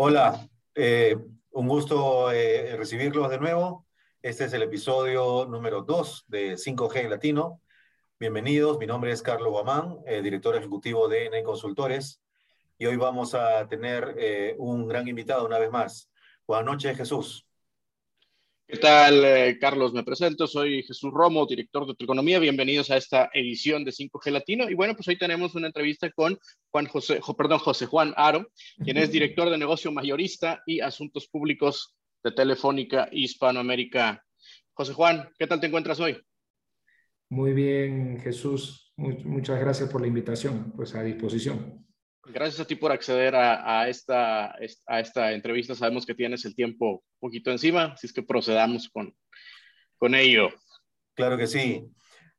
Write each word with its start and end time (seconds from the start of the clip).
Hola, 0.00 0.48
eh, 0.76 1.16
un 1.50 1.66
gusto 1.66 2.30
eh, 2.30 2.76
recibirlos 2.76 3.28
de 3.30 3.38
nuevo. 3.40 3.84
Este 4.22 4.44
es 4.44 4.52
el 4.52 4.62
episodio 4.62 5.44
número 5.44 5.82
2 5.82 6.26
de 6.28 6.56
5G 6.56 7.08
Latino. 7.08 7.60
Bienvenidos, 8.20 8.78
mi 8.78 8.86
nombre 8.86 9.10
es 9.10 9.22
Carlos 9.22 9.50
Guamán, 9.50 9.98
eh, 10.06 10.22
director 10.22 10.54
ejecutivo 10.54 11.08
de 11.08 11.26
ENE 11.26 11.42
Consultores, 11.42 12.22
y 12.78 12.86
hoy 12.86 12.94
vamos 12.94 13.34
a 13.34 13.66
tener 13.66 14.54
un 14.58 14.86
gran 14.86 15.08
invitado 15.08 15.44
una 15.44 15.58
vez 15.58 15.72
más. 15.72 16.08
Buenas 16.46 16.66
noches, 16.66 16.96
Jesús. 16.96 17.47
¿Qué 18.70 18.76
tal, 18.76 19.24
eh, 19.24 19.58
Carlos? 19.58 19.94
Me 19.94 20.04
presento, 20.04 20.46
soy 20.46 20.82
Jesús 20.82 21.10
Romo, 21.10 21.46
director 21.46 21.86
de 21.86 21.94
Economía. 21.98 22.38
Bienvenidos 22.38 22.90
a 22.90 22.98
esta 22.98 23.30
edición 23.32 23.82
de 23.82 23.92
5G 23.92 24.30
Latino. 24.30 24.68
Y 24.68 24.74
bueno, 24.74 24.94
pues 24.94 25.08
hoy 25.08 25.16
tenemos 25.16 25.54
una 25.54 25.68
entrevista 25.68 26.10
con 26.10 26.36
Juan 26.70 26.84
José, 26.84 27.18
perdón, 27.34 27.60
José 27.60 27.86
Juan 27.86 28.12
Aro, 28.14 28.46
quien 28.84 28.98
es 28.98 29.10
director 29.10 29.48
de 29.48 29.56
negocio 29.56 29.90
mayorista 29.90 30.62
y 30.66 30.80
asuntos 30.80 31.28
públicos 31.28 31.96
de 32.22 32.30
Telefónica 32.32 33.08
Hispanoamérica. 33.10 34.22
José 34.74 34.92
Juan, 34.92 35.30
¿qué 35.38 35.46
tal 35.46 35.60
te 35.60 35.68
encuentras 35.68 35.98
hoy? 36.00 36.20
Muy 37.30 37.54
bien, 37.54 38.20
Jesús. 38.20 38.92
Muchas 38.96 39.58
gracias 39.60 39.88
por 39.88 40.02
la 40.02 40.08
invitación. 40.08 40.74
Pues 40.76 40.94
a 40.94 41.02
disposición. 41.02 41.87
Gracias 42.30 42.60
a 42.60 42.66
ti 42.66 42.74
por 42.74 42.92
acceder 42.92 43.34
a, 43.34 43.88
esta, 43.88 44.54
a 44.86 45.00
esta 45.00 45.32
entrevista. 45.32 45.74
Sabemos 45.74 46.04
que 46.04 46.14
tienes 46.14 46.44
el 46.44 46.54
tiempo 46.54 46.90
un 46.90 47.20
poquito 47.20 47.50
encima, 47.50 47.92
así 47.94 48.06
es 48.06 48.12
que 48.12 48.22
procedamos 48.22 48.88
con, 48.88 49.14
con 49.96 50.14
ello. 50.14 50.50
Claro 51.14 51.36
que 51.36 51.46
sí. 51.46 51.84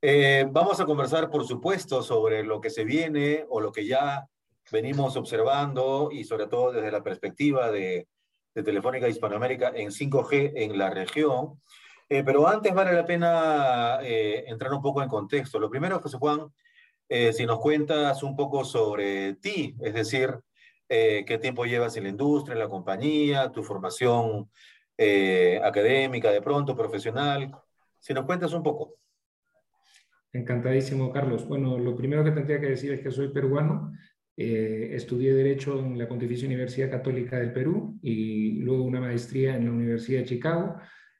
Eh, 0.01 0.45
vamos 0.49 0.79
a 0.79 0.85
conversar, 0.85 1.29
por 1.29 1.45
supuesto, 1.45 2.03
sobre 2.03 2.43
lo 2.43 2.61
que 2.61 2.69
se 2.69 2.85
viene 2.85 3.45
o 3.49 3.59
lo 3.59 3.71
que 3.71 3.85
ya 3.85 4.25
venimos 4.71 5.17
observando 5.17 6.09
y 6.11 6.23
sobre 6.23 6.47
todo 6.47 6.71
desde 6.71 6.91
la 6.91 7.03
perspectiva 7.03 7.71
de, 7.71 8.07
de 8.53 8.63
Telefónica 8.63 9.09
Hispanoamérica 9.09 9.71
en 9.75 9.89
5G 9.89 10.53
en 10.55 10.77
la 10.77 10.89
región. 10.89 11.59
Eh, 12.07 12.23
pero 12.23 12.47
antes 12.47 12.73
vale 12.73 12.93
la 12.93 13.05
pena 13.05 13.99
eh, 14.01 14.45
entrar 14.47 14.73
un 14.73 14.81
poco 14.81 15.01
en 15.03 15.09
contexto. 15.09 15.59
Lo 15.59 15.69
primero, 15.69 15.99
José 15.99 16.17
Juan, 16.17 16.47
eh, 17.11 17.33
si 17.33 17.47
nos 17.47 17.59
cuentas 17.59 18.21
un 18.21 18.35
poco 18.35 18.63
sobre 18.63 19.33
ti, 19.33 19.75
es 19.81 19.95
decir, 19.95 20.29
eh, 20.87 21.25
qué 21.25 21.39
tiempo 21.39 21.65
llevas 21.65 21.97
en 21.97 22.03
la 22.03 22.09
industria, 22.09 22.53
en 22.53 22.59
la 22.59 22.69
compañía, 22.69 23.51
tu 23.51 23.63
formación 23.63 24.51
eh, 24.95 25.59
académica, 25.63 26.29
de 26.31 26.41
pronto, 26.41 26.75
profesional. 26.75 27.51
Si 27.97 28.13
nos 28.13 28.25
cuentas 28.25 28.53
un 28.53 28.61
poco. 28.61 28.99
Encantadísimo, 30.31 31.11
Carlos. 31.11 31.47
Bueno, 31.47 31.79
lo 31.79 31.95
primero 31.95 32.23
que 32.23 32.31
tendría 32.31 32.59
que 32.59 32.69
decir 32.69 32.93
es 32.93 33.01
que 33.01 33.09
soy 33.09 33.29
peruano. 33.29 33.91
estudié 34.37 35.33
Derecho 35.33 35.79
en 35.79 35.97
la 35.97 36.07
Pontificia 36.07 36.47
Universidad 36.47 36.91
Católica 36.91 37.39
del 37.39 37.51
Perú 37.51 37.97
y 38.03 38.59
luego 38.61 38.83
una 38.83 39.01
maestría 39.01 39.55
en 39.55 39.65
la 39.65 39.71
Universidad 39.71 40.19
de 40.19 40.25
Chicago 40.27 40.75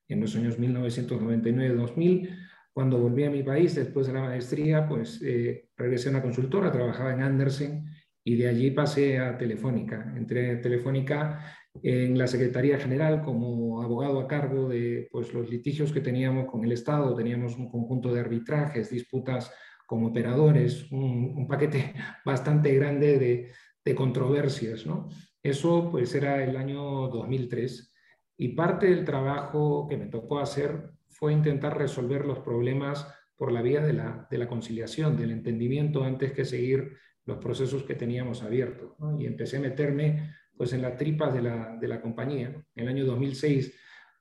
en 0.07 0.21
los 0.21 0.35
años 0.35 0.59
1999-2000 0.59 2.38
cuando 2.80 2.97
volví 2.97 3.25
a 3.25 3.30
mi 3.30 3.44
país 3.44 3.75
después 3.75 4.08
de 4.08 4.13
la 4.13 4.22
maestría, 4.22 4.88
pues 4.88 5.22
eh, 5.22 5.67
regresé 5.75 6.08
a 6.08 6.11
una 6.11 6.22
consultora, 6.22 6.72
trabajaba 6.72 7.11
en 7.11 7.21
Andersen 7.21 7.83
y 8.23 8.38
de 8.38 8.47
allí 8.47 8.71
pasé 8.71 9.19
a 9.19 9.38
Telefónica. 9.38 10.13
Entré 10.16 10.52
en 10.52 10.61
Telefónica 10.61 11.58
en 11.83 12.17
la 12.17 12.25
Secretaría 12.25 12.80
General 12.80 13.21
como 13.21 13.83
abogado 13.83 14.21
a 14.21 14.30
cargo 14.30 14.69
de 14.69 15.09
pues, 15.11 15.33
los 15.33 15.49
litigios 15.49 15.91
que 15.91 15.99
teníamos 15.99 16.45
con 16.49 16.63
el 16.63 16.71
Estado. 16.71 17.13
Teníamos 17.13 17.58
un 17.58 17.69
conjunto 17.69 18.13
de 18.13 18.21
arbitrajes, 18.21 18.91
disputas 18.91 19.52
con 19.86 20.05
operadores, 20.05 20.89
un, 20.89 21.49
paquete 21.49 21.93
bastante 22.25 22.73
grande 22.75 23.19
de, 23.19 23.52
de 23.83 23.93
controversias. 23.93 24.86
¿no? 24.86 25.09
Eso 25.43 25.89
pues 25.91 26.16
era 26.16 26.41
el 26.41 26.55
año 26.55 27.09
2003 27.09 27.93
y 28.37 28.48
parte 28.55 28.86
del 28.86 29.03
trabajo 29.03 29.86
que 29.89 29.98
me 29.98 30.05
tocó 30.05 30.39
hacer 30.39 30.98
fue 31.19 31.33
intentar 31.33 31.77
resolver 31.77 32.25
los 32.25 32.39
problemas 32.39 33.05
por 33.35 33.52
la 33.52 33.61
vía 33.61 33.81
de 33.81 33.93
la, 33.93 34.25
de 34.31 34.37
la 34.37 34.47
conciliación, 34.47 35.17
del 35.17 35.31
entendimiento, 35.31 36.03
antes 36.03 36.31
que 36.31 36.45
seguir 36.45 36.93
los 37.25 37.39
procesos 37.39 37.83
que 37.83 37.95
teníamos 37.95 38.41
abiertos. 38.41 38.95
Y 39.19 39.25
empecé 39.25 39.58
a 39.58 39.61
meterme 39.61 40.33
pues, 40.55 40.71
en 40.71 40.81
las 40.81 40.95
tripas 40.95 41.33
de 41.33 41.41
la, 41.41 41.77
de 41.79 41.87
la 41.89 42.02
compañía. 42.02 42.47
En 42.75 42.83
el 42.83 42.87
año 42.87 43.05
2006 43.05 43.75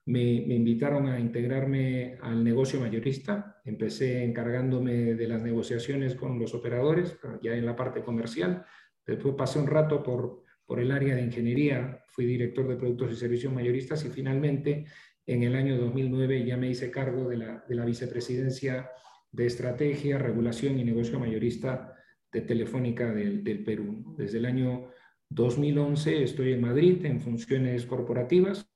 me, 0.07 0.43
me, 0.45 0.55
invitaron 0.55 1.07
a 1.07 1.19
integrarme 1.19 2.17
al 2.21 2.43
negocio 2.43 2.81
mayorista. 2.81 3.61
Empecé 3.63 4.23
encargándome 4.25 5.15
de 5.15 5.27
las 5.27 5.41
negociaciones 5.41 6.15
con 6.15 6.37
los 6.37 6.53
operadores, 6.53 7.17
ya 7.41 7.53
en 7.55 7.65
la 7.65 7.77
parte 7.77 8.01
comercial. 8.01 8.65
Después 9.05 9.35
pasé 9.37 9.59
un 9.59 9.67
rato 9.67 10.03
por, 10.03 10.43
por 10.65 10.79
el 10.79 10.91
área 10.91 11.15
de 11.15 11.23
ingeniería, 11.23 12.03
fui 12.09 12.25
director 12.25 12.67
de 12.67 12.75
productos 12.75 13.13
y 13.13 13.15
servicios 13.15 13.53
mayoristas 13.53 14.03
y 14.05 14.09
finalmente 14.09 14.85
en 15.29 15.43
el 15.43 15.55
año 15.55 15.77
2009 15.77 16.43
ya 16.43 16.57
me 16.57 16.69
hice 16.69 16.89
cargo 16.89 17.29
de 17.29 17.37
la, 17.37 17.63
de 17.69 17.75
la 17.75 17.85
vicepresidencia 17.85 18.89
de 19.31 19.45
Estrategia, 19.45 20.17
Regulación 20.17 20.79
y 20.79 20.83
Negocio 20.83 21.19
Mayorista 21.19 21.93
de 22.31 22.41
Telefónica 22.41 23.13
del, 23.13 23.43
del, 23.43 23.63
Perú. 23.63 24.15
Desde 24.17 24.39
el 24.39 24.47
año 24.47 24.89
2011 25.29 26.23
estoy 26.23 26.53
en 26.53 26.61
Madrid 26.61 27.05
en 27.05 27.21
funciones 27.21 27.85
corporativas 27.85 28.67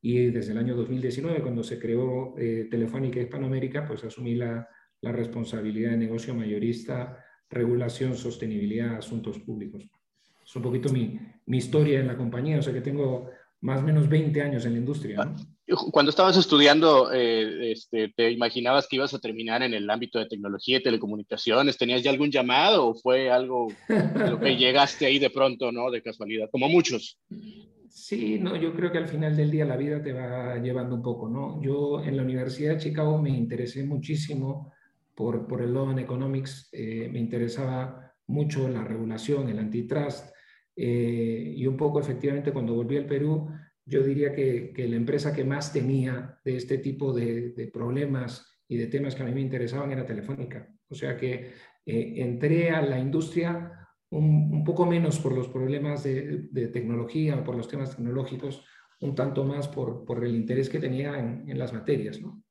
y 0.00 0.30
desde 0.30 0.52
el 0.52 0.58
año 0.58 0.74
2019, 0.76 1.42
cuando 1.42 1.62
se 1.62 1.78
creó 1.78 2.34
eh, 2.38 2.68
Telefónica 2.70 3.20
Hispanoamérica, 3.20 3.86
pues 3.86 4.02
asumí 4.02 4.34
la, 4.34 4.66
la, 5.02 5.12
responsabilidad 5.12 5.90
de 5.90 5.98
negocio 5.98 6.34
mayorista, 6.34 7.22
regulación, 7.50 8.16
sostenibilidad, 8.16 8.96
asuntos 8.96 9.38
públicos. 9.40 9.86
Es 10.42 10.56
un 10.56 10.62
poquito 10.62 10.90
mi, 10.90 11.20
mi 11.44 11.58
historia 11.58 12.00
en 12.00 12.06
la 12.06 12.16
compañía, 12.16 12.58
o 12.58 12.62
sea 12.62 12.72
que 12.72 12.80
tengo 12.80 13.30
más 13.60 13.80
o 13.80 13.84
menos 13.84 14.08
20 14.08 14.42
años 14.42 14.64
en 14.64 14.72
la 14.72 14.78
industria. 14.78 15.24
¿no? 15.24 15.36
Cuando 15.90 16.10
estabas 16.10 16.36
estudiando, 16.36 17.12
eh, 17.12 17.72
este, 17.72 18.08
¿te 18.08 18.30
imaginabas 18.30 18.86
que 18.88 18.96
ibas 18.96 19.14
a 19.14 19.18
terminar 19.18 19.62
en 19.62 19.74
el 19.74 19.88
ámbito 19.88 20.18
de 20.18 20.26
tecnología 20.26 20.78
y 20.78 20.82
telecomunicaciones? 20.82 21.78
¿Tenías 21.78 22.02
ya 22.02 22.10
algún 22.10 22.30
llamado 22.30 22.88
o 22.88 22.94
fue 22.94 23.30
algo 23.30 23.68
lo 23.88 24.40
que 24.40 24.56
llegaste 24.56 25.06
ahí 25.06 25.18
de 25.18 25.30
pronto, 25.30 25.72
¿no? 25.72 25.90
De 25.90 26.02
casualidad, 26.02 26.48
como 26.50 26.68
muchos. 26.68 27.18
Sí, 27.88 28.38
no, 28.38 28.56
yo 28.56 28.74
creo 28.74 28.90
que 28.90 28.98
al 28.98 29.08
final 29.08 29.36
del 29.36 29.50
día 29.50 29.64
la 29.64 29.76
vida 29.76 30.02
te 30.02 30.12
va 30.12 30.56
llevando 30.56 30.94
un 30.94 31.02
poco, 31.02 31.28
¿no? 31.28 31.62
Yo 31.62 32.02
en 32.02 32.16
la 32.16 32.22
Universidad 32.22 32.74
de 32.74 32.80
Chicago 32.80 33.20
me 33.20 33.30
interesé 33.30 33.84
muchísimo 33.84 34.72
por, 35.14 35.46
por 35.46 35.60
el 35.60 35.74
Law 35.74 35.90
and 35.90 35.98
Economics, 35.98 36.68
eh, 36.72 37.08
me 37.12 37.18
interesaba 37.18 38.14
mucho 38.26 38.68
la 38.68 38.82
regulación, 38.82 39.48
el 39.48 39.58
antitrust, 39.58 40.32
eh, 40.74 41.52
y 41.54 41.66
un 41.66 41.76
poco 41.76 42.00
efectivamente 42.00 42.50
cuando 42.50 42.74
volví 42.74 42.96
al 42.96 43.06
Perú 43.06 43.50
yo 43.84 44.02
diría 44.02 44.32
que, 44.32 44.72
la 44.76 44.96
empresa 44.96 45.32
que 45.32 45.44
más 45.44 45.72
tenía 45.72 46.38
de 46.44 46.56
este 46.56 46.78
tipo 46.78 47.12
de, 47.12 47.70
problemas 47.72 48.46
y 48.68 48.76
de 48.76 48.86
temas 48.86 49.14
que 49.14 49.22
a 49.22 49.26
mí 49.26 49.32
me 49.32 49.40
interesaban 49.40 49.92
era 49.92 50.06
Telefónica. 50.06 50.68
O 50.88 50.94
sea 50.94 51.16
que 51.16 51.52
eh, 51.84 52.14
entré 52.16 52.70
a 52.70 52.82
la 52.82 52.98
industria 52.98 53.82
un, 54.10 54.62
poco 54.64 54.86
menos 54.86 55.18
por 55.18 55.32
los 55.32 55.48
problemas 55.48 56.04
de, 56.04 56.70
tecnología 56.72 57.36
o 57.36 57.44
por 57.44 57.56
los 57.56 57.68
temas 57.68 57.96
tecnológicos, 57.96 58.64
un 59.00 59.14
tanto 59.14 59.44
más 59.44 59.68
por, 59.68 60.04
por 60.04 60.24
el 60.24 60.34
interés 60.34 60.68
que 60.68 60.78
tenía 60.78 61.18
en, 61.18 61.58
las 61.58 61.72
materias, 61.72 62.20
¿no? 62.20 62.42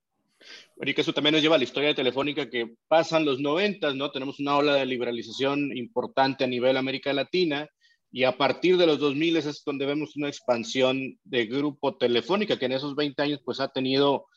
y 0.84 0.94
que 0.96 1.02
eso 1.02 1.14
también 1.14 1.34
nos 1.34 1.44
lleva 1.44 1.54
a 1.54 1.58
la 1.60 1.64
historia 1.64 1.90
de 1.90 1.96
Telefónica 1.96 2.50
que 2.50 2.74
pasan 2.88 3.24
los 3.24 3.40
90, 3.40 3.94
¿no? 3.94 4.10
Tenemos 4.10 4.40
una 4.40 4.58
ola 4.58 4.74
de 4.74 4.88
liberalización 4.88 5.78
importante 5.78 6.44
a 6.44 6.48
nivel 6.48 6.78
América 6.78 7.14
Latina 7.14 7.70
y 8.12 8.26
a 8.26 8.38
partir 8.38 8.78
de 8.78 8.86
los 8.86 9.00
2000 9.00 9.38
es 9.38 9.64
donde 9.64 9.86
vemos 9.86 10.16
una 10.18 10.28
expansión 10.28 11.18
de 11.24 11.46
grupo 11.46 11.96
telefónica 11.96 12.60
que 12.60 12.66
en 12.66 12.74
esos 12.74 12.96
20 12.96 13.22
años 13.22 13.42
pues 13.44 13.60
ha 13.62 13.70
tenido 13.70 14.28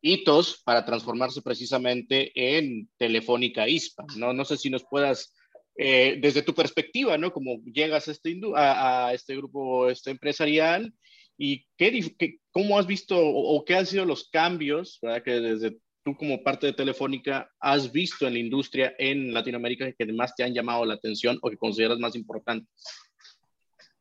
hitos 0.00 0.62
para 0.64 0.84
transformarse 0.84 1.42
precisamente 1.42 2.32
en 2.34 2.88
Telefónica 2.96 3.68
ISPA. 3.68 4.04
No, 4.16 4.32
no 4.32 4.44
sé 4.44 4.56
si 4.56 4.70
nos 4.70 4.84
puedas, 4.84 5.34
eh, 5.76 6.18
desde 6.20 6.42
tu 6.42 6.54
perspectiva, 6.54 7.18
¿no? 7.18 7.32
Como 7.32 7.62
llegas 7.64 8.08
a 8.08 8.12
este, 8.12 8.40
a, 8.54 9.12
este 9.12 9.36
grupo 9.36 9.90
este 9.90 10.10
empresarial 10.10 10.94
y 11.36 11.66
qué, 11.76 12.38
cómo 12.50 12.78
has 12.78 12.86
visto 12.86 13.18
o, 13.18 13.56
o, 13.56 13.64
qué 13.64 13.74
han 13.74 13.86
sido 13.86 14.06
los 14.06 14.30
cambios, 14.30 14.98
¿verdad? 15.02 15.22
Que 15.22 15.32
desde 15.32 15.76
tú 16.02 16.16
como 16.16 16.42
parte 16.42 16.68
de 16.68 16.72
Telefónica 16.72 17.50
has 17.60 17.92
visto 17.92 18.26
en 18.26 18.34
la 18.34 18.38
industria 18.38 18.94
en 18.98 19.34
Latinoamérica 19.34 19.92
que 19.92 20.04
además 20.04 20.34
te 20.34 20.44
han 20.44 20.54
llamado 20.54 20.86
la 20.86 20.94
atención 20.94 21.38
o 21.42 21.50
que 21.50 21.58
consideras 21.58 21.98
más 21.98 22.14
importantes. 22.16 22.68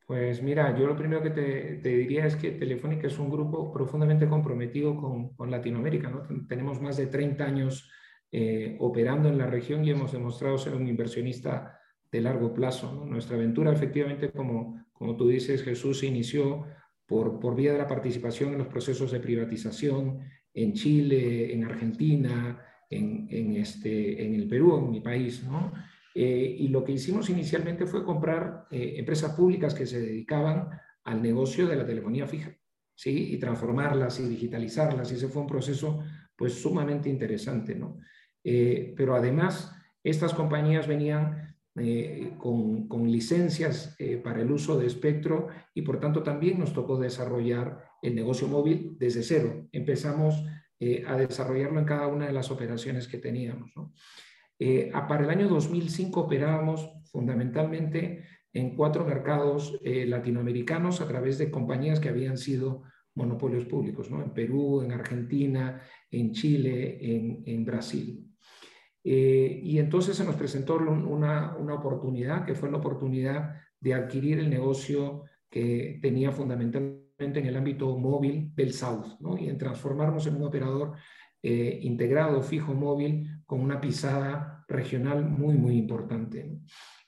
Pues 0.08 0.42
mira, 0.42 0.74
yo 0.80 0.88
lo 0.88 0.96
primero 0.96 1.22
que 1.22 1.32
te, 1.32 1.90
diría 1.90 2.26
es 2.26 2.38
que 2.38 2.52
Telefónica 2.52 3.08
es 3.08 3.20
un 3.20 3.30
grupo 3.30 3.74
profundamente 3.74 4.26
comprometido 4.26 4.96
con, 4.96 5.52
Latinoamérica. 5.52 6.10
¿no? 6.10 6.24
Tenemos 6.48 6.82
más 6.82 6.96
de 6.96 7.08
30 7.08 7.44
años 7.44 7.92
eh, 8.32 8.78
operando 8.80 9.28
en 9.28 9.38
la 9.38 9.48
región 9.48 9.84
y 9.84 9.92
hemos 9.92 10.14
demostrado 10.14 10.58
ser 10.58 10.76
un 10.76 10.88
inversionista 10.88 11.78
de 12.10 12.22
largo 12.22 12.54
plazo. 12.54 13.06
Nuestra 13.06 13.36
aventura, 13.36 13.74
efectivamente, 13.74 14.32
como, 14.32 14.86
como 14.94 15.18
tú 15.18 15.28
dices, 15.28 15.62
Jesús, 15.62 16.00
se 16.00 16.08
inició 16.08 16.64
por, 17.06 17.38
por 17.42 17.58
vía 17.58 17.74
de 17.74 17.80
la 17.80 17.88
participación 17.88 18.54
en 18.54 18.60
los 18.60 18.68
procesos 18.68 19.12
de 19.12 19.20
privatización 19.20 20.22
en 20.54 20.72
Chile, 20.72 21.54
en 21.54 21.66
Argentina, 21.66 22.66
en, 22.90 23.28
en, 23.30 23.58
este, 23.58 24.26
en 24.26 24.36
el 24.36 24.48
Perú, 24.48 24.78
en 24.78 24.90
mi 24.90 25.02
país. 25.02 25.44
¿no? 25.44 25.74
Eh, 26.20 26.56
y 26.62 26.70
lo 26.70 26.84
que 26.84 26.94
hicimos 26.94 27.30
inicialmente 27.30 27.86
fue 27.86 28.04
comprar 28.04 28.66
eh, 28.72 28.96
empresas 28.98 29.34
públicas 29.34 29.76
que 29.76 29.86
se 29.86 30.02
dedicaban 30.02 30.68
al 31.04 31.22
negocio 31.22 31.68
de 31.68 31.76
la 31.76 31.86
telefonía 31.86 32.26
fija, 32.26 32.58
¿sí? 32.96 33.36
Y 33.36 33.38
transformarlas 33.38 34.20
y 34.20 34.28
digitalizarlas. 34.28 35.12
Y 35.12 35.16
ese 35.16 35.28
fue 35.28 35.44
un 35.44 35.48
proceso, 35.48 36.00
pues, 36.36 36.54
sumamente 36.54 37.08
interesante, 37.08 37.76
¿no? 37.76 38.00
Eh, 38.44 38.96
pero 38.98 39.16
además, 39.16 39.72
estas 40.04 40.34
compañías 40.34 40.88
venían 40.88 41.56
con, 42.40 42.88
con, 42.88 43.12
licencias 43.12 43.96
para 44.24 44.42
el 44.42 44.52
uso 44.52 44.80
de 44.80 44.88
espectro 44.88 45.50
y 45.76 45.84
por 45.84 46.00
tanto 46.00 46.24
también 46.24 46.58
nos 46.58 46.74
tocó 46.74 46.98
desarrollar 46.98 47.84
el 48.02 48.16
negocio 48.16 48.48
móvil 48.48 48.96
desde 48.98 49.22
cero. 49.22 49.68
Empezamos 49.72 50.44
a 51.06 51.18
desarrollarlo 51.18 51.80
en 51.80 51.86
cada 51.86 52.08
una 52.08 52.26
de 52.26 52.34
las 52.34 52.50
operaciones 52.50 53.08
que 53.08 53.20
teníamos. 53.20 53.70
¿no? 53.76 53.94
Para 55.08 55.24
el 55.24 55.30
año 55.30 55.48
2005 55.48 56.22
operábamos 56.22 56.90
fundamentalmente 57.12 58.24
en 58.54 58.76
cuatro 58.76 59.06
mercados 59.06 59.80
latinoamericanos 59.84 61.00
a 61.02 61.08
través 61.08 61.38
de 61.38 61.52
compañías 61.52 62.00
que 62.00 62.10
habían 62.10 62.38
sido 62.38 62.84
monopolios 63.18 63.66
públicos, 63.66 64.10
en 64.12 64.32
Perú, 64.32 64.82
en 64.82 64.92
Argentina, 64.92 65.82
en 66.10 66.32
Chile, 66.32 66.98
en, 67.46 67.66
Brasil. 67.66 68.24
Eh, 69.04 69.60
y 69.64 69.80
entonces 69.80 70.16
se 70.16 70.24
nos 70.24 70.36
presentó 70.36 70.78
una, 70.78 71.56
una, 71.58 71.74
oportunidad, 71.74 72.46
que 72.46 72.54
fue 72.54 72.72
la 72.72 72.78
oportunidad 72.78 73.56
de 73.80 73.94
adquirir 73.94 74.40
el 74.40 74.50
negocio 74.50 75.24
que 75.50 76.00
tenía 76.02 76.32
fundamentalmente 76.32 77.40
en 77.40 77.46
el 77.48 77.58
ámbito 77.58 77.98
móvil 77.98 78.54
del 78.56 78.74
South, 78.74 79.18
y 79.40 79.50
en 79.50 79.58
transformarnos 79.58 80.28
en 80.28 80.36
un 80.36 80.44
operador 80.44 80.94
eh, 81.42 81.80
integrado, 81.82 82.42
fijo, 82.44 82.74
móvil, 82.74 83.28
con 83.48 83.62
una 83.62 83.82
pisada 83.82 84.64
regional 84.68 85.28
muy, 85.28 85.56
muy 85.56 85.78
importante. 85.78 86.60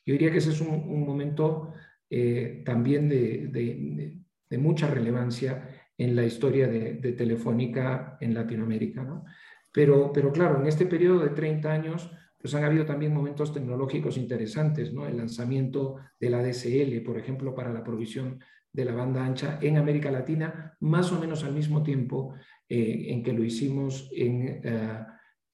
Yo 0.05 0.13
diría 0.13 0.31
que 0.31 0.39
ese 0.39 0.51
es 0.51 0.61
un, 0.61 1.05
momento 1.05 1.73
eh, 2.09 2.63
también 2.65 3.07
de, 3.09 4.17
mucha 4.57 4.87
relevancia 4.87 5.69
en 5.95 6.15
la 6.15 6.25
historia 6.25 6.67
de, 6.67 7.13
Telefónica 7.13 8.17
en 8.21 8.33
Latinoamérica. 8.33 9.03
¿no? 9.03 9.25
Pero, 9.71 10.11
pero 10.11 10.31
claro, 10.31 10.61
en 10.61 10.67
este 10.67 10.85
periodo 10.85 11.19
de 11.19 11.29
30 11.29 11.71
años, 11.71 12.09
pues 12.39 12.55
han 12.55 12.63
habido 12.63 12.85
también 12.85 13.13
momentos 13.13 13.53
tecnológicos 13.53 14.17
interesantes, 14.17 14.93
¿no? 14.93 15.05
El 15.05 15.17
lanzamiento 15.17 15.97
de 16.19 16.29
la 16.29 16.41
DSL, 16.41 17.01
por 17.03 17.17
ejemplo, 17.19 17.53
para 17.53 17.73
la 17.73 17.83
provisión 17.83 18.39
de 18.71 18.85
la 18.85 18.93
banda 18.93 19.25
ancha 19.25 19.59
en 19.61 19.77
América 19.77 20.09
Latina, 20.09 20.77
más 20.79 21.11
o 21.11 21.19
menos 21.19 21.43
al 21.43 21.53
mismo 21.53 21.83
tiempo 21.83 22.33
eh, 22.69 23.07
en 23.09 23.23
que 23.23 23.33
lo 23.33 23.43
hicimos 23.43 24.09
en 24.15 24.61
eh, 24.63 25.05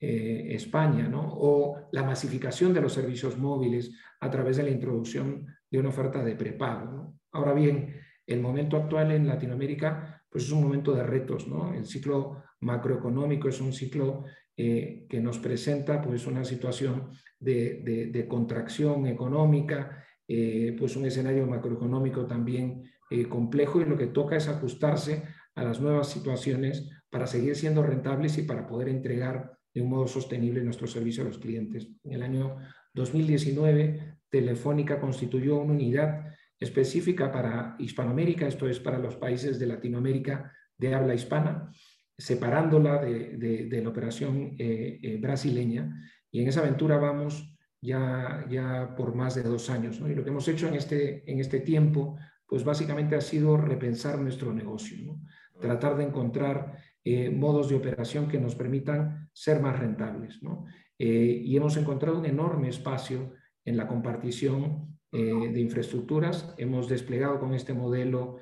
eh, 0.07 0.53
España. 0.55 1.09
O 1.13 1.87
la 1.91 2.03
masificación 2.03 2.73
de 2.73 2.81
los 2.81 2.93
servicios 2.93 3.37
móviles 3.39 3.91
a 4.19 4.29
través 4.29 4.57
de 4.57 4.63
la 4.63 4.69
introducción 4.69 5.47
de 5.69 5.79
una 5.79 5.89
oferta 5.89 6.23
de 6.23 6.35
prepago. 6.35 7.15
Ahora 7.31 7.53
bien, 7.53 7.95
el 8.27 8.39
momento 8.39 8.77
actual 8.77 9.11
en 9.11 9.27
Latinoamérica, 9.27 10.23
pues 10.29 10.43
es 10.43 10.51
un 10.51 10.61
momento 10.61 10.93
de 10.93 11.03
retos, 11.03 11.47
¿no? 11.47 11.73
El 11.73 11.85
ciclo 11.85 12.43
macroeconómico, 12.61 13.49
es 13.49 13.59
un 13.59 13.73
ciclo 13.73 14.25
eh, 14.55 15.07
que 15.09 15.19
nos 15.19 15.39
presenta 15.39 16.01
pues, 16.01 16.27
una 16.27 16.45
situación 16.45 17.09
de, 17.39 18.25
contracción 18.29 19.07
económica, 19.07 20.05
eh, 20.27 20.75
pues 20.77 20.95
un 20.95 21.05
escenario 21.05 21.47
macroeconómico 21.47 22.25
también 22.25 22.83
complejo 23.29 23.79
y 23.79 23.85
lo 23.85 23.97
que 23.97 24.07
toca 24.07 24.35
es 24.35 24.47
ajustarse 24.47 25.23
a 25.55 25.63
las 25.63 25.79
nuevas 25.79 26.09
situaciones 26.09 26.89
para 27.09 27.27
seguir 27.27 27.55
siendo 27.55 27.81
rentables 27.81 28.37
y 28.37 28.43
para 28.43 28.67
poder 28.67 28.89
entregar 28.89 29.55
de 29.75 29.81
un 29.81 29.89
modo 29.89 30.07
sostenible 30.07 30.63
nuestro 30.63 30.87
servicio 30.87 31.21
a 31.21 31.27
los 31.27 31.37
clientes. 31.37 31.89
En 32.05 32.13
el 32.13 32.23
año 32.23 32.57
2019, 32.93 34.19
Telefónica 34.29 34.99
constituyó 34.99 35.57
una 35.57 35.73
unidad 35.73 36.33
específica 36.57 37.29
para 37.29 37.75
Hispanoamérica, 37.77 38.47
esto 38.47 38.69
es 38.69 38.79
para 38.79 38.97
los 38.97 39.17
países 39.17 39.59
de 39.59 39.67
Latinoamérica 39.67 40.51
de 40.77 40.95
habla 40.95 41.13
hispana, 41.13 41.69
separándola 42.17 43.03
de, 43.03 43.81
la 43.83 43.89
operación 43.89 44.55
eh, 44.57 44.97
eh, 45.03 45.17
brasileña. 45.17 45.93
Y 46.31 46.41
en 46.41 46.47
esa 46.47 46.61
aventura 46.61 46.97
vamos 46.97 47.53
ya, 47.81 48.45
ya 48.49 48.95
por 48.95 49.13
más 49.13 49.35
de 49.35 49.43
dos 49.43 49.69
años. 49.69 49.99
Y 49.99 50.15
lo 50.15 50.23
que 50.23 50.29
hemos 50.29 50.47
hecho 50.47 50.69
en 50.69 50.75
este, 50.75 51.29
en 51.29 51.39
este 51.39 51.59
tiempo, 51.59 52.17
pues 52.47 52.63
básicamente 52.63 53.17
ha 53.17 53.21
sido 53.21 53.57
repensar 53.57 54.19
nuestro 54.19 54.53
negocio, 54.53 55.19
tratar 55.59 55.97
de 55.97 56.05
encontrar 56.05 56.77
eh, 57.05 57.29
modos 57.29 57.69
de 57.69 57.75
operación 57.75 58.27
que 58.27 58.39
nos 58.39 58.55
permitan 58.55 59.29
ser 59.31 59.61
más 59.61 59.79
rentables. 59.79 60.39
y 60.97 61.55
hemos 61.55 61.77
encontrado 61.77 62.19
un 62.19 62.25
enorme 62.25 62.69
espacio 62.69 63.33
en 63.63 63.77
la 63.77 63.87
compartición 63.87 64.97
de 65.11 65.59
infraestructuras. 65.59 66.53
Hemos 66.57 66.89
desplegado 66.89 67.39
con 67.39 67.53
este 67.53 67.73
modelo 67.73 68.37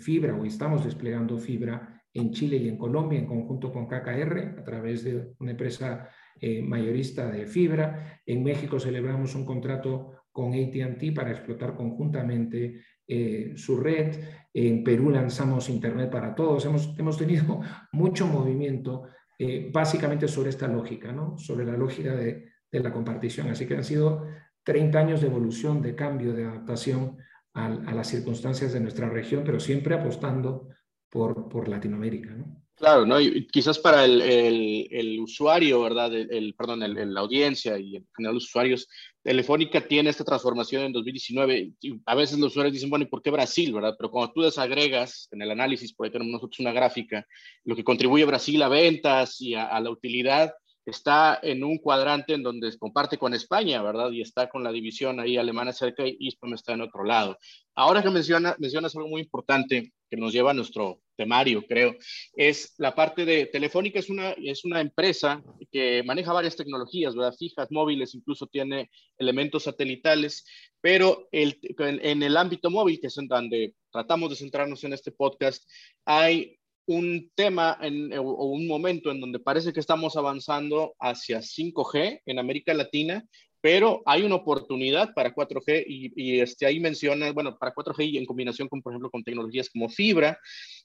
fibra 0.00 0.34
o 0.34 0.44
estamos 0.44 0.84
desplegando 0.84 1.38
fibra 1.38 1.94
en 2.14 2.30
Chile 2.30 2.56
y 2.56 2.68
en 2.68 2.78
Colombia 2.78 3.18
en 3.18 3.26
conjunto 3.26 3.72
con 3.72 3.86
KKR 3.86 4.58
a 4.58 4.64
través 4.64 5.04
de 5.04 5.34
una 5.40 5.50
empresa 5.50 6.08
eh, 6.40 6.62
mayorista 6.62 7.30
de 7.30 7.46
fibra. 7.46 8.20
En 8.24 8.42
México 8.42 8.78
celebramos 8.78 9.34
un 9.34 9.44
contrato 9.44 10.12
con 10.30 10.52
ATT 10.54 11.14
para 11.14 11.32
explotar 11.32 11.74
conjuntamente 11.74 12.82
eh, 13.06 13.52
su 13.56 13.76
red. 13.78 14.16
En 14.52 14.84
Perú 14.84 15.10
lanzamos 15.10 15.68
Internet 15.68 16.10
para 16.10 16.34
Todos. 16.34 16.64
Hemos, 16.64 16.94
hemos 16.98 17.18
tenido 17.18 17.60
mucho 17.92 18.26
movimiento 18.26 19.04
eh, 19.38 19.70
básicamente 19.72 20.28
sobre 20.28 20.50
esta 20.50 20.68
lógica, 20.68 21.12
¿no? 21.12 21.36
sobre 21.38 21.64
la 21.64 21.76
lógica 21.76 22.14
de, 22.14 22.52
de, 22.70 22.80
la 22.80 22.92
compartición. 22.92 23.48
Así 23.48 23.66
que 23.66 23.74
han 23.76 23.84
sido 23.84 24.26
30 24.62 24.98
años 24.98 25.20
de 25.20 25.26
evolución, 25.26 25.82
de 25.82 25.94
cambio, 25.94 26.32
de 26.32 26.44
adaptación 26.44 27.18
a, 27.54 27.68
las 27.68 28.08
circunstancias 28.08 28.72
de 28.72 28.80
nuestra 28.80 29.08
región, 29.08 29.42
pero 29.44 29.60
siempre 29.60 29.94
apostando 29.94 30.68
por, 31.08 31.48
por 31.48 31.68
Latinoamérica. 31.68 32.30
¿no? 32.30 32.63
Claro, 32.76 33.06
¿no? 33.06 33.20
Y 33.20 33.46
quizás 33.46 33.78
para 33.78 34.04
el, 34.04 34.20
el, 34.20 35.20
usuario, 35.20 35.80
¿verdad? 35.82 36.12
El, 36.12 36.54
perdón, 36.54 36.80
la 36.80 37.20
audiencia 37.20 37.78
y 37.78 37.96
en 37.96 38.06
general 38.16 38.34
los 38.34 38.46
usuarios, 38.46 38.88
Telefónica 39.22 39.86
tiene 39.86 40.10
esta 40.10 40.24
transformación 40.24 40.82
en 40.82 40.92
2019. 40.92 41.72
Y 41.80 42.00
a 42.04 42.14
veces 42.16 42.38
los 42.38 42.50
usuarios 42.50 42.72
dicen, 42.74 42.90
bueno, 42.90 43.04
¿y 43.04 43.08
por 43.08 43.22
qué 43.22 43.30
Brasil, 43.30 43.72
verdad? 43.72 43.94
Pero 43.96 44.10
cuando 44.10 44.32
tú 44.32 44.42
desagregas 44.42 45.28
en 45.30 45.42
el 45.42 45.52
análisis, 45.52 45.94
por 45.94 46.06
ahí 46.06 46.12
tenemos 46.12 46.32
nosotros 46.32 46.58
una 46.58 46.72
gráfica, 46.72 47.24
lo 47.62 47.76
que 47.76 47.84
contribuye 47.84 48.24
Brasil 48.24 48.60
a 48.60 48.68
ventas 48.68 49.40
y 49.40 49.54
a, 49.54 49.66
a 49.66 49.80
la 49.80 49.90
utilidad, 49.90 50.52
está 50.84 51.38
en 51.42 51.62
un 51.62 51.78
cuadrante 51.78 52.34
en 52.34 52.42
donde 52.42 52.76
comparte 52.76 53.18
con 53.18 53.34
España, 53.34 53.82
¿verdad? 53.82 54.10
Y 54.10 54.20
está 54.20 54.48
con 54.48 54.64
la 54.64 54.72
división 54.72 55.20
ahí 55.20 55.36
alemana 55.36 55.72
cerca 55.72 56.04
y 56.06 56.16
Hispam 56.18 56.54
está 56.54 56.72
en 56.72 56.82
otro 56.82 57.04
lado. 57.04 57.38
Ahora 57.74 58.02
que 58.02 58.10
menciona, 58.10 58.56
mencionas 58.58 58.94
algo 58.96 59.08
muy 59.08 59.22
importante 59.22 59.92
que 60.10 60.16
nos 60.16 60.32
lleva 60.32 60.50
a 60.50 60.54
nuestro 60.54 61.00
temario, 61.16 61.64
creo, 61.66 61.96
es 62.36 62.74
la 62.78 62.94
parte 62.94 63.24
de 63.24 63.46
Telefónica, 63.46 63.98
es 63.98 64.10
una, 64.10 64.30
es 64.32 64.64
una 64.64 64.80
empresa 64.80 65.42
que 65.70 66.02
maneja 66.02 66.32
varias 66.32 66.56
tecnologías, 66.56 67.14
¿verdad? 67.14 67.34
Fijas, 67.38 67.70
móviles, 67.70 68.14
incluso 68.14 68.46
tiene 68.46 68.90
elementos 69.18 69.64
satelitales, 69.64 70.44
pero 70.80 71.28
el, 71.32 71.58
en 71.78 72.22
el 72.22 72.36
ámbito 72.36 72.70
móvil, 72.70 73.00
que 73.00 73.08
es 73.08 73.18
en 73.18 73.28
donde 73.28 73.74
tratamos 73.90 74.30
de 74.30 74.36
centrarnos 74.36 74.84
en 74.84 74.92
este 74.92 75.12
podcast, 75.12 75.68
hay 76.04 76.58
un 76.86 77.30
tema 77.34 77.78
en, 77.80 78.12
o 78.18 78.44
un 78.44 78.66
momento 78.66 79.10
en 79.10 79.20
donde 79.20 79.38
parece 79.38 79.72
que 79.72 79.80
estamos 79.80 80.16
avanzando 80.16 80.94
hacia 80.98 81.38
5G 81.38 82.20
en 82.26 82.38
América 82.38 82.74
Latina, 82.74 83.24
pero 83.64 84.02
hay 84.04 84.24
una 84.24 84.34
oportunidad 84.34 85.14
para 85.14 85.34
4G 85.34 85.84
y, 85.88 86.40
este, 86.40 86.66
ahí 86.66 86.80
menciona, 86.80 87.32
bueno, 87.32 87.56
para 87.56 87.74
4G 87.74 88.10
y 88.10 88.18
en 88.18 88.26
combinación 88.26 88.68
con, 88.68 88.82
por 88.82 88.92
ejemplo, 88.92 89.10
con 89.10 89.24
tecnologías 89.24 89.70
como 89.70 89.88
fibra, 89.88 90.38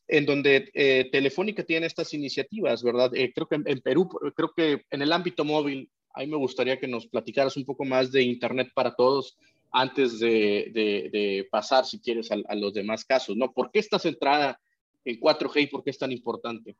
en 0.10 0.25
donde 0.25 0.70
eh, 0.74 1.08
Telefónica 1.12 1.63
tiene 1.63 1.86
estas 1.86 2.13
iniciativas, 2.13 2.84
¿verdad? 2.84 3.12
Eh, 3.16 3.32
creo 3.34 3.48
que 3.48 3.56
en, 3.63 3.80
Perú, 3.80 4.10
creo 4.36 4.51
que 4.56 4.84
en 4.89 5.01
el 5.01 5.13
ámbito 5.13 5.46
móvil, 5.46 5.89
ahí 6.13 6.28
me 6.28 6.38
gustaría 6.38 6.80
que 6.80 6.88
nos 6.88 7.08
platicaras 7.08 7.56
un 7.56 7.66
poco 7.66 7.86
más 7.86 8.12
de 8.12 8.24
Internet 8.24 8.70
para 8.74 8.96
todos 8.96 9.38
antes 9.72 10.20
de, 10.20 10.72
de, 10.74 11.48
pasar, 11.51 11.86
si 11.86 12.00
quieres, 12.00 12.32
a, 12.32 12.38
a, 12.48 12.56
los 12.56 12.74
demás 12.74 13.06
casos, 13.06 13.38
¿no? 13.38 13.54
¿Por 13.54 13.70
qué 13.72 13.80
está 13.80 14.00
centrada 14.00 14.60
en 15.06 15.20
4G 15.20 15.63
y 15.63 15.68
por 15.68 15.84
qué 15.84 15.92
es 15.92 15.98
tan 15.98 16.12
importante. 16.12 16.75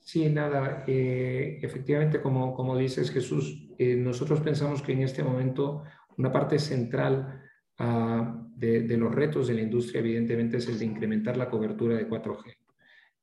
Sí, 0.00 0.28
nada, 0.28 0.84
eh, 0.86 1.58
efectivamente, 1.62 2.20
como, 2.20 2.54
como 2.54 2.76
dices 2.76 3.10
Jesús, 3.10 3.68
eh, 3.78 3.96
nosotros 3.96 4.40
pensamos 4.40 4.82
que 4.82 4.92
en 4.92 5.02
este 5.02 5.22
momento 5.22 5.82
una 6.16 6.30
parte 6.32 6.58
central 6.58 7.45
ah, 7.78 8.46
de, 8.54 8.96
los 8.96 9.14
retos 9.14 9.48
de 9.48 9.54
la 9.54 9.62
industria, 9.62 10.00
evidentemente, 10.00 10.58
es 10.58 10.68
el 10.68 10.78
de 10.78 10.84
incrementar 10.84 11.36
la 11.36 11.48
cobertura 11.48 11.96
de 11.96 12.08
4G. 12.08 12.54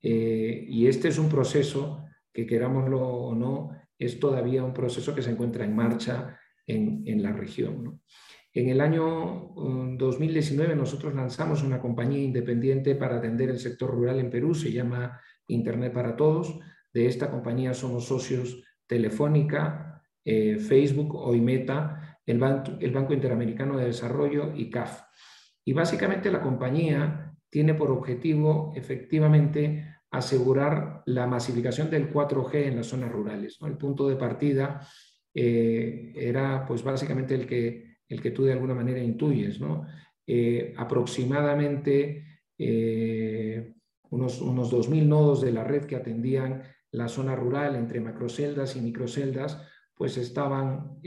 Eh, 0.02 0.66
y 0.68 0.88
este 0.88 1.08
es 1.08 1.18
un 1.18 1.30
proceso 1.30 2.06
que, 2.32 2.46
querámoslo 2.46 3.00
o 3.00 3.36
no, 3.36 3.72
es 3.98 4.20
todavía 4.20 4.64
un 4.64 4.74
proceso 4.74 5.16
que 5.16 5.22
se 5.22 5.32
encuentra 5.32 5.66
en 5.66 5.76
marcha 5.76 6.40
en, 6.66 7.04
en 7.06 7.24
la 7.24 7.32
región. 7.32 8.02
En 8.56 8.70
el 8.70 8.82
año 8.82 9.52
2019 9.56 10.74
um, 10.74 10.80
nosotros 10.80 11.16
lanzamos 11.16 11.64
una 11.64 11.80
compañía 11.80 12.22
independiente 12.22 12.94
para 12.94 13.18
atender 13.18 13.50
el 13.50 13.60
sector 13.60 13.90
rural 13.90 14.20
en 14.20 14.30
Perú, 14.30 14.54
se 14.54 14.72
llama 14.72 15.20
Internet 15.48 15.92
para 15.92 16.16
Todos. 16.16 16.60
De 16.94 17.08
esta 17.08 17.32
compañía 17.32 17.74
somos 17.74 18.06
socios 18.06 18.64
Telefónica, 18.86 20.04
eh, 20.24 20.58
Facebook, 20.58 21.16
Hoy 21.16 21.42
Meta, 21.42 22.13
el 22.26 22.42
el 22.80 22.92
Banco 22.92 23.14
Interamericano 23.14 23.78
de 23.78 23.86
Desarrollo 23.86 24.54
y 24.56 24.70
CAF. 24.70 25.02
Y 25.66 25.74
básicamente 25.74 26.32
la 26.32 26.42
compañía 26.42 27.34
tiene 27.50 27.74
por 27.74 27.92
objetivo 27.92 28.74
efectivamente 28.76 29.94
asegurar 30.14 31.02
la 31.06 31.26
masificación 31.26 31.90
del 31.90 32.12
4G 32.12 32.68
en 32.68 32.78
las 32.78 32.88
zonas 32.88 33.12
rurales. 33.12 33.58
El 33.62 33.78
punto 33.78 34.08
de 34.08 34.16
partida 34.16 34.88
eh, 35.34 36.14
era 36.16 36.66
pues 36.66 36.84
básicamente 36.84 37.34
el 37.34 37.48
que, 37.48 37.98
el 38.08 38.22
que 38.22 38.32
tú 38.32 38.44
de 38.44 38.54
alguna 38.54 38.76
manera 38.76 39.00
intuyes. 39.00 39.60
¿no? 39.60 39.88
Eh, 40.26 40.74
aproximadamente 40.78 42.42
eh, 42.58 43.74
unos, 44.12 44.42
unos 44.42 44.72
2.000 44.72 45.06
nodos 45.06 45.42
de 45.42 45.52
la 45.52 45.64
red 45.64 45.86
que 45.86 45.96
atendían 45.96 46.62
la 46.92 47.08
zona 47.08 47.36
rural 47.36 47.76
entre 47.76 48.00
macroceldas 48.00 48.76
y 48.76 48.82
microceldas, 48.82 49.62
pues 49.96 50.18
estaban 50.18 51.00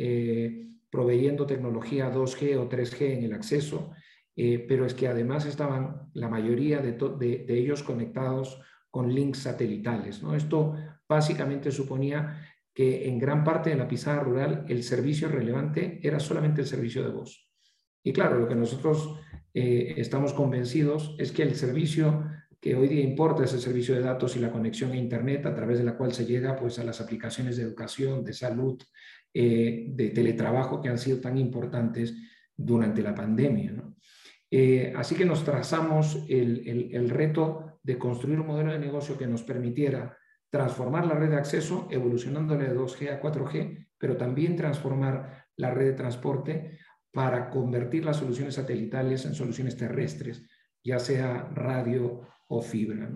proveyendo 0.97 1.45
tecnología 1.45 2.11
2G 2.11 2.57
o 2.57 2.71
3G 2.71 3.19
en 3.19 3.25
el 3.25 3.35
acceso, 3.35 3.91
pero 4.35 4.87
es 4.87 4.95
que 4.95 5.09
además 5.09 5.45
estaban 5.45 6.11
la 6.15 6.29
mayoría 6.29 6.81
de, 6.81 7.45
ellos 7.49 7.83
conectados 7.83 8.63
con 8.91 9.15
links 9.15 9.41
satelitales. 9.41 10.23
¿no? 10.23 10.35
Esto 10.35 10.75
básicamente 11.07 11.71
suponía 11.71 12.41
que 12.73 13.09
en 13.09 13.19
gran 13.19 13.45
parte 13.45 13.69
de 13.71 13.77
la 13.77 13.89
pizarra 13.89 14.23
rural 14.23 14.65
el 14.69 14.83
servicio 14.83 15.29
relevante 15.29 16.01
era 16.03 16.19
solamente 16.19 16.63
el 16.63 16.67
servicio 16.67 17.03
de 17.03 17.11
voz. 17.11 17.47
Y 18.03 18.13
claro, 18.15 18.39
lo 18.39 18.49
que 18.49 18.55
nosotros 18.55 19.19
eh, 19.53 19.95
estamos 19.99 20.33
convencidos 20.33 21.15
es 21.19 21.33
que 21.33 21.43
el 21.43 21.55
servicio 21.57 22.25
que 22.61 22.75
hoy 22.75 22.89
día 22.89 23.03
importa 23.03 23.45
es 23.45 23.53
el 23.53 23.61
servicio 23.61 23.95
de 23.95 24.01
datos 24.01 24.37
y 24.37 24.41
la 24.41 24.51
conexión 24.51 24.93
a 24.93 24.97
Internet 24.97 25.47
a 25.47 25.55
través 25.55 25.79
de 25.79 25.85
la 25.85 25.97
cual 25.97 26.13
se 26.13 26.27
llega 26.27 26.57
pues, 26.57 26.79
a 26.79 26.85
las 26.85 27.01
aplicaciones 27.01 27.57
de 27.57 27.63
educación, 27.63 28.25
de 28.25 28.33
salud, 28.33 28.83
eh, 29.39 29.85
de 29.89 30.09
teletrabajo 30.13 30.81
que 30.81 30.89
han 30.89 30.97
sido 30.97 31.21
tan 31.21 31.37
importantes 31.37 32.15
durante 32.57 33.03
la 33.03 33.15
pandemia. 33.15 33.75
Eh, 34.51 34.95
así 34.97 35.15
que 35.15 35.27
nos 35.27 35.45
trazamos 35.45 36.25
el, 36.27 36.89
el 36.91 37.11
reto 37.11 37.79
de 37.83 37.99
construir 37.99 38.41
un 38.41 38.47
modelo 38.47 38.73
de 38.73 38.79
negocio 38.79 39.19
que 39.19 39.27
nos 39.27 39.43
permitiera 39.43 40.17
transformar 40.49 41.07
la 41.07 41.17
red 41.17 41.29
de 41.29 41.37
acceso, 41.37 41.87
evolucionándole 41.91 42.65
de 42.65 42.79
2G 42.79 43.11
a 43.11 43.21
4G, 43.21 43.89
pero 43.99 44.17
también 44.17 44.57
transformar 44.57 45.45
la 45.57 45.71
red 45.71 45.89
de 45.89 45.93
transporte 45.93 46.79
para 47.13 47.51
convertir 47.51 48.07
las 48.07 48.17
soluciones 48.17 48.55
satelitales 48.55 49.27
en 49.27 49.35
soluciones 49.35 49.77
terrestres, 49.77 50.49
ya 50.83 50.99
sea 50.99 51.51
radio 51.53 52.23
o 52.49 52.63
fibra. 52.63 53.11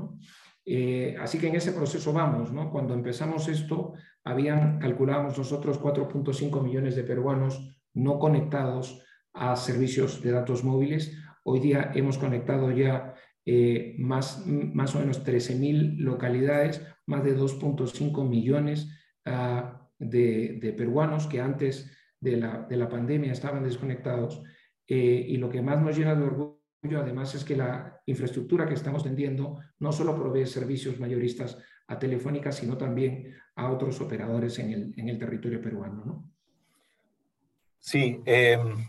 Eh, 0.67 1.17
así 1.19 1.39
que 1.39 1.49
en 1.49 1.57
ese 1.57 1.73
proceso 1.73 2.13
vamos. 2.13 2.51
Cuando 2.71 2.93
empezamos 2.93 3.49
esto, 3.49 3.95
habían, 4.25 4.79
calculábamos 4.79 5.39
nosotros, 5.39 5.81
4.5 5.81 6.63
millones 6.63 6.97
de 6.97 7.05
peruanos 7.05 7.77
no 7.95 8.19
conectados 8.19 9.03
a 9.33 9.57
servicios 9.57 10.23
de 10.23 10.33
datos 10.33 10.65
móviles. 10.65 11.17
Hoy 11.45 11.61
día 11.61 11.93
hemos 11.95 12.19
conectado 12.19 12.71
ya 12.71 13.15
eh, 13.45 13.97
más, 13.99 14.47
más 14.47 14.95
o 14.95 15.01
menos 15.01 15.25
13.000 15.25 15.99
localidades, 15.99 16.87
más 17.07 17.25
de 17.25 17.37
2.5 17.37 18.29
millones 18.29 18.89
ah, 19.25 19.89
de, 19.99 20.75
peruanos 20.77 21.27
que 21.27 21.41
antes 21.41 21.91
de 22.21 22.37
la, 22.37 22.67
de 22.69 22.77
la 22.77 22.89
pandemia 22.89 23.33
estaban 23.33 23.65
desconectados. 23.65 24.43
Eh, 24.87 25.25
y 25.29 25.37
lo 25.37 25.49
que 25.49 25.63
más 25.63 25.81
nos 25.81 25.97
llena 25.97 26.15
de 26.15 26.25
orgullo, 26.25 26.59
además, 27.01 27.35
es 27.35 27.45
que 27.45 27.57
la 27.57 28.01
infraestructura 28.07 28.67
que 28.67 28.75
estamos 28.75 29.05
tendiendo 29.05 29.59
no 29.79 29.93
solo 29.93 30.17
provee 30.17 30.47
servicios 30.47 30.99
mayoristas 30.99 31.59
a 31.87 31.99
Telefónica, 31.99 32.53
sino 32.53 32.77
también 32.77 33.35
a 33.61 33.71
otros 33.71 34.01
operadores 34.01 34.59
en 34.59 34.73
el, 34.73 34.95
en 34.97 35.09
el 35.09 35.19
territorio 35.19 35.61
peruano. 35.61 36.03
¿no? 36.05 36.31
Sí, 37.79 38.21
em, 38.25 38.89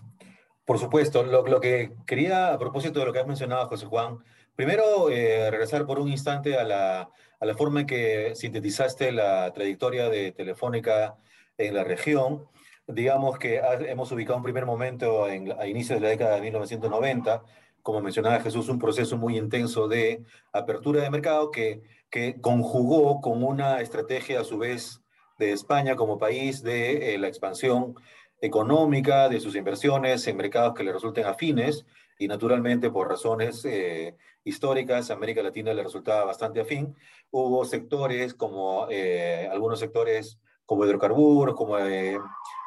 por 0.65 0.79
supuesto. 0.79 1.23
Lo, 1.23 1.45
lo, 1.45 1.59
que 1.59 1.93
quería, 2.05 2.53
a 2.53 2.59
propósito 2.59 2.99
de 2.99 3.05
lo 3.05 3.13
que 3.13 3.19
has 3.19 3.27
mencionado, 3.27 3.67
José 3.67 3.85
Juan, 3.85 4.19
Primero, 4.55 5.09
eh, 5.09 5.49
regresar 5.49 5.85
por 5.85 5.99
un 5.99 6.09
instante 6.09 6.57
a 6.57 6.63
la, 6.63 7.09
a 7.39 7.45
la, 7.45 7.55
forma 7.55 7.81
en 7.81 7.87
que 7.87 8.33
sintetizaste 8.35 9.11
la 9.11 9.51
trayectoria 9.53 10.09
de 10.09 10.33
Telefónica 10.33 11.15
en 11.57 11.73
la 11.73 11.83
región. 11.83 12.47
Digamos 12.85 13.39
que 13.39 13.61
hemos 13.87 14.11
ubicado 14.11 14.37
un 14.37 14.43
primer 14.43 14.65
momento 14.65 15.27
en, 15.27 15.51
a 15.57 15.67
inicios 15.67 15.99
de 15.99 16.03
la 16.03 16.09
década 16.09 16.35
de 16.35 16.41
1990, 16.41 17.43
como 17.83 18.01
mencionaba 18.01 18.39
Jesús, 18.39 18.69
un 18.69 18.79
proceso 18.79 19.17
muy 19.17 19.37
intenso 19.37 19.87
de 19.87 20.23
apertura 20.51 21.01
de 21.01 21.09
mercado 21.09 21.51
que, 21.51 21.81
que 22.09 22.39
conjugó 22.41 23.21
con 23.21 23.43
una 23.43 23.81
estrategia 23.81 24.41
a 24.41 24.43
su 24.43 24.57
vez 24.57 25.01
de 25.37 25.51
España 25.51 25.95
como 25.95 26.19
país 26.19 26.61
de 26.61 27.15
eh, 27.15 27.17
la 27.17 27.27
expansión 27.27 27.95
económica, 28.41 29.29
de 29.29 29.39
sus 29.39 29.55
inversiones 29.55 30.25
en 30.27 30.37
mercados 30.37 30.73
que 30.73 30.83
le 30.83 30.93
resulten 30.93 31.25
afines 31.25 31.85
y 32.17 32.27
naturalmente 32.27 32.91
por 32.91 33.07
razones 33.07 33.65
eh, 33.65 34.15
históricas, 34.43 35.09
América 35.09 35.41
Latina 35.41 35.73
le 35.73 35.83
resultaba 35.83 36.25
bastante 36.25 36.59
afín. 36.59 36.95
Hubo 37.31 37.65
sectores 37.65 38.33
como 38.33 38.87
eh, 38.89 39.47
algunos 39.51 39.79
sectores 39.79 40.39
como 40.65 40.85
hidrocarburos, 40.85 41.55
como 41.55 41.77
eh, 41.79 42.19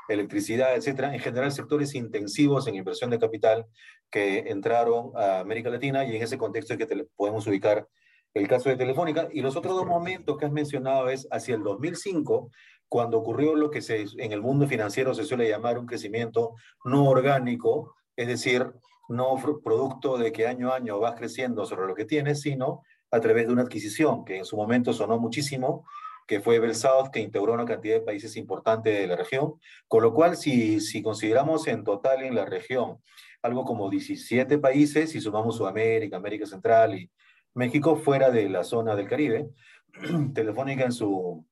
electricidad, 0.08 0.74
etcétera, 0.76 1.14
en 1.14 1.20
general 1.20 1.52
sectores 1.52 1.94
intensivos 1.94 2.66
en 2.66 2.74
inversión 2.74 3.10
de 3.10 3.18
capital 3.18 3.66
que 4.10 4.38
entraron 4.46 5.12
a 5.16 5.40
América 5.40 5.70
Latina 5.70 6.04
y 6.04 6.16
en 6.16 6.22
ese 6.22 6.38
contexto 6.38 6.74
es 6.74 6.78
que 6.78 7.06
podemos 7.16 7.46
ubicar 7.46 7.88
el 8.34 8.48
caso 8.48 8.68
de 8.68 8.76
Telefónica. 8.76 9.28
Y 9.32 9.40
los 9.40 9.56
otros 9.56 9.76
dos 9.76 9.86
momentos 9.86 10.36
que 10.36 10.46
has 10.46 10.52
mencionado 10.52 11.08
es 11.08 11.26
hacia 11.30 11.54
el 11.54 11.62
2005, 11.62 12.50
cuando 12.88 13.18
ocurrió 13.18 13.54
lo 13.54 13.70
que 13.70 13.80
se, 13.80 14.04
en 14.18 14.32
el 14.32 14.42
mundo 14.42 14.66
financiero 14.66 15.14
se 15.14 15.24
suele 15.24 15.48
llamar 15.48 15.78
un 15.78 15.86
crecimiento 15.86 16.54
no 16.84 17.08
orgánico, 17.08 17.94
es 18.16 18.28
decir, 18.28 18.70
no 19.08 19.36
producto 19.62 20.16
de 20.16 20.32
que 20.32 20.46
año 20.46 20.70
a 20.70 20.76
año 20.76 20.98
vas 20.98 21.14
creciendo 21.14 21.66
sobre 21.66 21.86
lo 21.86 21.94
que 21.94 22.04
tienes, 22.04 22.40
sino 22.40 22.82
a 23.10 23.20
través 23.20 23.46
de 23.46 23.52
una 23.52 23.62
adquisición 23.62 24.24
que 24.24 24.38
en 24.38 24.44
su 24.44 24.56
momento 24.56 24.92
sonó 24.92 25.18
muchísimo, 25.18 25.84
que 26.26 26.40
fue 26.40 26.58
Belsouth, 26.58 27.10
que 27.10 27.20
integró 27.20 27.52
una 27.52 27.64
cantidad 27.64 27.96
de 27.96 28.00
países 28.00 28.36
importantes 28.36 28.98
de 28.98 29.06
la 29.06 29.16
región, 29.16 29.54
con 29.88 30.02
lo 30.02 30.14
cual 30.14 30.36
si, 30.36 30.80
si 30.80 31.02
consideramos 31.02 31.66
en 31.66 31.84
total 31.84 32.22
en 32.22 32.34
la 32.34 32.44
región 32.44 32.98
algo 33.42 33.64
como 33.64 33.90
17 33.90 34.58
países, 34.58 35.14
y 35.14 35.20
sumamos 35.20 35.56
Sudamérica, 35.56 36.16
América 36.16 36.46
Central 36.46 36.98
y 36.98 37.10
México 37.52 37.96
fuera 37.96 38.30
de 38.30 38.48
la 38.48 38.64
zona 38.64 38.96
del 38.96 39.08
Caribe, 39.08 39.50
Telefónica 40.34 40.84
en 40.84 40.92
su 40.92 41.46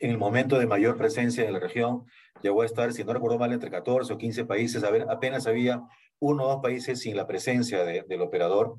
en 0.00 0.10
el 0.10 0.18
momento 0.18 0.58
de 0.58 0.66
mayor 0.66 0.96
presencia 0.96 1.44
en 1.44 1.52
la 1.52 1.58
región 1.58 2.04
llegó 2.42 2.62
a 2.62 2.66
estar, 2.66 2.92
si 2.92 3.04
no 3.04 3.12
recuerdo 3.12 3.38
mal, 3.38 3.52
entre 3.52 3.70
14 3.70 4.12
o 4.12 4.18
15 4.18 4.44
países, 4.44 4.84
a 4.84 4.90
ver, 4.90 5.06
apenas 5.10 5.46
había 5.46 5.82
uno 6.20 6.44
o 6.44 6.48
dos 6.48 6.62
países 6.62 7.00
sin 7.00 7.16
la 7.16 7.26
presencia 7.26 7.84
del 7.84 8.20
operador. 8.22 8.76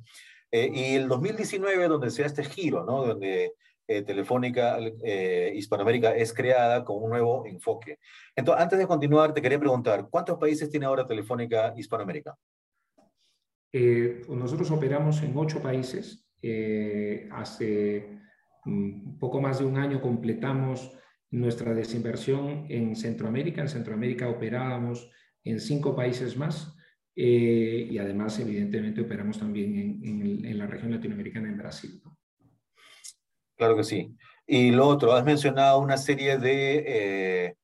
Eh, 0.51 0.71
y 0.73 0.95
el 0.95 1.07
2019, 1.07 1.87
donde 1.87 2.09
se 2.09 2.21
da 2.21 2.27
este 2.27 2.43
giro, 2.43 2.85
¿no? 2.85 3.05
donde 3.05 3.53
eh, 3.89 4.03
Telefónica 4.03 4.77
eh, 5.03 5.51
Hispanoamérica 5.55 6.15
es 6.15 6.33
creada 6.33 6.85
con 6.85 7.03
un 7.03 7.09
nuevo 7.09 7.45
enfoque. 7.45 7.99
Entonces, 8.35 8.63
antes 8.63 8.79
de 8.79 8.87
continuar, 8.87 9.33
te 9.33 9.41
quería 9.41 9.59
preguntar, 9.59 10.07
¿cuántos 10.09 10.37
países 10.37 10.69
tiene 10.69 10.85
ahora 10.85 11.07
Telefónica 11.07 11.73
Hispanoamérica? 11.75 12.37
Pues 13.71 14.29
nosotros 14.29 14.71
operamos 14.71 15.21
en 15.23 15.35
ocho 15.35 15.61
países. 15.61 16.25
hace 17.31 18.19
un 18.65 19.15
mm, 19.15 19.19
poco 19.19 19.41
más 19.41 19.59
de 19.59 19.65
un 19.65 19.77
año 19.77 20.01
completamos 20.01 20.91
nuestra 21.31 21.73
desinversión 21.73 22.65
en 22.69 22.95
Centroamérica. 22.95 23.61
En 23.61 23.69
Centroamérica 23.69 24.29
operábamos 24.29 25.11
en 25.43 25.59
cinco 25.59 25.95
países 25.95 26.37
más 26.37 26.75
eh, 27.21 27.87
y 27.91 27.97
además, 27.97 28.39
evidentemente, 28.39 29.01
operamos 29.01 29.39
también 29.39 29.99
en, 30.03 30.57
la 30.57 30.67
región 30.67 30.91
latinoamericana, 30.91 31.49
en 31.49 31.57
Brasil. 31.57 32.01
Claro 33.59 33.75
que 33.75 33.83
sí. 33.83 34.15
Y 34.47 34.71
lo 34.71 34.87
otro, 34.87 35.11
has 35.11 35.25
mencionado 35.25 35.79
una 35.79 35.97
serie 35.97 36.37
de 36.37 36.83
eh, 36.87 37.55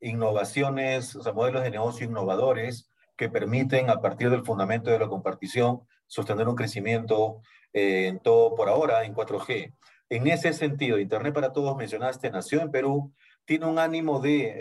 innovaciones, 0.00 1.14
o 1.14 1.22
sea, 1.22 1.32
modelos 1.32 1.62
de 1.62 1.70
negocio 1.70 2.04
innovadores 2.04 2.90
que 3.16 3.28
permiten, 3.28 3.88
a 3.88 4.00
partir 4.00 4.28
del 4.28 4.44
fundamento 4.44 4.90
de 4.90 4.98
la 4.98 5.06
compartición, 5.06 5.82
sostener 6.08 6.48
un 6.48 6.56
crecimiento 6.56 7.42
eh, 7.72 8.08
en 8.08 8.18
todo 8.18 8.56
por 8.56 8.68
ahora 8.68 9.04
en 9.04 9.14
4G. 9.14 9.72
En 10.10 10.26
ese 10.26 10.52
sentido, 10.52 10.98
Internet 10.98 11.32
para 11.32 11.52
Todos, 11.52 11.76
mencionaste, 11.76 12.28
nació 12.28 12.60
en 12.60 12.72
Perú, 12.72 13.12
tiene 13.44 13.66
un 13.66 13.78
ánimo 13.78 14.18
de, 14.18 14.52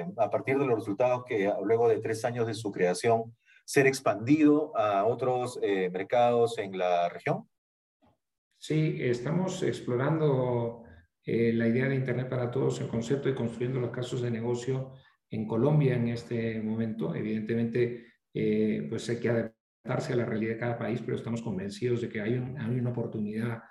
eh, 0.00 0.06
a 0.16 0.30
partir 0.30 0.58
de 0.60 0.64
los 0.66 0.78
resultados 0.78 1.24
que 1.24 1.52
luego 1.64 1.88
de 1.88 1.98
tres 1.98 2.24
años 2.24 2.46
de 2.46 2.54
su 2.54 2.70
creación, 2.70 3.36
ser 3.64 3.88
expandido 3.88 4.76
a 4.76 5.04
otros 5.04 5.58
eh, 5.60 5.90
mercados 5.90 6.56
en 6.58 6.78
la 6.78 7.08
región? 7.08 7.48
Sí, 8.62 8.98
estamos 9.00 9.62
explorando 9.62 10.84
eh, 11.24 11.50
la 11.54 11.66
idea 11.66 11.88
de 11.88 11.94
Internet 11.94 12.28
para 12.28 12.50
Todos, 12.50 12.78
el 12.82 12.88
concepto 12.88 13.30
y 13.30 13.34
construyendo 13.34 13.80
los 13.80 13.90
casos 13.90 14.20
de 14.20 14.30
negocio 14.30 14.92
en 15.30 15.46
Colombia 15.46 15.96
en 15.96 16.08
este 16.08 16.60
momento. 16.60 17.14
Evidentemente, 17.14 18.04
pues 18.86 19.08
hay 19.08 19.16
que 19.16 19.30
adaptarse 19.30 20.12
a 20.12 20.16
la 20.16 20.26
realidad 20.26 20.52
de 20.52 20.58
cada 20.58 20.78
país, 20.78 21.00
pero 21.00 21.16
estamos 21.16 21.40
convencidos 21.40 22.02
de 22.02 22.10
que 22.10 22.20
hay, 22.20 22.34
una 22.34 22.90
oportunidad 22.90 23.62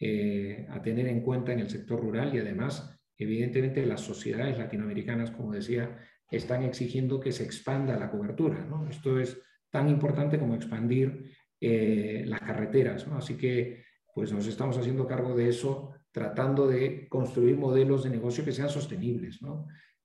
eh, 0.00 0.66
a 0.70 0.80
tener 0.80 1.08
en 1.08 1.20
cuenta 1.20 1.52
en 1.52 1.60
el 1.60 1.68
sector 1.68 2.00
rural 2.00 2.34
y 2.34 2.38
además, 2.38 2.98
evidentemente, 3.18 3.84
las 3.84 4.00
sociedades 4.00 4.56
latinoamericanas, 4.56 5.30
como 5.30 5.52
decía, 5.52 5.98
están 6.30 6.62
exigiendo 6.62 7.20
que 7.20 7.32
se 7.32 7.44
expanda 7.44 7.98
la 7.98 8.10
cobertura. 8.10 8.66
Esto 8.88 9.20
es 9.20 9.38
tan 9.70 9.90
importante 9.90 10.38
como 10.38 10.54
expandir 10.54 11.34
eh, 11.60 12.24
las 12.26 12.40
carreteras. 12.40 13.06
Así 13.08 13.36
que 13.36 13.87
pues 14.18 14.32
nos 14.32 14.48
estamos 14.48 14.76
haciendo 14.76 15.06
cargo 15.06 15.36
de 15.36 15.48
eso, 15.48 15.92
tratando 16.10 16.66
de 16.66 17.06
construir 17.08 17.56
modelos 17.56 18.02
de 18.02 18.10
negocio 18.10 18.44
que 18.44 18.50
sean 18.50 18.68
sostenibles. 18.68 19.38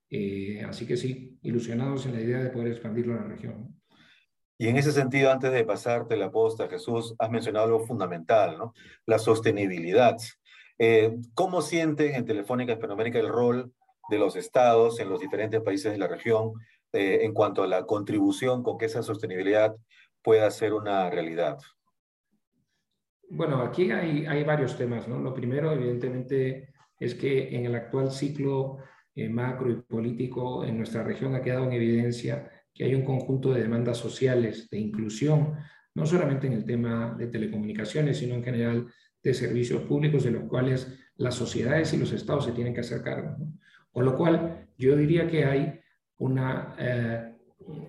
Eh, 0.07 0.63
así 0.69 0.85
que 0.85 0.97
sí, 0.97 1.39
ilusionados 1.41 2.05
en 2.05 2.13
la 2.13 2.21
idea 2.21 2.43
de 2.43 2.51
poder 2.51 2.67
expandirlo 2.67 3.15
a 3.15 3.23
la 3.23 3.27
región. 3.29 3.75
Y 4.59 4.67
en 4.67 4.77
ese 4.77 4.91
sentido, 4.91 5.31
antes 5.31 5.51
de 5.51 5.65
pasarte 5.65 6.15
la 6.15 6.29
posta, 6.29 6.69
Jesús, 6.69 7.15
has 7.17 7.31
mencionado 7.31 7.65
algo 7.65 7.87
fundamental, 7.87 8.55
¿no? 8.59 8.75
La 9.07 9.17
sostenibilidad. 9.17 10.15
Eh, 10.77 11.17
¿Cómo 11.33 11.63
sienten 11.63 12.13
en 12.13 12.25
Telefónica 12.25 12.73
Hispanoamérica 12.73 13.17
el 13.17 13.29
rol 13.29 13.73
de 14.11 14.19
los 14.19 14.35
estados 14.35 14.99
en 14.99 15.09
los 15.09 15.21
diferentes 15.21 15.59
países 15.61 15.91
de 15.91 15.97
la 15.97 16.07
región 16.07 16.51
eh, 16.91 17.21
en 17.23 17.33
cuanto 17.33 17.63
a 17.63 17.67
la 17.67 17.87
contribución 17.87 18.61
con 18.61 18.77
que 18.77 18.85
esa 18.85 19.01
sostenibilidad 19.01 19.75
pueda 20.21 20.51
ser 20.51 20.75
una 20.75 21.09
realidad? 21.09 21.57
Bueno, 23.35 23.63
aquí 23.63 23.89
hay, 23.89 24.43
varios 24.43 24.77
temas, 24.77 25.07
¿no? 25.07 25.17
Lo 25.17 25.33
primero, 25.33 25.71
evidentemente, 25.71 26.69
es 26.99 27.15
que 27.15 27.55
en 27.55 27.65
el 27.65 27.73
actual 27.73 28.11
ciclo 28.11 28.77
eh, 29.15 29.27
macro 29.27 29.71
y 29.71 29.81
político 29.81 30.63
en 30.63 30.77
nuestra 30.77 31.03
región 31.03 31.33
ha 31.33 31.41
quedado 31.41 31.65
en 31.65 31.73
evidencia 31.73 32.47
que 32.71 32.83
hay 32.83 32.93
un 32.93 33.03
conjunto 33.03 33.51
de 33.51 33.63
demandas 33.63 33.97
sociales 33.97 34.69
de 34.69 34.77
inclusión, 34.77 35.55
no 35.95 36.05
solamente 36.05 36.45
en 36.45 36.53
el 36.53 36.63
tema 36.63 37.15
de 37.17 37.25
telecomunicaciones, 37.25 38.19
sino 38.19 38.35
en 38.35 38.43
general 38.43 38.87
de 39.23 39.33
servicios 39.33 39.81
públicos 39.81 40.23
de 40.23 40.31
los 40.31 40.43
cuales 40.43 40.95
las 41.15 41.33
sociedades 41.33 41.91
y 41.93 41.97
los 41.97 42.11
estados 42.11 42.45
se 42.45 42.51
tienen 42.51 42.75
que 42.75 42.81
hacer 42.81 43.01
cargo. 43.01 43.35
Con 43.91 44.05
lo 44.05 44.15
cual, 44.15 44.67
yo 44.77 44.95
diría 44.95 45.27
que 45.27 45.45
hay 45.45 45.79
una 46.17 46.75
eh, 46.77 47.33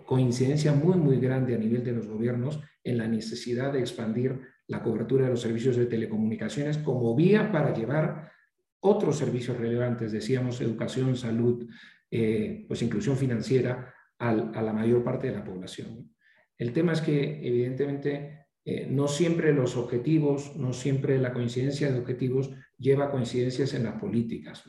coincidencia 0.07 0.73
muy, 0.73 0.97
muy 0.97 1.21
grande 1.21 1.55
a 1.55 1.59
nivel 1.59 1.85
de 1.85 1.93
los 1.93 2.07
gobiernos 2.07 2.61
en 2.83 2.97
la 2.97 3.09
necesidad 3.09 3.75
de 3.75 3.81
expandir 3.81 4.54
la 4.69 4.83
cobertura 4.83 5.25
de 5.25 5.31
los 5.31 5.41
servicios 5.41 5.77
de 5.77 5.87
telecomunicaciones 5.87 6.79
como 6.79 7.15
vía 7.15 7.51
para 7.53 7.75
llevar 7.75 8.33
otros 8.81 9.19
servicios 9.19 9.57
relevantes, 9.57 10.13
decíamos, 10.13 10.61
educación, 10.61 11.17
salud, 11.17 11.67
eh, 12.11 12.65
pues 12.69 12.83
inclusión 12.83 13.17
financiera 13.17 13.95
a 14.19 14.33
la 14.33 14.73
mayor 14.73 15.03
parte 15.03 15.27
de 15.27 15.35
la 15.35 15.45
población. 15.45 16.15
El 16.57 16.73
tema 16.73 16.93
es 16.93 17.01
que, 17.01 17.47
evidentemente, 17.47 18.47
eh, 18.65 18.87
no 18.91 19.09
siempre 19.09 19.53
los 19.53 19.77
objetivos, 19.77 20.57
no 20.57 20.73
siempre 20.73 21.19
la 21.19 21.33
coincidencia 21.33 21.93
de 21.93 21.99
objetivos 21.99 22.51
lleva 22.79 23.11
coincidencias 23.11 23.75
en 23.75 23.85
las 23.85 24.01
políticas. 24.01 24.65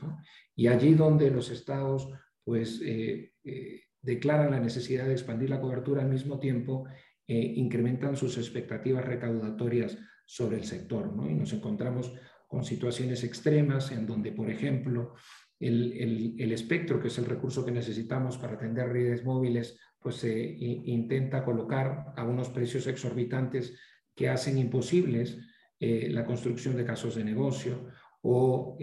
Y 0.56 0.68
allí 0.68 0.94
donde 0.94 1.32
los 1.32 1.50
estados 1.50 2.12
pues 2.44 2.82
eh, 2.84 3.34
eh, 3.44 3.82
declaran 4.02 4.52
la 4.52 4.60
necesidad 4.60 5.06
de 5.06 5.14
expandir 5.14 5.50
la 5.50 5.60
cobertura 5.60 6.04
al 6.04 6.10
mismo 6.10 6.40
tiempo, 6.40 6.86
eh, 7.28 7.54
incrementan 7.56 8.16
sus 8.16 8.38
expectativas 8.38 9.06
recaudatorias 9.06 9.98
sobre 10.26 10.58
el 10.58 10.64
sector. 10.64 11.16
¿no? 11.16 11.30
Y 11.30 11.34
nos 11.34 11.54
encontramos 11.54 12.14
con 12.48 12.64
situaciones 12.64 13.24
extremas 13.24 13.92
en 13.92 14.06
donde, 14.06 14.32
por 14.32 14.50
ejemplo, 14.50 15.14
el, 15.60 16.36
el, 16.38 16.52
espectro, 16.52 17.00
que 17.00 17.08
es 17.08 17.18
el 17.18 17.26
recurso 17.26 17.66
que 17.66 17.72
necesitamos 17.72 18.38
para 18.38 18.54
atender 18.54 18.90
redes 18.90 19.24
móviles, 19.24 19.80
pues 20.00 20.16
se 20.18 20.38
intenta 20.40 21.44
colocar 21.44 22.14
a 22.16 22.24
unos 22.24 22.50
precios 22.50 22.86
exorbitantes 22.88 23.76
que 24.14 24.30
hacen 24.30 24.58
imposibles 24.58 25.40
la 25.80 26.26
construcción 26.26 26.76
de 26.76 26.86
casos 26.86 27.16
de 27.16 27.24
negocio 27.24 27.88
o 28.22 28.78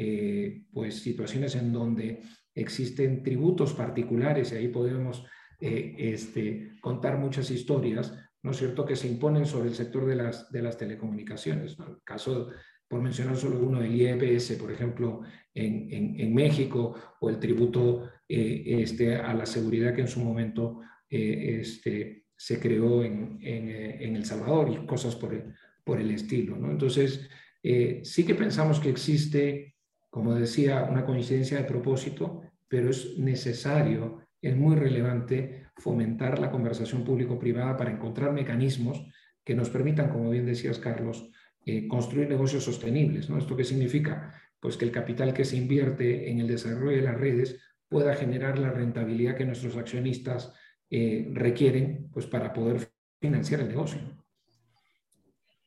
pues 0.72 0.98
situaciones 0.98 1.54
en 1.54 1.72
donde 1.72 2.22
existen 2.54 3.22
tributos 3.22 3.72
particulares 3.74 4.52
y 4.52 4.56
ahí 4.56 4.68
podemos 4.68 5.24
eh, 5.60 5.94
este, 5.96 6.72
contar 6.80 7.18
muchas 7.18 7.50
historias, 7.50 8.12
¿no 8.42 8.50
es 8.50 8.56
cierto?, 8.56 8.84
que 8.84 8.96
se 8.96 9.08
imponen 9.08 9.46
sobre 9.46 9.68
el 9.68 9.74
sector 9.74 10.06
de 10.06 10.16
las, 10.16 10.50
de 10.50 10.62
las 10.62 10.76
telecomunicaciones. 10.76 11.76
El 11.78 12.02
caso, 12.04 12.48
por 12.88 13.00
mencionar 13.00 13.36
solo 13.36 13.58
uno, 13.58 13.80
del 13.80 13.94
IEPS, 13.94 14.52
por 14.52 14.70
ejemplo, 14.70 15.22
en, 15.54 16.18
en, 16.18 16.34
México, 16.34 16.94
o 17.20 17.30
el 17.30 17.38
tributo 17.38 18.08
eh, 18.28 18.62
este, 18.80 19.16
a 19.16 19.34
la 19.34 19.46
seguridad 19.46 19.94
que 19.94 20.00
en 20.02 20.08
su 20.08 20.20
momento 20.20 20.80
eh, 21.08 21.58
este, 21.60 22.24
se 22.36 22.58
creó 22.58 23.04
en, 23.04 23.38
en, 23.42 24.16
El 24.16 24.24
Salvador 24.24 24.70
y 24.70 24.86
cosas 24.86 25.14
por 25.16 25.34
el, 25.34 25.54
por 25.84 26.00
el 26.00 26.10
estilo. 26.10 26.56
¿no? 26.56 26.70
Entonces, 26.70 27.28
sí 27.62 28.24
que 28.26 28.34
pensamos 28.34 28.80
que 28.80 28.90
existe 28.90 29.72
como 30.12 30.34
decía, 30.34 30.84
una 30.90 31.06
coincidencia 31.06 31.56
de 31.56 31.64
propósito, 31.64 32.42
pero 32.68 32.90
es 32.90 33.18
necesario, 33.18 34.26
es 34.42 34.54
muy 34.54 34.76
relevante 34.76 35.68
fomentar 35.76 36.38
la 36.38 36.50
conversación 36.50 37.04
público-privada 37.04 37.76
para 37.76 37.90
encontrar 37.90 38.32
mecanismos 38.32 39.04
que 39.44 39.54
nos 39.54 39.70
permitan, 39.70 40.10
como 40.10 40.30
bien 40.30 40.46
decías, 40.46 40.78
Carlos, 40.78 41.30
eh, 41.64 41.88
construir 41.88 42.28
negocios 42.28 42.64
sostenibles. 42.64 43.28
¿no? 43.28 43.38
¿Esto 43.38 43.56
qué 43.56 43.64
significa? 43.64 44.34
Pues 44.60 44.76
que 44.76 44.84
el 44.84 44.92
capital 44.92 45.34
que 45.34 45.44
se 45.44 45.56
invierte 45.56 46.30
en 46.30 46.40
el 46.40 46.46
desarrollo 46.46 46.96
de 46.96 47.02
las 47.02 47.18
redes 47.18 47.60
pueda 47.88 48.14
generar 48.14 48.58
la 48.58 48.70
rentabilidad 48.70 49.36
que 49.36 49.44
nuestros 49.44 49.76
accionistas 49.76 50.52
eh, 50.90 51.28
requieren 51.32 52.08
pues, 52.12 52.26
para 52.26 52.52
poder 52.52 52.90
financiar 53.20 53.60
el 53.60 53.68
negocio. 53.68 54.00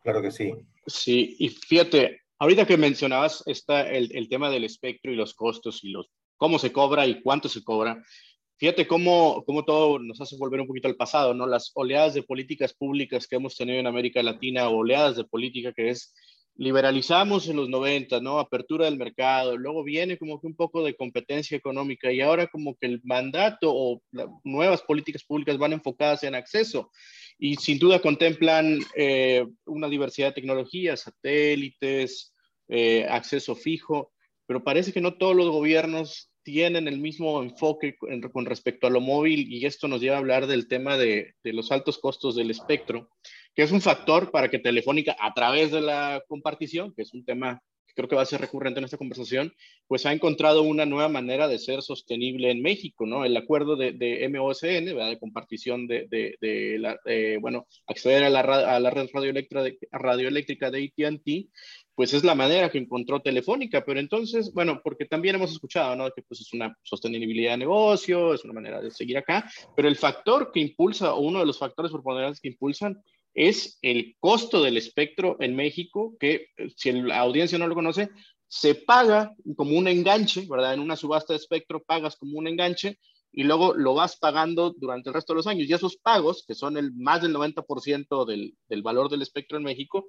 Claro 0.01 0.21
que 0.21 0.31
sí. 0.31 0.53
Sí, 0.85 1.35
y 1.39 1.49
fíjate, 1.49 2.21
Ahorita 2.37 2.65
que 2.65 2.77
mencionabas 2.77 3.43
está 3.45 3.89
el, 3.89 4.13
el, 4.13 4.27
tema 4.27 4.49
del 4.49 4.65
espectro 4.65 5.11
y 5.11 5.15
los 5.15 5.33
costos 5.33 5.83
y 5.83 5.89
los, 5.91 6.09
cómo 6.35 6.59
se 6.59 6.73
cobra 6.73 7.07
y 7.07 7.21
cuánto 7.21 7.47
se 7.47 7.63
cobra, 7.63 8.03
fíjate 8.57 8.87
cómo, 8.87 9.43
cómo 9.45 9.65
todo 9.65 9.99
nos 9.99 10.19
hace 10.21 10.37
volver 10.37 10.61
un 10.61 10.67
poquito 10.67 10.87
al 10.87 10.95
pasado, 10.95 11.33
¿no? 11.33 11.47
Las 11.47 11.71
oleadas 11.73 12.13
de 12.13 12.23
políticas 12.23 12.73
públicas 12.73 13.27
que 13.27 13.35
hemos 13.35 13.55
tenido 13.55 13.79
en 13.79 13.87
América 13.87 14.23
Latina, 14.23 14.69
oleadas 14.69 15.17
de 15.17 15.23
política 15.25 15.73
que 15.73 15.89
es 15.89 16.13
liberalizamos 16.57 17.49
en 17.49 17.57
los 17.57 17.67
90, 17.69 18.21
¿no? 18.21 18.39
Apertura 18.39 18.85
del 18.85 18.97
mercado, 18.97 19.57
luego 19.57 19.83
viene 19.83 20.17
como 20.17 20.39
que 20.39 20.47
un 20.47 20.55
poco 20.55 20.83
de 20.83 20.95
competencia 20.95 21.57
económica 21.57 22.11
y 22.11 22.21
ahora 22.21 22.47
como 22.47 22.75
que 22.75 22.85
el 22.85 23.01
mandato 23.03 23.71
o 23.73 24.01
nuevas 24.43 24.81
políticas 24.81 25.23
públicas 25.23 25.57
van 25.57 25.73
enfocadas 25.73 26.23
en 26.23 26.35
acceso 26.35 26.91
y 27.37 27.55
sin 27.57 27.77
duda 27.77 28.01
contemplan 28.01 28.79
eh, 28.95 29.45
una 29.65 29.89
diversidad 29.89 30.29
de 30.29 30.35
tecnologías, 30.35 31.01
satélites, 31.01 32.33
eh, 32.69 33.05
acceso 33.09 33.55
fijo, 33.55 34.13
pero 34.47 34.63
parece 34.63 34.93
que 34.93 35.01
no 35.01 35.15
todos 35.15 35.35
los 35.35 35.49
gobiernos 35.49 36.31
tienen 36.45 36.87
el 36.87 36.99
mismo 36.99 37.41
enfoque 37.41 37.97
con 37.97 38.45
respecto 38.45 38.85
a 38.85 38.91
lo 38.91 39.01
móvil 39.01 39.51
y 39.51 39.65
esto 39.65 39.87
nos 39.87 39.99
lleva 39.99 40.15
a 40.15 40.19
hablar 40.19 40.45
del 40.45 40.67
tema 40.67 40.95
de, 40.95 41.33
de 41.43 41.53
los 41.53 41.71
altos 41.71 41.97
costos 41.97 42.35
del 42.35 42.51
espectro, 42.51 43.09
que 43.55 43.63
es 43.63 43.71
un 43.71 43.81
factor 43.81 44.29
para 44.29 44.49
que 44.49 44.59
Telefónica, 44.59 45.17
a 45.19 45.33
través 45.33 45.71
de 45.71 45.81
la 45.81 46.23
compartición, 46.27 46.93
que 46.95 47.01
es 47.01 47.13
un 47.15 47.25
tema 47.25 47.61
creo 47.95 48.09
que 48.09 48.15
va 48.15 48.21
a 48.21 48.25
ser 48.25 48.41
recurrente 48.41 48.79
en 48.79 48.85
esta 48.85 48.97
conversación, 48.97 49.53
pues 49.87 50.05
ha 50.05 50.13
encontrado 50.13 50.63
una 50.63 50.85
nueva 50.85 51.07
manera 51.07 51.47
de 51.47 51.57
ser 51.57 51.81
sostenible 51.81 52.51
en 52.51 52.61
México, 52.61 53.05
¿no? 53.05 53.25
El 53.25 53.35
acuerdo 53.37 53.75
de, 53.75 53.93
de 53.93 54.27
MOSN, 54.29 54.85
¿verdad? 54.85 55.09
De 55.09 55.19
compartición 55.19 55.87
de, 55.87 56.07
de, 56.11 56.77
la, 56.77 56.99
bueno, 57.39 57.67
acceder 57.87 58.23
a 58.25 58.29
la, 58.29 58.41
a 58.41 58.79
la 58.79 58.89
red 58.89 59.07
radioeléctrica 59.13 59.63
de, 59.63 59.77
radioeléctrica 59.91 60.71
de 60.71 60.91
AT&T, 60.97 61.47
pues 61.95 62.13
es 62.13 62.23
la 62.23 62.35
manera 62.35 62.69
que 62.69 62.77
encontró 62.77 63.21
Telefónica, 63.21 63.83
pero 63.85 63.99
entonces, 63.99 64.53
bueno, 64.53 64.81
porque 64.83 65.05
también 65.05 65.35
hemos 65.35 65.51
escuchado, 65.51 65.95
¿no? 65.95 66.11
Que 66.11 66.21
pues 66.21 66.41
es 66.41 66.53
una 66.53 66.77
sostenibilidad 66.83 67.51
de 67.51 67.57
negocio, 67.57 68.33
es 68.33 68.43
una 68.43 68.53
manera 68.53 68.81
de 68.81 68.91
seguir 68.91 69.17
acá, 69.17 69.49
pero 69.75 69.87
el 69.87 69.95
factor 69.95 70.51
que 70.51 70.59
impulsa, 70.59 71.13
o 71.13 71.21
uno 71.21 71.39
de 71.39 71.45
los 71.45 71.57
factores 71.57 71.91
preponderantes 71.91 72.41
que 72.41 72.49
impulsan, 72.49 73.01
es 73.33 73.79
el 73.81 74.15
costo 74.19 74.61
del 74.61 74.77
espectro 74.77 75.37
en 75.39 75.55
México, 75.55 76.15
que 76.19 76.47
eh, 76.57 76.69
si 76.75 76.91
la 76.91 77.19
audiencia 77.19 77.57
no 77.57 77.67
lo 77.67 77.75
conoce, 77.75 78.09
se 78.47 78.75
paga 78.75 79.33
como 79.55 79.77
un 79.77 79.87
enganche, 79.87 80.45
¿verdad? 80.49 80.73
En 80.73 80.79
una 80.81 80.95
subasta 80.95 81.33
de 81.33 81.37
espectro 81.37 81.83
pagas 81.83 82.15
como 82.15 82.37
un 82.37 82.47
enganche 82.47 82.99
y 83.31 83.43
luego 83.43 83.73
lo 83.73 83.93
vas 83.93 84.15
pagando 84.15 84.73
durante 84.77 85.09
el 85.09 85.13
resto 85.13 85.33
de 85.33 85.37
los 85.37 85.47
años. 85.47 85.67
Y 85.67 85.73
esos 85.73 85.97
pagos, 85.97 86.45
que 86.47 86.55
son 86.55 86.77
el 86.77 86.93
más 86.93 87.21
del 87.21 87.33
90% 87.33 88.25
del, 88.25 88.55
del 88.69 88.81
valor 88.81 89.09
del 89.09 89.21
espectro 89.21 89.57
en 89.57 89.65
México, 89.65 90.05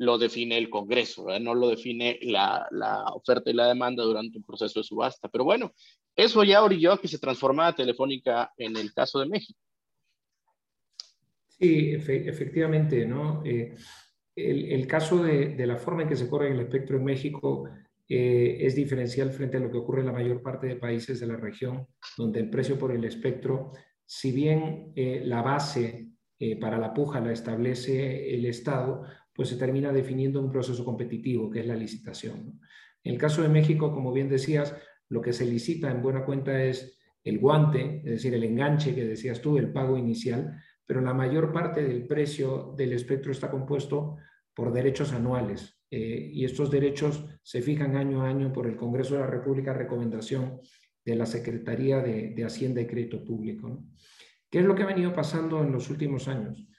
lo 0.00 0.16
define 0.16 0.56
el 0.56 0.70
Congreso, 0.70 1.26
no 1.40 1.54
lo 1.54 1.68
define 1.68 2.18
la, 2.22 2.66
la, 2.70 3.04
oferta 3.12 3.50
y 3.50 3.52
la 3.52 3.68
demanda 3.68 4.02
durante 4.02 4.38
un 4.38 4.44
proceso 4.44 4.80
de 4.80 4.84
subasta. 4.84 5.28
Pero 5.28 5.44
bueno, 5.44 5.74
eso 6.16 6.42
ya 6.42 6.64
orilló 6.64 6.92
a 6.92 7.00
que 7.00 7.06
se 7.06 7.18
transformara 7.18 7.76
Telefónica 7.76 8.50
en 8.56 8.78
el 8.78 8.94
caso 8.94 9.20
de 9.20 9.26
México. 9.26 9.60
Sí, 11.48 11.90
efectivamente, 11.92 13.04
¿no? 13.04 13.42
Eh, 13.44 13.74
el, 14.34 14.86
caso 14.86 15.22
de, 15.22 15.54
la 15.66 15.76
forma 15.76 16.02
en 16.02 16.08
que 16.08 16.16
se 16.16 16.30
corre 16.30 16.50
el 16.50 16.60
espectro 16.60 16.96
en 16.96 17.04
México 17.04 17.68
eh, 18.08 18.56
es 18.58 18.74
diferencial 18.74 19.30
frente 19.32 19.58
a 19.58 19.60
lo 19.60 19.70
que 19.70 19.76
ocurre 19.76 20.00
en 20.00 20.06
la 20.06 20.12
mayor 20.12 20.40
parte 20.40 20.66
de 20.66 20.76
países 20.76 21.20
de 21.20 21.26
la 21.26 21.36
región, 21.36 21.86
donde 22.16 22.40
el 22.40 22.48
precio 22.48 22.78
por 22.78 22.90
el 22.90 23.04
espectro, 23.04 23.72
si 24.06 24.32
bien 24.32 24.94
eh, 24.96 25.20
la 25.26 25.42
base 25.42 26.06
para 26.58 26.78
la 26.78 26.94
puja 26.94 27.20
la 27.20 27.32
establece 27.32 28.34
el 28.34 28.46
Estado, 28.46 29.02
pues 29.40 29.48
se 29.48 29.56
termina 29.56 29.90
definiendo 29.90 30.38
un 30.38 30.50
proceso 30.50 30.84
competitivo, 30.84 31.48
que 31.48 31.60
es 31.60 31.66
la 31.66 31.74
licitación. 31.74 32.60
En 33.02 33.14
el 33.14 33.18
caso 33.18 33.40
de 33.40 33.48
México, 33.48 33.90
como 33.90 34.12
bien 34.12 34.28
decías, 34.28 34.76
lo 35.08 35.22
que 35.22 35.32
se 35.32 35.46
licita 35.46 35.90
en 35.90 36.02
buena 36.02 36.26
cuenta 36.26 36.62
es 36.62 37.00
el 37.24 37.38
guante, 37.38 38.02
es 38.04 38.10
decir, 38.10 38.34
el 38.34 38.44
enganche 38.44 38.94
que 38.94 39.06
decías 39.06 39.40
tú, 39.40 39.56
el 39.56 39.72
pago 39.72 39.96
inicial, 39.96 40.60
pero 40.84 41.00
la 41.00 41.14
mayor 41.14 41.54
parte 41.54 41.82
del 41.82 42.06
precio 42.06 42.74
del 42.76 42.92
espectro 42.92 43.32
está 43.32 43.50
compuesto 43.50 44.18
por 44.52 44.74
derechos 44.74 45.14
anuales. 45.14 45.80
Eh, 45.90 46.32
y 46.34 46.44
estos 46.44 46.70
derechos 46.70 47.24
se 47.42 47.62
fijan 47.62 47.96
año 47.96 48.20
a 48.20 48.28
año 48.28 48.52
por 48.52 48.66
el 48.66 48.76
Congreso 48.76 49.14
de 49.14 49.20
la 49.20 49.26
República, 49.26 49.72
recomendación 49.72 50.60
de 51.02 51.16
la 51.16 51.24
Secretaría 51.24 52.00
de, 52.00 52.44
Hacienda 52.44 52.82
y 52.82 52.86
Crédito 52.86 53.24
Público. 53.24 53.86
¿Qué 54.50 54.58
es 54.58 54.66
lo 54.66 54.74
que 54.74 54.82
ha 54.82 54.86
venido 54.94 55.14
pasando 55.14 55.62
en 55.62 55.72
los 55.72 55.88
últimos 55.88 56.28
años? 56.28 56.69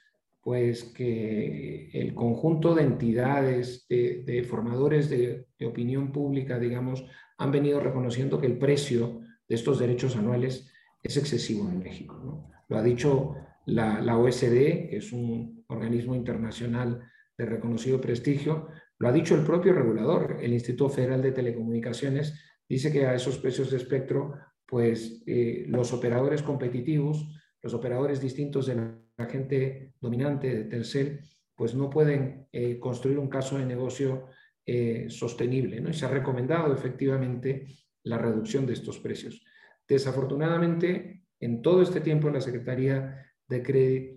Pues 0.42 0.84
que 0.84 1.88
el 1.92 2.14
conjunto 2.14 2.74
de 2.74 2.82
entidades, 2.82 3.86
de, 3.88 4.44
formadores 4.48 5.08
de, 5.08 5.46
opinión 5.64 6.10
pública, 6.10 6.58
digamos, 6.58 7.06
han 7.38 7.52
venido 7.52 7.78
reconociendo 7.78 8.40
que 8.40 8.48
el 8.48 8.58
precio 8.58 9.20
de 9.48 9.54
estos 9.54 9.78
derechos 9.78 10.16
anuales 10.16 10.72
es 11.02 11.16
excesivo 11.16 11.68
en 11.68 11.78
México. 11.78 12.48
Lo 12.68 12.76
ha 12.76 12.82
dicho 12.82 13.36
la, 13.66 14.16
OSD, 14.18 14.88
que 14.88 14.96
es 14.96 15.12
un 15.12 15.64
organismo 15.68 16.14
internacional 16.14 17.00
de 17.38 17.46
reconocido 17.46 18.00
prestigio, 18.00 18.68
lo 18.98 19.08
ha 19.08 19.12
dicho 19.12 19.34
el 19.34 19.44
propio 19.44 19.72
regulador, 19.72 20.38
el 20.40 20.52
Instituto 20.52 20.88
Federal 20.88 21.22
de 21.22 21.32
Telecomunicaciones, 21.32 22.34
dice 22.68 22.92
que 22.92 23.06
a 23.06 23.14
esos 23.14 23.38
precios 23.38 23.70
de 23.70 23.76
espectro, 23.76 24.34
pues 24.66 25.22
eh, 25.26 25.64
los 25.68 25.92
operadores 25.92 26.42
competitivos, 26.42 27.28
los 27.62 27.74
operadores 27.74 28.20
distintos 28.20 28.66
de 28.66 28.76
la 29.16 29.26
gente 29.26 29.94
dominante 30.00 30.54
de 30.54 30.64
Telcel, 30.64 31.20
pues 31.54 31.74
no 31.74 31.88
pueden 31.88 32.48
eh, 32.52 32.78
construir 32.78 33.18
un 33.18 33.28
caso 33.28 33.58
de 33.58 33.66
negocio 33.66 34.26
eh, 34.66 35.06
sostenible. 35.08 35.80
¿no? 35.80 35.90
Y 35.90 35.94
se 35.94 36.06
ha 36.06 36.08
recomendado 36.08 36.74
efectivamente 36.74 37.66
la 38.04 38.18
reducción 38.18 38.66
de 38.66 38.72
estos 38.72 38.98
precios. 38.98 39.44
Desafortunadamente, 39.86 41.24
en 41.38 41.62
todo 41.62 41.82
este 41.82 42.00
tiempo 42.00 42.30
la 42.30 42.40
Secretaría 42.40 43.26
de, 43.48 43.60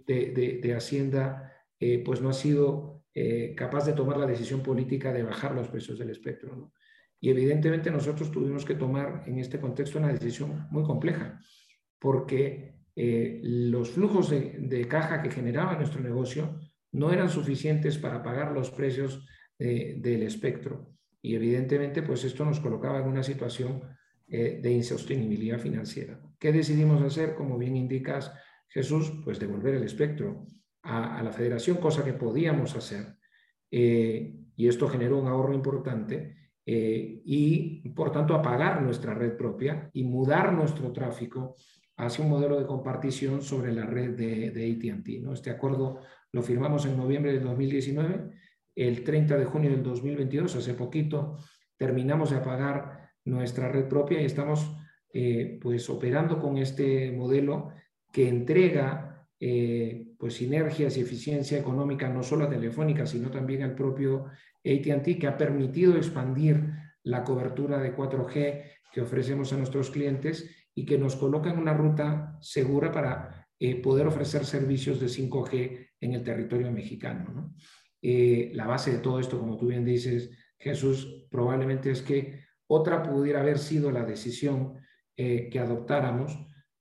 de, 0.07 0.59
de 0.61 0.75
Hacienda 0.75 1.51
pues 2.03 2.21
no 2.21 2.29
ha 2.29 2.33
sido 2.33 2.95
eh, 3.17 3.55
capaz 3.55 3.85
de 3.85 3.93
tomar 3.93 4.17
la 4.17 4.27
decisión 4.27 4.61
política 4.61 5.13
de 5.13 5.23
bajar 5.23 5.55
los 5.55 5.69
precios 5.69 5.97
del 5.97 6.09
espectro. 6.09 6.73
Y 7.21 7.29
evidentemente 7.29 7.89
nosotros 7.89 8.29
tuvimos 8.29 8.65
que 8.65 8.75
tomar 8.75 9.23
en 9.25 9.39
este 9.39 9.57
contexto 9.57 9.99
una 9.99 10.11
decisión 10.11 10.67
muy 10.69 10.83
compleja, 10.83 11.39
porque 11.97 12.74
eh, 12.95 13.39
los 13.43 13.91
flujos 13.91 14.29
de, 14.29 14.87
caja 14.87 15.21
que 15.21 15.31
generaba 15.31 15.75
nuestro 15.75 16.01
negocio 16.01 16.59
no 16.91 17.11
eran 17.11 17.29
suficientes 17.29 17.97
para 17.97 18.23
pagar 18.23 18.51
los 18.51 18.71
precios 18.71 19.25
del 19.57 20.23
espectro. 20.23 20.95
Y 21.21 21.35
evidentemente, 21.35 22.03
pues 22.03 22.23
esto 22.23 22.43
nos 22.45 22.59
colocaba 22.59 22.99
en 22.99 23.07
una 23.07 23.23
situación 23.23 23.81
eh, 24.27 24.59
de 24.61 24.71
insostenibilidad 24.71 25.59
financiera. 25.59 26.19
¿Qué 26.39 26.51
decidimos 26.51 27.01
hacer? 27.01 27.35
Como 27.35 27.57
bien 27.57 27.75
indicas, 27.75 28.33
Jesús, 28.67 29.11
pues 29.23 29.39
devolver 29.39 29.75
el 29.75 29.83
espectro 29.83 30.45
a, 30.81 31.21
la 31.23 31.31
federación, 31.31 31.77
cosa 31.77 32.03
que 32.03 32.13
podíamos 32.13 32.75
hacer. 32.75 33.17
Eh, 33.71 34.35
y 34.55 34.67
esto 34.67 34.87
generó 34.87 35.19
un 35.19 35.27
ahorro 35.27 35.53
importante 35.53 36.35
y, 36.67 37.87
por 37.89 38.11
tanto, 38.11 38.33
apagar 38.33 38.81
nuestra 38.81 39.13
red 39.13 39.37
propia 39.37 39.91
y 39.93 40.03
mudar 40.03 40.51
nuestro 40.53 40.91
tráfico 40.91 41.55
hacia 41.97 42.23
un 42.23 42.29
modelo 42.29 42.59
de 42.59 42.65
compartición 42.65 43.41
sobre 43.41 43.73
la 43.73 43.85
red 43.85 44.11
de, 44.11 44.51
de 44.51 44.71
ATT. 44.71 45.23
¿no? 45.23 45.33
Este 45.33 45.49
acuerdo 45.49 45.99
lo 46.31 46.41
firmamos 46.41 46.85
en 46.85 46.97
noviembre 46.97 47.33
de 47.33 47.39
2019, 47.39 48.31
el 48.75 49.03
30 49.03 49.37
de 49.37 49.45
junio 49.45 49.71
del 49.71 49.83
2022, 49.83 50.55
hace 50.55 50.73
poquito, 50.73 51.37
terminamos 51.77 52.31
de 52.31 52.37
apagar 52.37 53.11
nuestra 53.23 53.69
red 53.69 53.87
propia 53.87 54.21
y 54.21 54.25
estamos 54.25 54.75
eh, 55.13 55.57
pues 55.61 55.89
operando 55.89 56.39
con 56.39 56.57
este 56.57 57.11
modelo 57.11 57.69
que 58.11 58.27
entrega 58.27 59.27
eh, 59.39 60.07
pues 60.17 60.35
sinergias 60.35 60.97
y 60.97 61.01
eficiencia 61.01 61.57
económica 61.57 62.09
no 62.09 62.23
solo 62.23 62.45
a 62.45 62.49
Telefónica, 62.49 63.05
sino 63.05 63.29
también 63.29 63.63
al 63.63 63.75
propio 63.75 64.25
ATT, 64.65 65.17
que 65.19 65.27
ha 65.27 65.37
permitido 65.37 65.95
expandir 65.95 66.69
la 67.03 67.23
cobertura 67.23 67.79
de 67.79 67.95
4G 67.95 68.63
que 68.91 69.01
ofrecemos 69.01 69.53
a 69.53 69.57
nuestros 69.57 69.91
clientes 69.91 70.64
y 70.75 70.85
que 70.85 70.97
nos 70.97 71.15
coloca 71.15 71.49
en 71.49 71.57
una 71.57 71.73
ruta 71.73 72.37
segura 72.41 72.91
para 72.91 73.47
eh, 73.57 73.81
poder 73.81 74.05
ofrecer 74.07 74.45
servicios 74.45 74.99
de 74.99 75.07
5G 75.07 75.89
en 76.01 76.13
el 76.13 76.23
territorio 76.23 76.71
mexicano. 76.71 77.55
Eh, 78.01 78.51
la 78.53 78.67
base 78.67 78.91
de 78.91 78.99
todo 78.99 79.19
esto, 79.19 79.39
como 79.39 79.57
tú 79.57 79.67
bien 79.67 79.85
dices, 79.85 80.29
Jesús, 80.59 81.25
probablemente 81.31 81.89
es 81.89 82.01
que 82.01 82.41
otra 82.67 83.01
pudiera 83.01 83.41
haber 83.41 83.57
sido 83.57 83.91
la 83.91 84.05
decisión 84.05 84.79
que 85.15 85.59
adoptáramos 85.59 86.37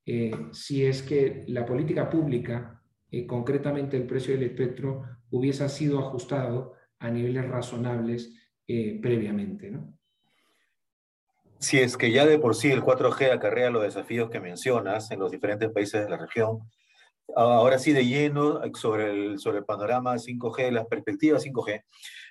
eh, 0.07 0.33
si 0.52 0.85
es 0.85 1.02
que 1.02 1.44
la 1.48 1.64
política 1.64 2.11
pública, 2.11 2.83
eh, 3.11 3.26
concretamente 3.26 3.96
el 3.96 4.07
precio 4.07 4.35
del 4.35 4.44
espectro, 4.44 5.02
hubiese 5.30 5.68
sido 5.68 5.98
ajustado 5.98 6.74
a 6.98 7.11
niveles 7.11 7.48
razonables 7.48 8.35
eh, 8.66 8.98
previamente. 9.00 9.70
¿no? 9.70 9.96
Si 11.58 11.78
es 11.78 11.96
que 11.96 12.10
ya 12.10 12.26
de 12.26 12.38
por 12.38 12.54
sí 12.54 12.70
el 12.70 12.82
4G 12.82 13.32
acarrea 13.32 13.70
los 13.70 13.82
desafíos 13.82 14.30
que 14.30 14.40
mencionas 14.40 15.10
en 15.10 15.18
los 15.18 15.30
diferentes 15.30 15.70
países 15.70 16.04
de 16.04 16.10
la 16.10 16.18
región, 16.18 16.60
ahora 17.34 17.78
sí 17.78 17.92
de 17.92 18.06
lleno 18.06 18.60
sobre 18.74 19.10
el, 19.10 19.38
sobre 19.38 19.58
el 19.58 19.64
panorama 19.64 20.14
5G, 20.14 20.70
las 20.70 20.86
perspectivas 20.86 21.44
5G. 21.44 21.82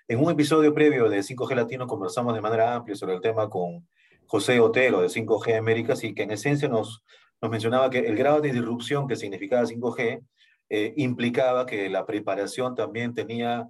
En 0.07 0.19
un 0.19 0.31
episodio 0.31 0.73
previo 0.73 1.09
de 1.09 1.19
5G 1.19 1.55
Latino 1.55 1.87
conversamos 1.87 2.35
de 2.35 2.41
manera 2.41 2.75
amplia 2.75 2.95
sobre 2.95 3.15
el 3.15 3.21
tema 3.21 3.49
con 3.49 3.87
José 4.27 4.59
Otero 4.59 5.01
de 5.01 5.07
5G 5.07 5.57
Américas 5.57 6.03
y 6.03 6.13
que 6.13 6.23
en 6.23 6.31
esencia 6.31 6.67
nos, 6.67 7.03
nos 7.41 7.51
mencionaba 7.51 7.89
que 7.89 7.99
el 7.99 8.15
grado 8.15 8.41
de 8.41 8.51
disrupción 8.51 9.07
que 9.07 9.15
significaba 9.15 9.63
5G 9.63 10.21
eh, 10.69 10.93
implicaba 10.97 11.65
que 11.65 11.89
la 11.89 12.05
preparación 12.05 12.75
también 12.75 13.13
tenía 13.13 13.69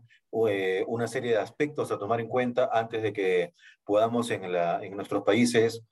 eh, 0.50 0.84
una 0.88 1.08
serie 1.08 1.32
de 1.32 1.38
aspectos 1.38 1.92
a 1.92 1.98
tomar 1.98 2.20
en 2.20 2.28
cuenta 2.28 2.70
antes 2.72 3.04
de 3.04 3.14
que 3.14 3.54
podamos 3.84 4.30
en, 4.32 4.42
nuestros 4.96 5.24
países 5.24 5.84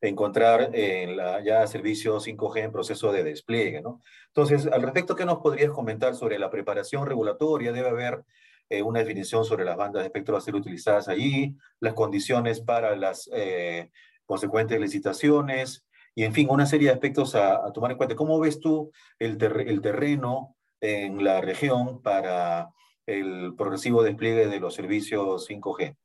encontrar 0.00 0.70
en 0.74 1.16
ya 1.44 1.66
servicios 1.66 2.26
5G 2.26 2.64
en 2.64 2.72
proceso 2.72 3.12
de 3.12 3.24
despliegue. 3.24 3.80
¿no? 3.80 4.00
Entonces, 4.28 4.66
al 4.66 4.82
respecto, 4.82 5.14
¿qué 5.14 5.24
nos 5.24 5.38
podrías 5.38 5.70
comentar 5.70 6.14
sobre 6.14 6.38
la 6.38 6.50
preparación 6.50 7.06
regulatoria? 7.06 7.72
Debe 7.72 7.88
haber 7.88 8.24
eh, 8.68 8.82
una 8.82 9.00
definición 9.00 9.44
sobre 9.44 9.64
las 9.64 9.76
bandas 9.76 10.02
de 10.02 10.06
espectro 10.06 10.36
a 10.36 10.40
ser 10.40 10.54
utilizadas 10.54 11.08
allí, 11.08 11.56
las 11.80 11.94
condiciones 11.94 12.60
para 12.60 12.96
las 12.96 13.30
consecuentes 14.26 14.80
licitaciones, 14.80 15.84
y 16.14 16.24
en 16.24 16.32
fin, 16.32 16.48
una 16.50 16.66
serie 16.66 16.88
de 16.88 16.94
aspectos 16.94 17.34
a, 17.34 17.72
tomar 17.72 17.90
en 17.90 17.96
cuenta. 17.96 18.14
¿Cómo 18.14 18.38
ves 18.38 18.60
tú 18.60 18.92
el, 19.18 19.36
el, 19.66 19.80
terreno 19.80 20.56
en 20.80 21.24
la 21.24 21.40
región 21.40 22.00
para 22.02 22.70
el 23.06 23.54
progresivo 23.56 24.02
despliegue 24.02 24.46
de 24.46 24.60
los 24.60 24.74
servicios 24.74 25.48
5G? 25.48 25.96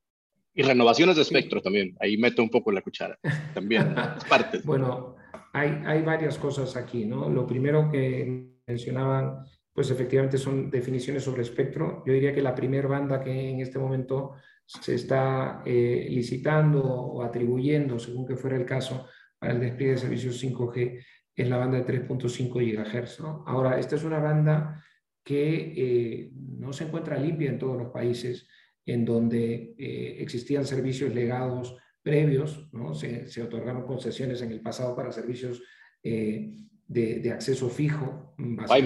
Y 0.56 0.64
renovaciones 0.64 1.16
de 1.16 1.22
espectro 1.22 1.62
también, 1.62 1.96
ahí 2.00 2.18
meto 2.18 2.42
un 2.42 2.50
poco 2.50 2.72
la 2.72 2.82
cuchara, 2.82 3.18
también, 3.54 3.96
parte. 4.30 4.60
Bueno, 4.64 5.16
hay, 5.54 5.82
hay 5.86 6.02
varias 6.02 6.38
cosas 6.38 6.76
aquí, 6.76 7.06
¿no? 7.06 7.30
Lo 7.30 7.46
primero 7.46 7.90
que 7.90 8.50
mencionaban, 8.68 9.46
pues 9.72 9.92
efectivamente 9.92 10.38
son 10.38 10.70
definiciones 10.70 11.24
sobre 11.24 11.44
espectro. 11.44 12.04
Yo 12.06 12.14
diría 12.14 12.34
que 12.34 12.42
la 12.42 12.56
primera 12.56 12.88
banda 12.88 13.24
que 13.24 13.50
en 13.52 13.62
este 13.62 13.78
momento 13.78 14.34
se 14.66 14.96
está 14.96 15.62
eh, 15.66 16.08
licitando 16.10 16.84
o 16.84 17.24
atribuyendo, 17.24 17.98
según 18.00 18.28
que 18.28 18.36
fuera 18.36 18.58
el 18.58 18.66
caso, 18.66 19.08
para 19.40 19.54
el 19.54 19.60
despliegue 19.60 19.94
de 19.94 20.00
servicios 20.00 20.44
5G 20.44 21.04
es 21.36 21.50
la 21.50 21.58
banda 21.58 21.82
de 21.82 21.86
3.5 21.86 22.52
GHz. 22.52 23.22
Ahora, 23.46 23.80
esta 23.80 23.96
es 23.96 24.04
una 24.04 24.20
banda 24.20 24.84
que 25.24 25.74
eh, 25.78 26.32
no 26.34 26.74
se 26.74 26.86
encuentra 26.86 27.18
limpia 27.18 27.50
en 27.50 27.60
todos 27.60 27.78
los 27.78 27.92
países 27.92 28.48
en 28.86 29.06
donde 29.06 29.76
eh, 29.78 30.18
existían 30.20 30.66
servicios 30.66 31.14
legados 31.14 31.78
previos, 32.02 32.68
¿no? 32.74 32.94
se, 32.94 33.28
se, 33.28 33.42
otorgaron 33.42 33.86
concesiones 33.86 34.42
en 34.42 34.52
el 34.52 34.62
pasado 34.62 34.96
para 34.96 35.12
servicios 35.12 35.62
eh, 36.04 36.56
de, 36.88 37.20
de, 37.20 37.32
acceso 37.32 37.70
fijo. 37.70 38.36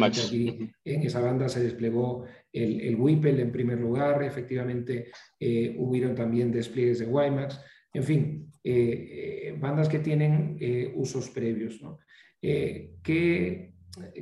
Aquí, 0.04 0.72
en 0.84 1.04
esa 1.04 1.22
banda 1.22 1.48
se 1.48 1.64
desplegó 1.64 2.26
el, 2.52 2.82
el 2.82 2.96
WIPEL 2.98 3.40
en 3.40 3.52
primer 3.52 3.80
lugar, 3.80 4.22
efectivamente 4.24 5.12
hubieron 5.78 6.14
también 6.14 6.52
despliegues 6.52 7.00
de 7.00 7.06
WiMAX. 7.06 7.60
En 7.94 8.04
fin, 8.04 8.53
eh, 8.66 9.50
eh, 9.50 9.58
bandas 9.60 9.90
que 9.90 10.00
tienen 10.00 10.58
eh, 10.60 10.94
usos 10.96 11.30
previos. 11.30 11.82
¿no? 11.82 12.00
¿qué, 12.42 13.74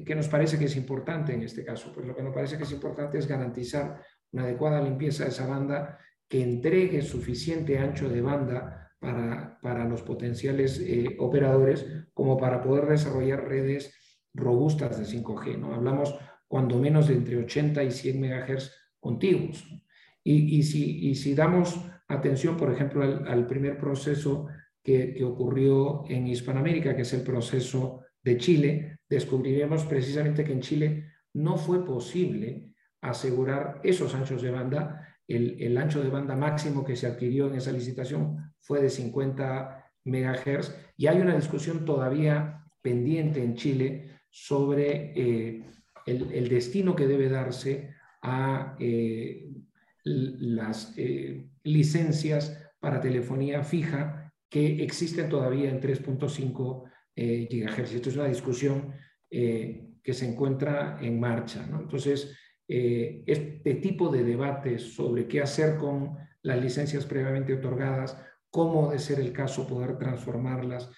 ¿qué, 0.05 0.15
nos 0.15 0.27
parece 0.27 0.59
que 0.59 0.65
es 0.65 0.75
importante 0.75 1.33
en 1.33 1.43
este 1.43 1.63
caso? 1.63 1.91
Pues 1.93 2.05
lo 2.05 2.15
que 2.15 2.23
nos 2.23 2.33
parece 2.33 2.57
que 2.57 2.63
es 2.63 2.71
importante 2.71 3.17
es 3.17 3.27
garantizar 3.27 4.01
una 4.31 4.43
adecuada 4.43 4.81
limpieza 4.81 5.23
de 5.23 5.29
esa 5.29 5.47
banda 5.47 5.99
que 6.27 6.41
entregue 6.41 7.01
suficiente 7.01 7.79
ancho 7.79 8.09
de 8.09 8.21
banda 8.21 8.91
para, 8.99 9.59
para 9.61 9.85
los 9.85 10.03
potenciales 10.03 10.83
operadores 11.17 11.85
como 12.13 12.37
para 12.37 12.61
poder 12.61 12.87
desarrollar 12.87 13.47
redes 13.47 13.95
robustas 14.33 14.99
de 14.99 15.05
5G. 15.05 15.57
¿no? 15.57 15.73
Hablamos 15.73 16.15
cuando 16.47 16.77
menos 16.77 17.07
de 17.07 17.15
entre 17.15 17.37
80 17.37 17.83
y 17.83 17.91
100 17.91 18.21
MHz 18.21 18.71
contiguos. 18.99 19.65
Y, 20.23 20.59
y, 20.59 20.63
si, 20.63 21.09
y 21.09 21.15
si 21.15 21.33
damos 21.33 21.79
atención, 22.11 22.57
por 22.57 22.71
ejemplo, 22.71 23.03
al, 23.03 23.47
primer 23.47 23.77
proceso 23.77 24.47
que, 24.83 25.21
ocurrió 25.23 26.03
en 26.07 26.27
Hispanoamérica, 26.27 26.95
que 26.95 27.03
es 27.03 27.13
el 27.13 27.21
proceso 27.21 28.01
de 28.23 28.37
Chile, 28.37 28.97
descubriremos 29.09 29.85
precisamente 29.85 30.43
que 30.43 30.53
en 30.53 30.61
Chile 30.61 31.05
no 31.33 31.57
fue 31.57 31.85
posible 31.85 32.71
asegurar 33.01 33.79
esos 33.83 34.13
anchos 34.15 34.41
de 34.41 34.51
banda. 34.51 35.07
El, 35.27 35.77
ancho 35.77 36.03
de 36.03 36.09
banda 36.09 36.35
máximo 36.35 36.83
que 36.83 36.95
se 36.95 37.07
adquirió 37.07 37.47
en 37.47 37.55
esa 37.55 37.71
licitación 37.71 38.53
fue 38.59 38.81
de 38.81 38.89
50 38.89 39.91
megahertz 40.03 40.75
y 40.97 41.07
hay 41.07 41.21
una 41.21 41.35
discusión 41.35 41.85
todavía 41.85 42.65
pendiente 42.81 43.43
en 43.43 43.55
Chile 43.55 44.19
sobre 44.29 45.13
eh, 45.15 45.63
el, 46.05 46.49
destino 46.49 46.95
que 46.95 47.07
debe 47.07 47.29
darse 47.29 47.93
a 48.21 48.75
eh, 48.79 49.49
las 50.03 50.93
eh, 50.97 51.50
licencias 51.63 52.57
para 52.79 52.99
telefonía 52.99 53.63
fija 53.63 54.33
que 54.49 54.83
existen 54.83 55.29
todavía 55.29 55.69
en 55.69 55.79
3.5 55.79 56.83
GHz. 57.15 57.93
Esto 57.93 58.09
es 58.09 58.15
una 58.15 58.27
discusión 58.27 58.93
que 59.29 60.13
se 60.13 60.29
encuentra 60.29 60.97
en 61.01 61.19
marcha. 61.19 61.65
Entonces, 61.69 62.35
este 62.67 63.75
tipo 63.75 64.09
de 64.09 64.23
debates 64.23 64.93
sobre 64.93 65.27
qué 65.27 65.41
hacer 65.41 65.77
con 65.77 66.17
las 66.41 66.61
licencias 66.61 67.05
previamente 67.05 67.53
otorgadas, 67.53 68.17
cómo 68.49 68.91
de 68.91 68.99
ser 68.99 69.19
el 69.19 69.31
caso 69.31 69.67
poder 69.67 69.97
transformarlas, 69.97 70.89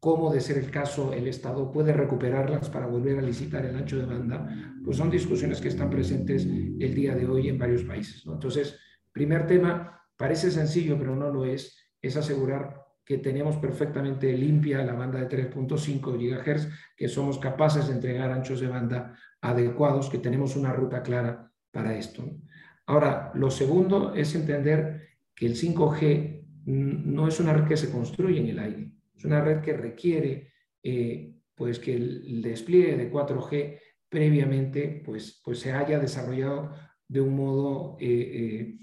cómo 0.00 0.32
de 0.32 0.40
ser 0.40 0.58
el 0.58 0.70
caso 0.70 1.12
el 1.12 1.28
Estado 1.28 1.70
puede 1.70 1.92
recuperarlas 1.92 2.70
para 2.70 2.86
volver 2.86 3.18
a 3.18 3.22
licitar 3.22 3.66
el 3.66 3.76
ancho 3.76 3.98
de 3.98 4.06
banda, 4.06 4.48
pues 4.84 4.96
son 4.96 5.10
discusiones 5.10 5.60
que 5.60 5.68
están 5.68 5.90
presentes 5.90 6.44
el 6.46 6.94
día 6.94 7.14
de 7.14 7.26
hoy 7.26 7.48
en 7.48 7.58
varios 7.58 7.82
países. 7.82 8.24
Entonces, 8.26 8.78
primer 9.12 9.46
tema, 9.46 10.02
parece 10.16 10.50
sencillo, 10.50 10.98
pero 10.98 11.16
no 11.16 11.30
lo 11.30 11.44
es, 11.44 11.76
es 12.00 12.16
asegurar 12.16 12.84
que 13.04 13.18
tenemos 13.18 13.56
perfectamente 13.56 14.36
limpia 14.36 14.84
la 14.84 14.92
banda 14.92 15.18
de 15.20 15.50
3.5 15.50 16.18
GHz, 16.18 16.68
que 16.96 17.08
somos 17.08 17.38
capaces 17.38 17.88
de 17.88 17.94
entregar 17.94 18.30
anchos 18.30 18.60
de 18.60 18.68
banda 18.68 19.16
adecuados, 19.40 20.10
que 20.10 20.18
tenemos 20.18 20.56
una 20.56 20.72
ruta 20.72 21.02
clara 21.02 21.50
para 21.70 21.96
esto. 21.96 22.24
Ahora, 22.86 23.32
lo 23.34 23.50
segundo 23.50 24.14
es 24.14 24.34
entender 24.34 25.08
que 25.34 25.46
el 25.46 25.54
5G 25.54 26.44
no 26.66 27.28
es 27.28 27.40
una 27.40 27.54
red 27.54 27.66
que 27.66 27.76
se 27.76 27.90
construye 27.90 28.40
en 28.40 28.48
el 28.48 28.58
aire 28.58 28.88
es 29.18 29.24
una 29.24 29.40
red 29.42 29.60
que 29.60 29.72
requiere 29.72 30.52
eh, 30.82 31.34
pues 31.54 31.78
que 31.80 31.94
el, 31.94 32.40
despliegue 32.40 32.96
de 32.96 33.10
4G 33.10 33.78
previamente 34.08 35.02
pues, 35.04 35.40
pues 35.44 35.58
se 35.58 35.72
haya 35.72 35.98
desarrollado 35.98 36.72
de 37.08 37.20
un 37.20 37.34
modo 37.34 37.96
eh, 38.00 38.06
eh, 38.08 38.78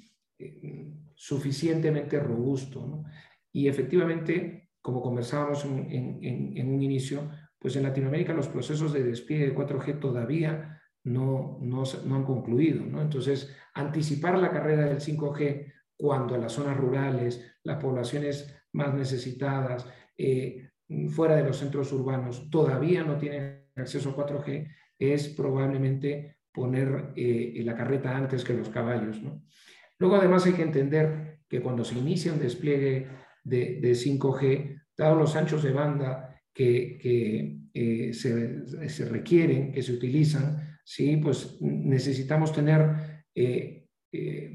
suficientemente 1.15 2.19
robusto. 2.19 3.03
Y 3.51 3.67
efectivamente, 3.67 4.69
como 4.81 5.01
conversábamos 5.01 5.65
en, 5.65 6.69
un 6.69 6.81
inicio, 6.81 7.29
pues 7.57 7.75
en 7.75 7.83
Latinoamérica 7.83 8.33
los 8.33 8.47
procesos 8.47 8.93
de 8.93 9.03
despliegue 9.03 9.47
de 9.47 9.55
4G 9.55 9.99
todavía 9.99 10.81
no, 11.03 11.57
no, 11.61 11.83
no 12.05 12.15
han 12.15 12.25
concluido. 12.25 12.83
Entonces, 13.01 13.55
anticipar 13.73 14.37
la 14.37 14.51
carrera 14.51 14.85
del 14.85 14.99
5G 14.99 15.73
cuando 15.97 16.37
las 16.37 16.51
zonas 16.51 16.77
rurales, 16.77 17.57
las 17.63 17.81
poblaciones 17.81 18.53
más 18.73 18.93
necesitadas, 18.93 19.87
eh, 20.17 20.69
fuera 21.09 21.35
de 21.35 21.43
los 21.43 21.57
centros 21.57 21.91
urbanos 21.93 22.49
todavía 22.49 23.03
no 23.03 23.17
tienen 23.17 23.65
acceso 23.75 24.09
a 24.11 24.15
4G, 24.15 24.67
es 24.99 25.29
probablemente 25.29 26.37
poner 26.53 27.13
eh, 27.15 27.61
la 27.65 27.75
carreta 27.75 28.15
antes 28.15 28.43
que 28.43 28.53
los 28.53 28.69
caballos. 28.69 29.21
Luego 29.99 30.15
además 30.15 30.45
hay 30.45 30.53
que 30.53 30.63
entender 30.63 31.39
que 31.47 31.61
cuando 31.61 31.83
se 31.83 31.97
inicia 31.97 32.33
un 32.33 32.39
despliegue 32.39 33.07
de, 33.43 33.81
5G, 33.81 34.81
dados 34.97 35.17
los 35.17 35.35
anchos 35.35 35.63
de 35.63 35.71
banda 35.71 36.41
que, 36.53 36.99
eh, 37.73 38.13
se, 38.13 39.05
requieren, 39.05 39.71
que 39.71 39.81
se 39.81 39.93
utilizan, 39.93 40.77
¿sí? 40.83 41.17
pues 41.17 41.57
necesitamos 41.61 42.51
tener 42.51 43.23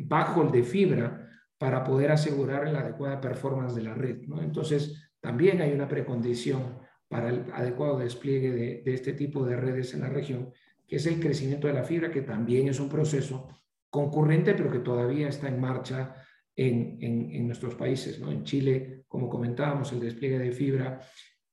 bajo 0.07 0.43
el 0.43 0.51
de 0.51 0.63
fibra 0.63 1.29
para 1.61 1.85
poder 1.85 2.11
asegurar 2.11 2.67
la 2.69 2.81
adecuada 2.81 3.21
performance 3.21 3.75
de 3.75 3.83
la 3.83 3.93
red. 3.93 4.23
Entonces, 4.41 5.11
también 5.21 5.61
hay 5.61 5.73
una 5.73 5.89
precondición 5.89 6.79
para 7.07 7.29
el 7.29 7.45
adecuado 7.53 7.99
despliegue 7.99 8.83
de, 8.83 8.95
este 8.95 9.13
tipo 9.13 9.45
de 9.45 9.57
redes 9.57 9.93
en 9.93 10.01
la 10.01 10.09
región, 10.09 10.51
que 10.87 10.97
es 10.97 11.07
el 11.07 11.21
crecimiento 11.21 11.67
de 11.67 11.75
la 11.75 11.85
fibra, 11.85 12.11
que 12.11 12.23
también 12.23 12.69
es 12.69 12.81
un 12.81 12.89
proceso 12.89 13.49
concurrente, 13.91 14.55
pero 14.55 14.71
que 14.71 14.79
todavía 14.79 15.29
está 15.29 15.49
en 15.49 15.61
marcha 15.61 16.15
en, 16.57 17.47
nuestros 17.47 17.75
países. 17.75 18.21
¿no? 18.21 18.31
En 18.31 18.45
Chile, 18.45 19.05
como 19.09 19.29
comentábamos, 19.29 19.93
el 19.93 20.01
despliegue 20.01 20.39
de 20.39 20.53
fibra 20.53 21.01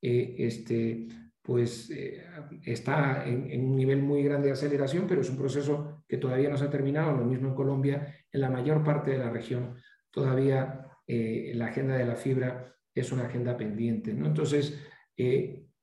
eh, 0.00 0.36
este, 0.38 1.08
pues, 1.42 1.90
eh, 1.90 2.24
está 2.64 3.24
en, 3.26 3.64
un 3.64 3.76
nivel 3.76 4.02
muy 4.02 4.22
grande 4.22 4.46
de 4.46 4.52
aceleración, 4.52 5.06
pero 5.08 5.22
es 5.22 5.30
un 5.30 5.36
proceso 5.36 6.04
que 6.06 6.18
todavía 6.18 6.48
no 6.48 6.56
se 6.56 6.64
ha 6.64 6.70
terminado. 6.70 7.16
Lo 7.16 7.24
mismo 7.24 7.48
en 7.48 7.54
Colombia, 7.54 8.14
en 8.30 8.40
la 8.40 8.50
mayor 8.50 8.84
parte 8.84 9.10
de 9.10 9.18
la 9.18 9.30
región, 9.30 9.76
todavía 10.10 10.86
eh, 11.06 11.52
la 11.54 11.66
agenda 11.66 11.96
de 11.96 12.06
la 12.06 12.16
fibra 12.16 12.74
es 12.94 13.10
una 13.12 13.26
agenda 13.26 13.56
pendiente. 13.56 14.12
¿no? 14.12 14.26
Entonces, 14.26 14.78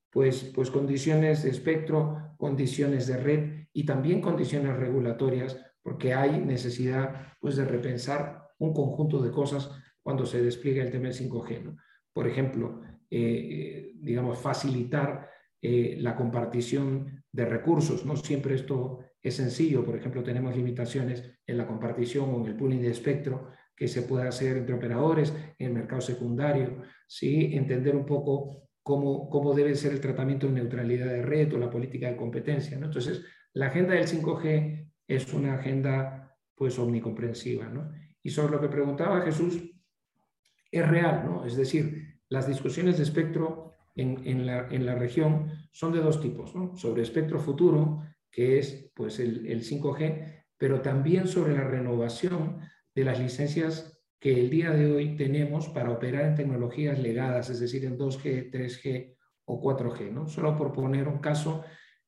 pues, 0.10 0.52
pues 0.56 0.72
condiciones 0.72 1.44
de 1.44 1.50
espectro, 1.50 2.36
condiciones 2.38 3.08
de 3.08 3.18
red 3.18 3.68
y 3.74 3.86
también 3.86 4.22
condiciones 4.22 4.78
regulatorias, 4.78 5.60
porque 5.86 6.16
hay 6.16 6.40
necesidad 6.40 7.36
pues, 7.40 7.56
de 7.58 7.64
repensar 7.64 8.50
un 8.58 8.74
conjunto 8.74 9.22
de 9.22 9.30
cosas 9.30 9.70
cuando 10.02 10.26
se 10.26 10.42
despliega 10.42 10.84
el 10.84 10.90
tema 10.90 11.10
del 11.10 11.14
5G. 11.14 11.78
Por 12.12 12.28
ejemplo, 12.28 12.82
eh, 13.12 13.20
eh, 13.20 13.92
digamos, 13.96 14.40
facilitar 14.40 15.30
la 15.62 16.16
compartición 16.16 17.24
de 17.32 17.46
recursos. 17.46 18.06
No 18.06 18.16
siempre 18.16 18.54
esto 18.54 19.00
es 19.20 19.36
sencillo. 19.36 19.84
Por 19.84 19.96
ejemplo, 19.96 20.22
tenemos 20.22 20.56
limitaciones 20.56 21.24
en 21.48 21.58
la 21.58 21.66
compartición 21.66 22.30
o 22.30 22.40
en 22.40 22.46
el 22.46 22.56
pooling 22.56 22.82
de 22.82 22.92
espectro 22.92 23.50
que 23.76 23.88
se 23.88 24.04
puede 24.04 24.28
hacer 24.28 24.58
entre 24.58 24.76
operadores 24.76 25.34
en 25.58 25.68
el 25.68 25.74
mercado 25.74 26.02
secundario, 26.02 26.84
¿sí? 27.08 27.52
entender 27.54 27.96
un 27.96 28.06
poco 28.06 28.70
cómo, 28.84 29.28
cómo 29.30 29.54
debe 29.54 29.76
ser 29.76 29.92
el 29.92 30.02
tratamiento 30.02 30.46
de 30.48 30.54
neutralidad 30.54 31.08
de 31.08 31.24
red 31.24 31.52
o 31.54 31.58
la 31.58 31.70
política 31.70 32.10
de 32.10 32.16
competencia. 32.16 32.78
Entonces, 32.78 33.26
la 33.54 33.68
agenda 33.68 33.96
del 33.96 34.08
5G 34.08 34.85
es 35.08 35.32
una 35.34 35.56
agenda 35.56 36.38
pues 36.56 36.78
omnicomprensiva. 36.80 37.68
¿no? 37.68 37.92
Y 38.24 38.30
sobre 38.30 38.54
lo 38.54 38.62
que 38.62 38.70
preguntaba 38.70 39.22
Jesús, 39.22 39.62
es 40.72 40.88
real, 40.88 41.24
¿no? 41.26 41.46
es 41.46 41.56
decir, 41.56 42.20
las 42.30 42.48
discusiones 42.48 42.98
de 42.98 43.04
espectro 43.04 43.74
en, 43.96 44.22
en, 44.26 44.46
la, 44.46 44.68
en 44.70 44.86
la, 44.86 44.96
región 44.96 45.52
son 45.72 45.94
de 45.94 46.02
dos 46.02 46.22
tipos, 46.22 46.54
¿no? 46.54 46.76
sobre 46.76 47.04
espectro 47.04 47.40
futuro, 47.40 48.04
que 48.30 48.60
es 48.60 48.92
pues, 48.94 49.20
el, 49.20 49.46
el 49.48 49.64
5G, 49.64 50.46
pero 50.58 50.82
también 50.82 51.28
sobre 51.28 51.54
la 51.54 51.64
renovación 51.64 52.60
de 52.94 53.06
las 53.06 53.20
licencias 53.20 53.96
que 54.20 54.40
el 54.40 54.50
día 54.50 54.72
de 54.72 54.92
hoy 54.92 55.16
tenemos 55.16 55.70
para 55.70 55.92
operar 55.92 56.26
en 56.26 56.36
tecnologías 56.36 57.00
legadas, 57.00 57.50
es 57.50 57.60
decir, 57.60 57.86
en 57.86 57.98
2G, 57.98 58.52
3G 58.52 59.16
o 59.46 59.62
4G. 59.62 60.12
¿no? 60.12 60.28
Solo 60.28 60.58
por 60.58 60.74
poner 60.74 61.08
un 61.08 61.20
caso, 61.20 61.64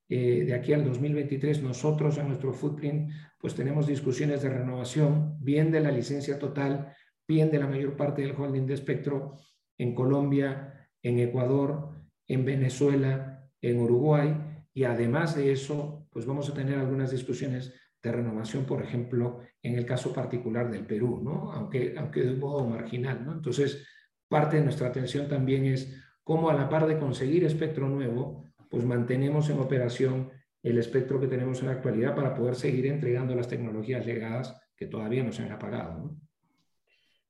eh, 0.10 0.44
de 0.46 0.54
aquí 0.54 0.74
al 0.74 0.86
2023 0.86 1.64
nosotros 1.64 2.18
en 2.18 2.28
nuestro 2.28 2.54
footprint 2.54 3.12
pues 3.40 3.56
tenemos 3.56 3.88
discusiones 3.88 4.42
de 4.42 4.50
renovación, 4.50 5.38
bien 5.40 5.72
de 5.72 5.80
la 5.80 5.92
licencia 5.92 6.40
total, 6.40 6.94
bien 7.28 7.52
de 7.52 7.60
la 7.60 7.68
mayor 7.68 7.96
parte 7.96 8.22
del 8.22 8.36
holding 8.36 8.66
de 8.66 8.74
espectro 8.74 9.36
en 9.78 9.94
Colombia, 9.94 10.90
en 11.04 11.20
Ecuador, 11.20 11.92
en 12.28 12.46
Venezuela, 12.46 13.50
en 13.62 13.80
Uruguay 13.80 14.36
y 14.74 14.84
además 14.86 15.36
de 15.36 15.52
eso 15.52 16.08
pues 16.10 16.26
vamos 16.26 16.50
a 16.50 16.54
tener 16.54 16.80
algunas 16.80 17.12
discusiones 17.12 17.74
de 18.02 18.12
renovación, 18.12 18.66
por 18.66 18.82
ejemplo, 18.82 19.42
en 19.62 19.76
el 19.78 19.86
caso 19.86 20.14
particular 20.14 20.72
del 20.72 20.86
Perú, 20.86 21.20
¿no? 21.24 21.52
aunque, 21.52 21.96
aunque 21.98 22.22
de 22.22 22.34
un 22.34 22.40
modo 22.40 22.68
marginal. 22.68 23.26
¿no? 23.26 23.34
Entonces, 23.34 23.86
parte 24.28 24.58
de 24.58 24.64
nuestra 24.64 24.88
atención 24.88 25.28
también 25.28 25.66
es 25.66 26.02
cómo 26.24 26.50
a 26.50 26.54
la 26.54 26.70
par 26.70 26.88
de 26.88 26.98
conseguir 26.98 27.44
espectro 27.44 27.88
nuevo, 27.88 28.46
pues 28.70 28.86
mantenemos 28.86 29.50
en 29.50 29.60
operación 29.60 30.32
el 30.64 30.78
espectro 30.78 31.20
que 31.20 31.28
tenemos 31.28 31.60
en 31.60 31.68
la 31.68 31.74
actualidad 31.74 32.16
para 32.16 32.34
poder 32.36 32.56
seguir 32.56 32.88
entregando 32.88 33.36
las 33.36 33.48
tecnologías 33.48 34.06
legadas 34.06 34.60
que 34.76 34.88
todavía 34.88 35.24
no 35.24 35.32
se 35.32 35.44
han 35.44 35.52
apagado. 35.52 35.98
¿no? 35.98 36.20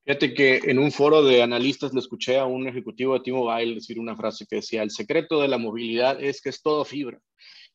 Fíjate 0.05 0.33
que 0.33 0.61
en 0.63 0.79
un 0.79 0.91
foro 0.91 1.23
de 1.23 1.43
analistas 1.43 1.93
le 1.93 1.99
escuché 1.99 2.37
a 2.37 2.45
un 2.45 2.67
ejecutivo 2.67 3.13
de 3.13 3.19
T-Mobile 3.21 3.75
decir 3.75 3.99
una 3.99 4.15
frase 4.15 4.45
que 4.49 4.57
decía, 4.57 4.81
el 4.81 4.91
secreto 4.91 5.41
de 5.41 5.49
la 5.49 5.57
movilidad 5.57 6.23
es 6.23 6.41
que 6.41 6.49
es 6.49 6.61
todo 6.61 6.85
fibra 6.85 7.19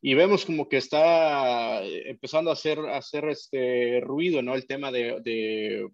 y 0.01 0.15
vemos 0.15 0.45
como 0.45 0.69
que 0.69 0.79
está 0.79 1.85
eh, 1.85 2.11
empezando 2.11 2.51
a 2.51 2.55
hacer, 2.55 2.81
hacer 2.81 3.29
este 3.29 4.01
ruido, 4.01 4.43
¿no? 4.43 4.55
El 4.55 4.67
tema 4.67 4.91
de, 4.91 5.21
de, 5.23 5.89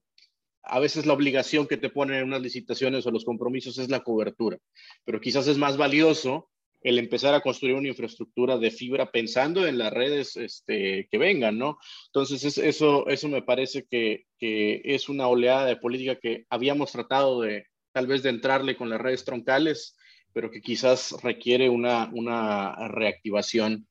a 0.63 0.81
veces 0.81 1.05
la 1.05 1.13
obligación 1.13 1.67
que 1.67 1.77
te 1.77 1.91
ponen 1.91 2.19
en 2.19 2.25
unas 2.25 2.41
licitaciones 2.41 3.07
o 3.07 3.11
los 3.11 3.27
compromisos 3.27 3.77
es 3.79 3.91
la 3.91 4.03
cobertura, 4.03 4.59
pero 5.05 5.21
quizás 5.21 5.47
es 5.47 5.59
más 5.59 5.77
valioso 5.77 6.49
el 6.81 6.99
empezar 6.99 7.35
a 7.35 7.41
construir 7.41 7.75
una 7.75 7.89
infraestructura 7.89 8.59
de 8.59 8.71
fibra 8.71 9.11
pensando 9.11 9.67
en 9.67 9.79
las 9.79 9.93
redes 9.93 10.37
este, 10.37 11.09
que 11.11 11.19
vengan, 11.19 11.59
¿no? 11.59 11.79
Entonces, 12.07 12.59
eso, 12.59 13.09
eso 13.09 13.29
me 13.29 13.43
parece 13.43 13.87
que, 13.91 14.25
que 14.39 14.81
es 14.85 15.09
una 15.09 15.29
oleada 15.29 15.67
de 15.67 15.77
política 15.77 16.17
que 16.17 16.45
habíamos 16.51 16.93
tratado 16.93 17.41
de, 17.41 17.67
tal 17.93 18.07
vez, 18.07 18.23
de 18.23 18.31
entrarle 18.31 18.77
con 18.77 18.91
las 18.91 19.01
redes 19.01 19.25
troncales, 19.25 19.97
pero 20.33 20.51
que 20.51 20.61
quizás 20.61 21.17
requiere 21.23 21.69
una, 21.69 22.11
una 22.13 22.89
reactivación 22.89 23.89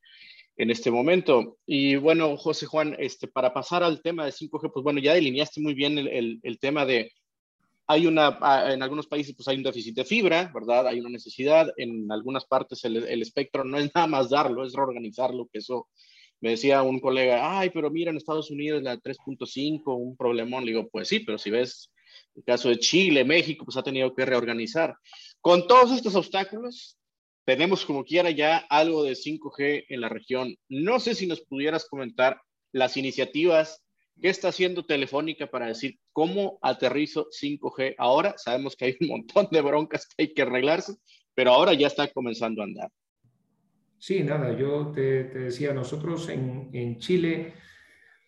en 0.57 0.71
este 0.71 0.91
momento. 0.91 1.57
Y 1.65 1.95
bueno, 1.95 2.35
José 2.37 2.65
Juan, 2.65 2.95
este, 2.99 3.27
para 3.27 3.53
pasar 3.53 3.83
al 3.83 4.01
tema 4.01 4.25
de 4.25 4.31
5G, 4.31 4.71
pues 4.73 4.83
bueno, 4.83 4.99
ya 4.99 5.13
delineaste 5.13 5.61
muy 5.61 5.73
bien 5.73 5.97
el, 5.97 6.39
el, 6.41 6.59
tema 6.59 6.85
de, 6.85 7.11
hay 7.87 8.05
una, 8.05 8.37
en 8.71 8.83
algunos 8.83 9.07
países 9.07 9.33
pues 9.35 9.47
hay 9.47 9.57
un 9.57 9.63
déficit 9.63 9.95
de 9.95 10.05
fibra, 10.05 10.51
¿verdad? 10.53 10.87
Hay 10.87 10.99
una 10.99 11.09
necesidad, 11.09 11.71
en 11.77 12.11
algunas 12.11 12.45
partes 12.45 12.83
el, 12.83 12.97
el 12.97 13.21
espectro 13.21 13.63
no 13.63 13.77
es 13.77 13.89
nada 13.95 14.07
más 14.07 14.29
darlo, 14.29 14.65
es 14.65 14.73
reorganizarlo, 14.73 15.47
que 15.51 15.59
eso 15.59 15.87
me 16.39 16.51
decía 16.51 16.83
un 16.83 16.99
colega, 16.99 17.59
ay, 17.59 17.71
pero 17.71 17.89
mira, 17.89 18.11
en 18.11 18.17
Estados 18.17 18.51
Unidos 18.51 18.83
la 18.83 18.97
3.5, 18.97 19.81
un 19.97 20.15
problemón. 20.15 20.65
Le 20.65 20.71
digo, 20.71 20.87
pues 20.89 21.07
sí, 21.07 21.19
pero 21.19 21.37
si 21.37 21.49
ves 21.49 21.91
el 22.35 22.43
caso 22.43 22.69
de 22.69 22.77
Chile, 22.77 23.23
México, 23.23 23.65
pues 23.65 23.77
ha 23.77 23.83
tenido 23.83 24.13
que 24.13 24.25
reorganizar. 24.25 24.95
Con 25.41 25.65
todos 25.67 25.91
estos 25.91 26.15
obstáculos, 26.15 26.97
tenemos 27.45 27.85
como 27.85 28.03
quiera 28.03 28.29
ya 28.29 28.57
algo 28.69 29.03
de 29.03 29.13
5G 29.13 29.85
en 29.89 30.01
la 30.01 30.09
región. 30.09 30.55
No 30.69 30.99
sé 30.99 31.15
si 31.15 31.25
nos 31.25 31.41
pudieras 31.41 31.87
comentar 31.87 32.39
las 32.71 32.97
iniciativas 32.97 33.81
que 34.21 34.29
está 34.29 34.49
haciendo 34.49 34.85
Telefónica 34.85 35.47
para 35.47 35.67
decir 35.67 35.99
cómo 36.11 36.57
aterrizo 36.61 37.27
5G 37.29 37.95
ahora. 37.97 38.35
Sabemos 38.37 38.75
que 38.75 38.85
hay 38.85 38.97
un 39.01 39.07
montón 39.07 39.47
de 39.51 39.61
broncas 39.61 40.07
que 40.07 40.23
hay 40.23 40.33
que 40.33 40.41
arreglarse, 40.41 40.93
pero 41.33 41.51
ahora 41.51 41.73
ya 41.73 41.87
está 41.87 42.07
comenzando 42.07 42.61
a 42.61 42.65
andar. 42.65 42.91
Sí, 43.99 44.23
nada, 44.23 44.55
yo 44.55 44.91
te, 44.91 45.23
decía, 45.25 45.73
nosotros 45.73 46.29
en, 46.29 46.69
en, 46.71 46.97
Chile 46.99 47.53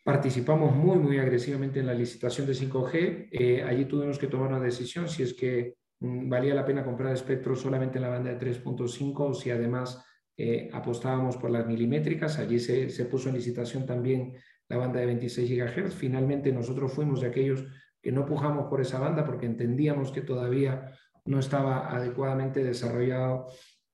participamos 0.03 0.75
muy, 0.75 0.97
muy 0.97 1.19
agresivamente 1.19 1.79
en 1.79 1.85
la 1.85 1.93
licitación 1.93 2.47
de 2.47 2.53
5G. 2.53 3.29
Eh, 3.31 3.63
allí 3.63 3.85
tuvimos 3.85 4.17
que 4.17 4.27
tomar 4.27 4.49
una 4.49 4.59
decisión 4.59 5.07
si 5.07 5.21
es 5.21 5.33
que 5.35 5.75
mm, 5.99 6.27
valía 6.27 6.55
la 6.55 6.65
pena 6.65 6.83
comprar 6.83 7.13
espectro 7.13 7.55
solamente 7.55 7.99
en 7.99 8.03
la 8.03 8.09
banda 8.09 8.33
de 8.33 8.39
3.5 8.39 9.19
o 9.19 9.33
si 9.35 9.51
además 9.51 10.03
eh, 10.35 10.69
apostábamos 10.73 11.37
por 11.37 11.51
las 11.51 11.67
milimétricas. 11.67 12.39
Allí 12.39 12.59
se, 12.59 12.89
se, 12.89 13.05
puso 13.05 13.29
en 13.29 13.35
licitación 13.35 13.85
también 13.85 14.35
la 14.69 14.77
banda 14.77 14.99
de 14.99 15.07
26 15.07 15.49
GHz. 15.49 15.93
Finalmente 15.93 16.51
nosotros 16.51 16.93
fuimos 16.93 17.21
de 17.21 17.27
aquellos 17.27 17.65
que 18.01 18.11
no 18.11 18.25
pujamos 18.25 18.67
por 18.67 18.79
esa 18.79 18.99
banda 18.99 19.25
porque 19.25 19.45
entendíamos 19.45 20.11
que 20.11 20.21
todavía 20.21 20.93
no 21.25 21.39
estaba 21.39 21.93
adecuadamente 21.93 22.63
desarrollado 22.63 23.47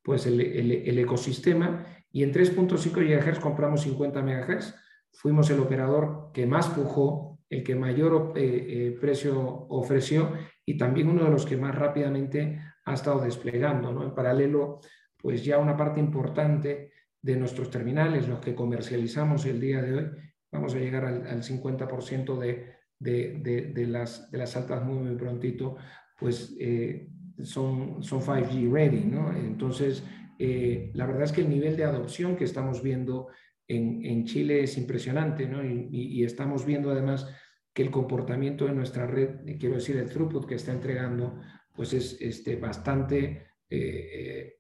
pues 0.04 0.28
el, 0.28 0.40
el, 0.40 1.00
ecosistema 1.00 1.84
y 2.12 2.24
en 2.24 2.32
3.5 2.32 2.92
GHz 2.94 3.40
compramos 3.40 3.82
50 3.82 4.22
MHz. 4.22 4.76
Fuimos 5.12 5.50
el 5.50 5.60
operador 5.60 6.30
que 6.34 6.46
más 6.46 6.68
pujó, 6.68 7.40
el 7.50 7.64
que 7.64 7.76
mayor 7.76 8.34
eh, 8.36 8.66
eh, 8.70 8.98
precio 9.00 9.66
ofreció 9.70 10.34
y 10.66 10.78
también 10.78 11.10
uno 11.10 11.24
de 11.24 11.32
los 11.32 11.46
que 11.46 11.58
más 11.58 11.74
rápidamente 11.74 12.60
ha 12.86 12.94
estado 12.94 13.22
desplegando. 13.22 13.92
¿no? 13.92 14.04
En 14.04 14.14
paralelo, 14.14 14.80
pues 15.18 15.44
ya 15.44 15.58
una 15.58 15.76
parte 15.76 16.00
importante 16.00 16.92
de 17.22 17.36
nuestros 17.36 17.72
terminales, 17.72 18.28
los 18.28 18.40
que 18.40 18.54
comercializamos 18.54 19.46
el 19.48 19.60
día 19.60 19.82
de 19.82 19.96
hoy, 19.96 20.12
vamos 20.56 20.74
a 20.76 20.80
llegar 20.80 21.06
al, 21.06 21.28
al 21.28 21.44
50% 21.44 22.39
de, 22.39 22.76
de, 23.00 23.72
de, 23.74 23.88
las, 23.88 24.32
de 24.32 24.38
las 24.38 24.56
altas 24.56 24.84
muy, 24.84 24.98
muy 24.98 25.15
prontito, 25.15 25.78
pues 26.20 26.56
eh, 26.60 27.10
son, 27.44 28.02
son 28.04 28.22
5G 28.22 28.72
ready, 28.72 29.06
¿no? 29.06 29.36
Entonces, 29.36 30.04
eh, 30.39 30.91
la 30.94 31.06
verdad 31.06 31.24
es 31.24 31.32
que 31.32 31.41
el 31.41 31.50
nivel 31.50 31.76
de 31.78 31.84
adopción 31.84 32.36
que 32.36 32.44
estamos 32.44 32.82
viendo 32.82 33.28
en, 33.68 34.06
en 34.06 34.26
Chile 34.26 34.63
es 34.63 34.78
impresionante, 34.78 35.48
¿no? 35.48 35.63
Y, 35.63 36.24
estamos 36.24 36.65
viendo 36.65 36.91
además 36.91 37.28
que 37.74 37.84
el 37.84 37.91
comportamiento 37.91 38.65
de 38.65 38.74
nuestra 38.74 39.06
red, 39.08 39.48
eh, 39.48 39.58
quiero 39.60 39.76
decir, 39.76 39.98
el 39.98 40.10
throughput 40.10 40.48
que 40.48 40.56
está 40.56 40.72
entregando, 40.72 41.41
pues 41.74 41.94
es 41.94 42.18
este, 42.22 42.56
bastante 42.56 43.48
eh, 43.70 44.56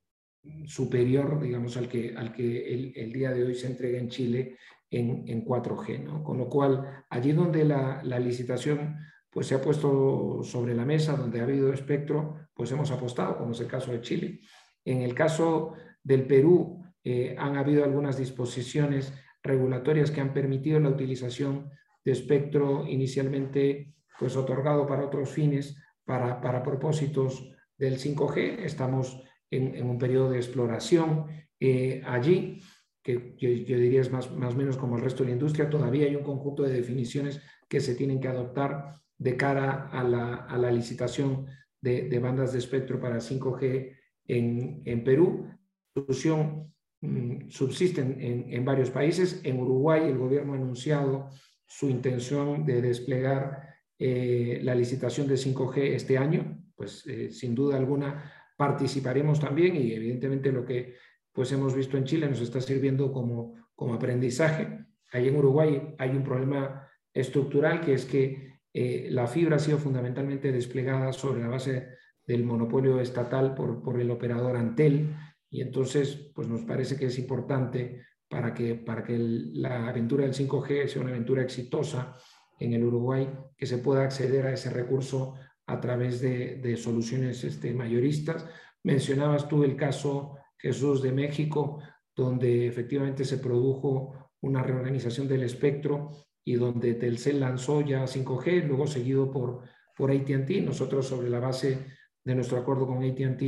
superior, 0.65 1.41
digamos, 1.41 1.77
al 1.77 1.87
que, 1.87 2.13
al 2.15 2.33
que 2.33 2.73
el, 2.73 2.93
el, 2.95 3.11
día 3.13 3.31
de 3.31 3.43
hoy 3.43 3.55
se 3.55 3.67
entrega 3.67 3.99
en 3.99 4.09
Chile 4.09 4.57
en, 4.97 5.23
en 5.27 5.45
4G, 5.45 6.03
¿no? 6.03 6.23
Con 6.23 6.37
lo 6.37 6.49
cual, 6.49 7.03
allí 7.09 7.33
donde 7.33 7.65
la, 7.65 8.01
la 8.03 8.19
licitación 8.19 8.95
pues 9.29 9.47
se 9.47 9.55
ha 9.55 9.61
puesto 9.61 10.41
sobre 10.43 10.73
la 10.73 10.85
mesa, 10.85 11.17
donde 11.17 11.41
ha 11.41 11.43
habido 11.43 11.73
espectro, 11.73 12.37
pues 12.53 12.71
hemos 12.71 12.89
apostado, 12.91 13.37
como 13.37 13.51
es 13.51 13.59
el 13.59 13.67
caso 13.67 13.91
de 13.91 13.99
Chile. 13.99 14.39
En 14.85 15.01
el 15.01 15.13
caso 15.13 15.73
del 16.01 16.25
Perú, 16.25 16.81
eh, 17.03 17.35
han 17.37 17.57
habido 17.57 17.83
algunas 17.83 18.17
disposiciones 18.17 19.13
regulatorias 19.43 20.09
que 20.09 20.21
han 20.21 20.33
permitido 20.33 20.79
la 20.79 20.89
utilización 20.89 21.69
de 22.05 22.13
espectro 22.13 22.85
inicialmente 22.87 23.93
pues 24.17 24.37
otorgado 24.37 24.87
para 24.87 25.05
otros 25.05 25.29
fines, 25.29 25.77
para, 26.05 26.39
para 26.39 26.63
propósitos 26.63 27.51
del 27.77 27.99
5G. 27.99 28.59
Estamos 28.59 29.21
en, 29.51 29.85
un 29.85 29.97
periodo 29.97 30.29
de 30.29 30.37
exploración 30.37 31.25
eh, 31.59 32.01
allí, 32.05 32.61
que 33.05 33.35
yo, 33.37 33.77
diría 33.77 34.01
es 34.01 34.11
más, 34.11 34.31
más 34.35 34.55
o 34.55 34.57
menos 34.57 34.77
como 34.77 34.95
el 34.97 35.03
resto 35.03 35.21
de 35.21 35.29
la 35.29 35.35
industria. 35.35 35.69
Todavía 35.69 36.07
hay 36.07 36.15
un 36.15 36.23
conjunto 36.23 36.63
de 36.63 36.73
definiciones 36.73 37.39
que 37.69 37.79
se 37.79 37.93
tienen 37.93 38.19
que 38.19 38.27
adoptar 38.27 38.93
de 39.15 39.37
cara 39.37 39.89
a 39.91 40.03
la, 40.03 40.37
a 40.37 40.57
la 40.57 40.71
licitación 40.71 41.45
de, 41.79 42.09
de, 42.09 42.19
bandas 42.19 42.51
de 42.51 42.59
espectro 42.59 42.99
para 42.99 43.17
5G 43.17 43.95
en, 44.27 44.81
en 44.85 45.03
Perú. 45.03 45.47
La 45.93 46.01
solución 46.01 46.73
mm, 47.01 47.49
subsiste 47.49 48.01
en, 48.01 48.51
en, 48.51 48.65
varios 48.65 48.89
países. 48.89 49.39
En 49.43 49.59
Uruguay 49.59 50.09
el 50.09 50.17
gobierno 50.17 50.53
ha 50.53 50.55
anunciado 50.55 51.29
su 51.67 51.87
intención 51.87 52.65
de 52.65 52.81
desplegar 52.81 53.69
eh, 53.99 54.61
la 54.63 54.73
licitación 54.73 55.27
de 55.27 55.35
5G 55.35 55.77
este 55.93 56.17
año. 56.17 56.59
Pues 56.75 57.05
eh, 57.05 57.29
sin 57.29 57.53
duda 57.53 57.77
alguna 57.77 58.33
participaremos 58.57 59.39
también 59.39 59.75
y 59.75 59.91
evidentemente 59.93 60.51
lo 60.51 60.65
que 60.65 60.95
pues 61.35 61.51
hemos 61.51 61.75
visto 61.75 61.97
en 61.97 62.05
Chile 62.05 62.29
nos 62.29 62.39
está 62.39 62.61
sirviendo 62.61 63.11
como, 63.11 63.55
como 63.75 63.93
aprendizaje. 63.93 64.85
Ahí 65.11 65.27
en 65.27 65.35
Uruguay 65.35 65.93
hay 65.99 66.11
un 66.11 66.23
problema 66.23 66.87
estructural 67.13 67.81
que 67.81 67.93
es 67.93 68.05
que 68.05 68.55
eh, 68.73 69.09
la 69.11 69.27
fibra 69.27 69.57
ha 69.57 69.59
sido 69.59 69.77
fundamentalmente 69.77 70.53
desplegada 70.53 71.11
sobre 71.11 71.41
la 71.41 71.49
base 71.49 71.89
del 72.25 72.45
monopolio 72.45 73.01
estatal 73.01 73.53
por, 73.53 73.83
por, 73.83 73.99
el 73.99 74.09
operador 74.11 74.55
Antel 74.55 75.13
y 75.49 75.61
entonces 75.61 76.31
pues 76.33 76.47
nos 76.47 76.61
parece 76.61 76.95
que 76.97 77.07
es 77.07 77.19
importante 77.19 78.01
para 78.29 78.53
que, 78.53 78.75
para 78.75 79.03
que 79.03 79.17
la 79.17 79.89
aventura 79.89 80.23
del 80.23 80.33
5G 80.33 80.87
sea 80.87 81.01
una 81.01 81.11
aventura 81.11 81.43
exitosa 81.43 82.17
en 82.59 82.73
el 82.73 82.83
Uruguay, 82.85 83.29
que 83.57 83.65
se 83.65 83.79
pueda 83.79 84.03
acceder 84.03 84.47
a 84.47 84.53
ese 84.53 84.69
recurso 84.69 85.35
a 85.67 85.81
través 85.81 86.21
de, 86.21 86.55
de 86.55 86.77
soluciones 86.77 87.43
este, 87.43 87.73
mayoristas. 87.73 88.45
Mencionabas 88.83 89.49
tú 89.49 89.63
el 89.63 89.75
caso 89.75 90.37
Jesús 90.57 91.01
de 91.01 91.11
México, 91.11 91.79
donde 92.15 92.67
efectivamente 92.67 93.25
se 93.25 93.37
produjo 93.37 94.31
una 94.41 94.63
reorganización 94.63 95.27
del 95.27 95.43
espectro 95.43 96.09
y 96.43 96.55
donde 96.55 96.93
Telcel 96.93 97.39
lanzó 97.39 97.81
ya 97.81 98.03
5G, 98.05 98.67
luego 98.67 98.87
seguido 98.87 99.31
por, 99.31 99.63
por 99.95 100.11
ATT. 100.11 100.49
Nosotros 100.63 101.07
sobre 101.07 101.29
la 101.29 101.39
base 101.39 101.85
de 102.23 102.35
nuestro 102.35 102.57
acuerdo 102.57 102.87
con 102.87 103.03
ATT, 103.03 103.41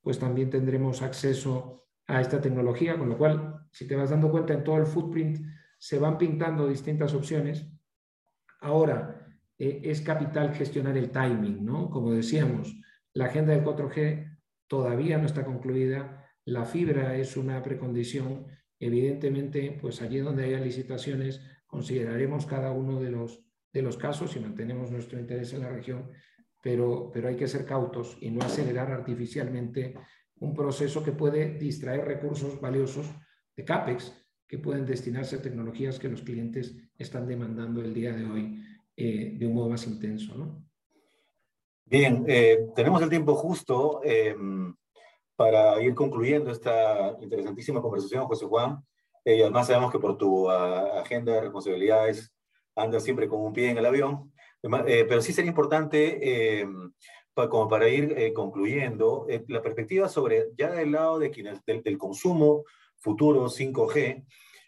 pues 0.00 0.18
también 0.18 0.50
tendremos 0.50 1.02
acceso 1.02 1.86
a 2.06 2.20
esta 2.20 2.40
tecnología, 2.40 2.98
con 2.98 3.08
lo 3.10 3.18
cual, 3.18 3.66
si 3.70 3.86
te 3.86 3.94
vas 3.94 4.10
dando 4.10 4.30
cuenta 4.30 4.54
en 4.54 4.64
todo 4.64 4.78
el 4.78 4.86
footprint, 4.86 5.38
se 5.78 5.98
van 5.98 6.16
pintando 6.16 6.66
distintas 6.66 7.12
opciones. 7.14 7.66
Ahora, 8.60 9.26
eh, 9.58 9.82
es 9.84 10.00
capital 10.00 10.54
gestionar 10.54 10.96
el 10.96 11.10
timing, 11.10 11.64
¿no? 11.64 11.90
Como 11.90 12.12
decíamos, 12.12 12.74
la 13.12 13.26
agenda 13.26 13.52
del 13.52 13.64
4G 13.64 14.38
todavía 14.66 15.18
no 15.18 15.26
está 15.26 15.44
concluida, 15.44 16.17
la 16.48 16.64
fibra 16.64 17.14
es 17.14 17.36
una 17.36 17.62
precondición, 17.62 18.46
evidentemente, 18.80 19.76
pues 19.80 20.00
allí 20.00 20.18
donde 20.18 20.44
haya 20.44 20.60
licitaciones, 20.60 21.42
consideraremos 21.66 22.46
cada 22.46 22.72
uno 22.72 22.98
de 23.00 23.10
los, 23.10 23.44
de 23.70 23.82
los 23.82 23.98
casos 23.98 24.34
y 24.34 24.40
mantenemos 24.40 24.90
nuestro 24.90 25.20
interés 25.20 25.52
en 25.52 25.60
la 25.60 25.70
región, 25.70 26.10
pero, 26.62 27.10
pero 27.12 27.28
hay 27.28 27.36
que 27.36 27.48
ser 27.48 27.66
cautos 27.66 28.16
y 28.20 28.30
no 28.30 28.40
acelerar 28.40 28.90
artificialmente 28.90 29.94
un 30.40 30.54
proceso 30.54 31.04
que 31.04 31.12
puede 31.12 31.58
distraer 31.58 32.06
recursos 32.06 32.58
valiosos 32.58 33.06
de 33.54 33.64
CAPEX 33.64 34.14
que 34.46 34.58
pueden 34.58 34.86
destinarse 34.86 35.36
a 35.36 35.42
tecnologías 35.42 35.98
que 35.98 36.08
los 36.08 36.22
clientes 36.22 36.74
están 36.96 37.26
demandando 37.26 37.82
el 37.82 37.92
día 37.92 38.14
de 38.14 38.24
hoy 38.24 38.62
eh, 38.96 39.34
de 39.36 39.46
un 39.46 39.52
modo 39.52 39.68
más 39.68 39.86
intenso. 39.86 40.34
¿no? 40.34 40.64
Bien, 41.84 42.24
eh, 42.26 42.68
tenemos 42.74 43.02
el 43.02 43.10
tiempo 43.10 43.34
justo 43.34 44.00
eh, 44.02 44.34
para 45.38 45.80
ir 45.80 45.94
concluyendo 45.94 46.50
esta 46.50 47.16
interesantísima 47.20 47.80
conversación, 47.80 48.26
José 48.26 48.44
Juan. 48.44 48.84
Eh, 49.24 49.36
y 49.36 49.42
además 49.42 49.68
sabemos 49.68 49.92
que 49.92 50.00
por 50.00 50.18
tu 50.18 50.48
uh, 50.48 50.98
agenda 50.98 51.32
de 51.32 51.42
responsabilidades 51.42 52.34
andas 52.74 53.04
siempre 53.04 53.28
con 53.28 53.42
un 53.42 53.52
pie 53.52 53.70
en 53.70 53.78
el 53.78 53.86
avión. 53.86 54.32
Eh, 54.64 55.06
pero 55.08 55.22
sí 55.22 55.32
sería 55.32 55.50
importante, 55.50 56.58
eh, 56.60 56.66
como 57.32 57.68
para 57.68 57.88
ir 57.88 58.32
concluyendo, 58.34 59.28
la 59.46 59.62
perspectiva 59.62 60.08
sobre, 60.08 60.48
ya 60.56 60.72
del 60.72 60.90
lado 60.90 61.20
de 61.20 61.30
quienes, 61.30 61.64
del, 61.64 61.84
del 61.84 61.98
consumo 61.98 62.64
futuro 62.96 63.48
5G, 63.48 64.24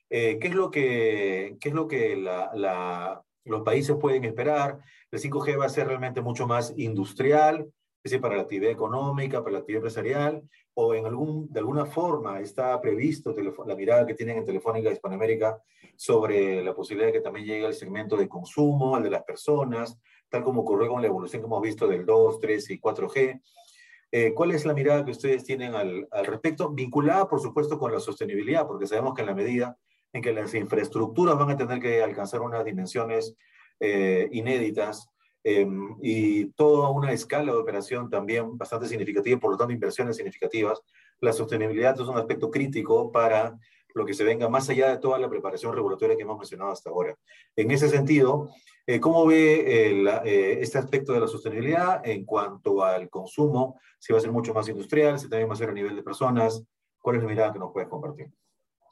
¿qué 0.08 0.38
es 0.40 0.54
lo 0.54 0.70
que, 0.70 1.56
qué 1.60 1.68
es 1.70 1.74
lo 1.74 1.88
que 1.88 2.14
los 3.44 3.62
países 3.62 3.96
pueden 4.00 4.22
esperar? 4.22 4.78
El 5.10 5.18
5G 5.18 5.58
va 5.58 5.66
a 5.66 5.68
ser 5.68 5.88
realmente 5.88 6.20
mucho 6.20 6.46
más 6.46 6.72
industrial, 6.76 7.68
decir, 8.02 8.20
para 8.20 8.36
la 8.36 8.42
actividad 8.42 8.70
económica, 8.70 9.40
para 9.40 9.52
la 9.52 9.58
actividad 9.58 9.80
empresarial, 9.80 10.42
o 10.74 10.94
en 10.94 11.06
algún, 11.06 11.52
de 11.52 11.60
alguna 11.60 11.84
forma 11.86 12.40
está 12.40 12.80
previsto 12.80 13.34
la 13.66 13.74
mirada 13.74 14.06
que 14.06 14.14
tienen 14.14 14.38
en 14.38 14.44
Telefónica 14.44 14.90
Hispanoamérica 14.90 15.60
sobre 15.96 16.62
la 16.62 16.74
posibilidad 16.74 17.08
de 17.08 17.12
que 17.12 17.20
también 17.20 17.46
llegue 17.46 17.66
al 17.66 17.74
segmento 17.74 18.16
de 18.16 18.28
consumo, 18.28 18.96
al 18.96 19.02
de 19.02 19.10
las 19.10 19.24
personas, 19.24 19.98
tal 20.28 20.42
como 20.42 20.62
ocurrió 20.62 20.88
con 20.88 21.02
la 21.02 21.08
evolución 21.08 21.42
que 21.42 21.46
hemos 21.46 21.62
visto 21.62 21.86
del 21.86 22.06
2, 22.06 22.40
3 22.40 22.70
y 22.70 22.80
4G. 22.80 23.42
Eh, 24.12 24.32
¿Cuál 24.34 24.52
es 24.52 24.64
la 24.64 24.74
mirada 24.74 25.04
que 25.04 25.10
ustedes 25.10 25.44
tienen 25.44 25.74
al, 25.74 26.08
al, 26.10 26.26
respecto? 26.26 26.70
Vinculada, 26.70 27.28
por 27.28 27.40
supuesto, 27.40 27.78
con 27.78 27.92
la 27.92 28.00
sostenibilidad, 28.00 28.66
porque 28.66 28.86
sabemos 28.86 29.14
que 29.14 29.20
en 29.20 29.26
la 29.26 29.34
medida 29.34 29.76
en 30.12 30.22
que 30.22 30.32
las 30.32 30.54
infraestructuras 30.54 31.38
van 31.38 31.50
a 31.50 31.56
tener 31.56 31.80
que 31.80 32.02
alcanzar 32.02 32.40
unas 32.40 32.64
dimensiones 32.64 33.36
eh, 33.78 34.28
inéditas 34.32 35.08
eh, 35.44 35.66
y 36.02 36.46
toda 36.52 36.90
una 36.90 37.12
escala 37.12 37.52
de 37.52 37.58
operación 37.58 38.10
también 38.10 38.56
bastante 38.56 38.88
significativa, 38.88 39.38
por 39.38 39.52
lo 39.52 39.56
tanto 39.56 39.72
inversiones 39.72 40.16
significativas, 40.16 40.80
la 41.20 41.32
sostenibilidad 41.32 41.94
es 41.94 42.06
un 42.06 42.18
aspecto 42.18 42.50
crítico 42.50 43.10
para 43.10 43.58
lo 43.94 44.06
que 44.06 44.14
se 44.14 44.24
venga 44.24 44.48
más 44.48 44.68
allá 44.70 44.90
de 44.90 44.98
toda 44.98 45.18
la 45.18 45.28
preparación 45.28 45.74
regulatoria 45.74 46.16
que 46.16 46.22
hemos 46.22 46.38
mencionado 46.38 46.70
hasta 46.70 46.90
ahora. 46.90 47.16
En 47.56 47.70
ese 47.70 47.88
sentido, 47.88 48.50
eh, 48.86 49.00
¿cómo 49.00 49.26
ve 49.26 50.04
este 50.60 50.78
aspecto 50.78 51.12
de 51.12 51.20
la 51.20 51.26
sostenibilidad 51.26 52.06
en 52.06 52.24
cuanto 52.24 52.84
al 52.84 53.08
consumo? 53.08 53.80
Si 53.98 54.12
va 54.12 54.18
a 54.18 54.22
ser 54.22 54.30
mucho 54.30 54.54
más 54.54 54.68
industrial, 54.68 55.18
si 55.18 55.28
también 55.28 55.48
va 55.48 55.54
a 55.54 55.56
ser 55.56 55.70
a 55.70 55.74
nivel 55.74 55.96
de 55.96 56.02
personas, 56.02 56.62
¿cuál 57.00 57.16
es 57.16 57.22
la 57.22 57.28
mirada 57.28 57.52
que 57.52 57.58
nos 57.58 57.72
puedes 57.72 57.88
compartir? 57.88 58.30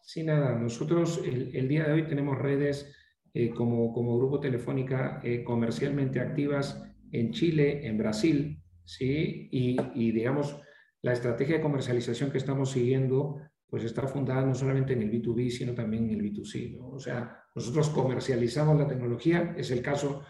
Sí, 0.09 0.23
nada, 0.23 0.55
nosotros 0.55 1.21
el, 1.23 1.69
día 1.69 1.85
de 1.85 1.93
hoy 1.93 2.09
tenemos 2.09 2.39
redes 2.39 2.97
eh, 3.35 3.51
como, 3.51 3.93
como 3.93 4.17
Grupo 4.17 4.41
Telefónica 4.41 5.21
eh, 5.23 5.45
comercialmente 5.45 6.21
activas 6.21 6.83
en 7.13 7.33
Chile, 7.33 7.87
en 7.87 7.99
Brasil, 7.99 8.63
¿sí? 8.85 9.49
Y, 9.53 9.77
y, 9.95 10.13
digamos, 10.13 10.61
la 11.03 11.13
estrategia 11.13 11.57
de 11.57 11.63
comercialización 11.63 12.31
que 12.31 12.39
estamos 12.39 12.71
siguiendo 12.71 13.41
pues 13.69 13.85
está 13.85 14.07
fundada 14.09 14.47
no 14.47 14.55
solamente 14.55 14.95
en 14.95 15.03
el 15.03 15.11
B2B, 15.11 15.51
sino 15.51 15.75
también 15.75 16.09
en 16.09 16.19
el 16.19 16.23
B2C, 16.23 16.79
¿no? 16.79 16.89
O 16.89 16.99
sea, 16.99 17.45
nosotros 17.55 17.91
comercializamos 17.91 18.79
la 18.79 18.89
tecnología, 18.89 19.55
es 19.59 19.71
el 19.71 19.83
caso 19.83 20.23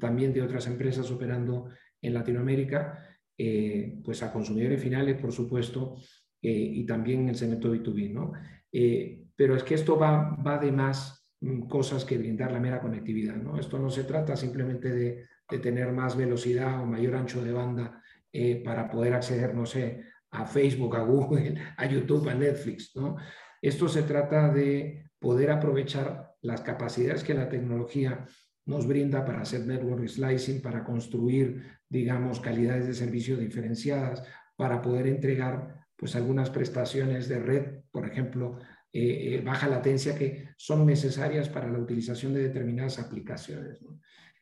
también 0.00 0.32
de 0.32 0.40
otras 0.40 0.66
empresas 0.66 1.10
operando 1.10 1.68
en 2.00 2.14
Latinoamérica, 2.14 3.06
eh, 3.36 4.00
pues 4.02 4.22
a 4.22 4.32
consumidores 4.32 4.82
finales, 4.82 5.20
por 5.20 5.30
supuesto, 5.30 5.96
y 6.40 6.86
también 6.86 7.22
en 7.22 7.28
el 7.30 7.34
segmento 7.34 7.74
B2B, 7.74 8.12
¿no? 8.12 8.32
pero 9.34 9.56
es 9.56 9.64
que 9.64 9.74
esto 9.74 9.98
va, 9.98 10.36
va 10.36 10.58
de 10.58 10.70
más 10.70 11.15
cosas 11.68 12.04
que 12.04 12.18
brindar 12.18 12.52
la 12.52 12.60
mera 12.60 12.80
conectividad. 12.80 13.36
¿no? 13.36 13.58
Esto 13.58 13.78
no 13.78 13.90
se 13.90 14.04
trata 14.04 14.36
simplemente 14.36 14.90
de, 14.90 15.26
de 15.50 15.58
tener 15.58 15.92
más 15.92 16.16
velocidad 16.16 16.80
o 16.80 16.86
mayor 16.86 17.14
ancho 17.16 17.42
de 17.42 17.52
banda 17.52 18.02
eh, 18.32 18.62
para 18.64 18.88
poder 18.90 19.14
acceder, 19.14 19.54
no 19.54 19.66
sé, 19.66 20.02
a 20.30 20.44
Facebook, 20.46 20.96
a 20.96 21.02
Google, 21.02 21.54
a 21.76 21.86
YouTube, 21.86 22.28
a 22.28 22.34
Netflix. 22.34 22.94
¿no? 22.96 23.16
Esto 23.62 23.88
se 23.88 24.02
trata 24.02 24.52
de 24.52 25.10
poder 25.18 25.50
aprovechar 25.50 26.34
las 26.42 26.60
capacidades 26.60 27.24
que 27.24 27.34
la 27.34 27.48
tecnología 27.48 28.24
nos 28.66 28.86
brinda 28.86 29.24
para 29.24 29.42
hacer 29.42 29.64
network 29.64 30.06
slicing, 30.08 30.60
para 30.60 30.84
construir, 30.84 31.62
digamos, 31.88 32.40
calidades 32.40 32.86
de 32.86 32.94
servicio 32.94 33.36
diferenciadas, 33.36 34.22
para 34.56 34.82
poder 34.82 35.06
entregar 35.06 35.86
pues 35.96 36.14
algunas 36.14 36.50
prestaciones 36.50 37.28
de 37.28 37.38
red, 37.38 37.80
por 37.90 38.06
ejemplo, 38.06 38.58
eh, 38.98 39.34
eh, 39.34 39.42
baja 39.42 39.68
latencia 39.68 40.14
que 40.14 40.48
son 40.56 40.86
necesarias 40.86 41.50
para 41.50 41.70
la 41.70 41.78
utilización 41.78 42.32
de 42.32 42.44
determinadas 42.44 42.98
aplicaciones. 42.98 43.78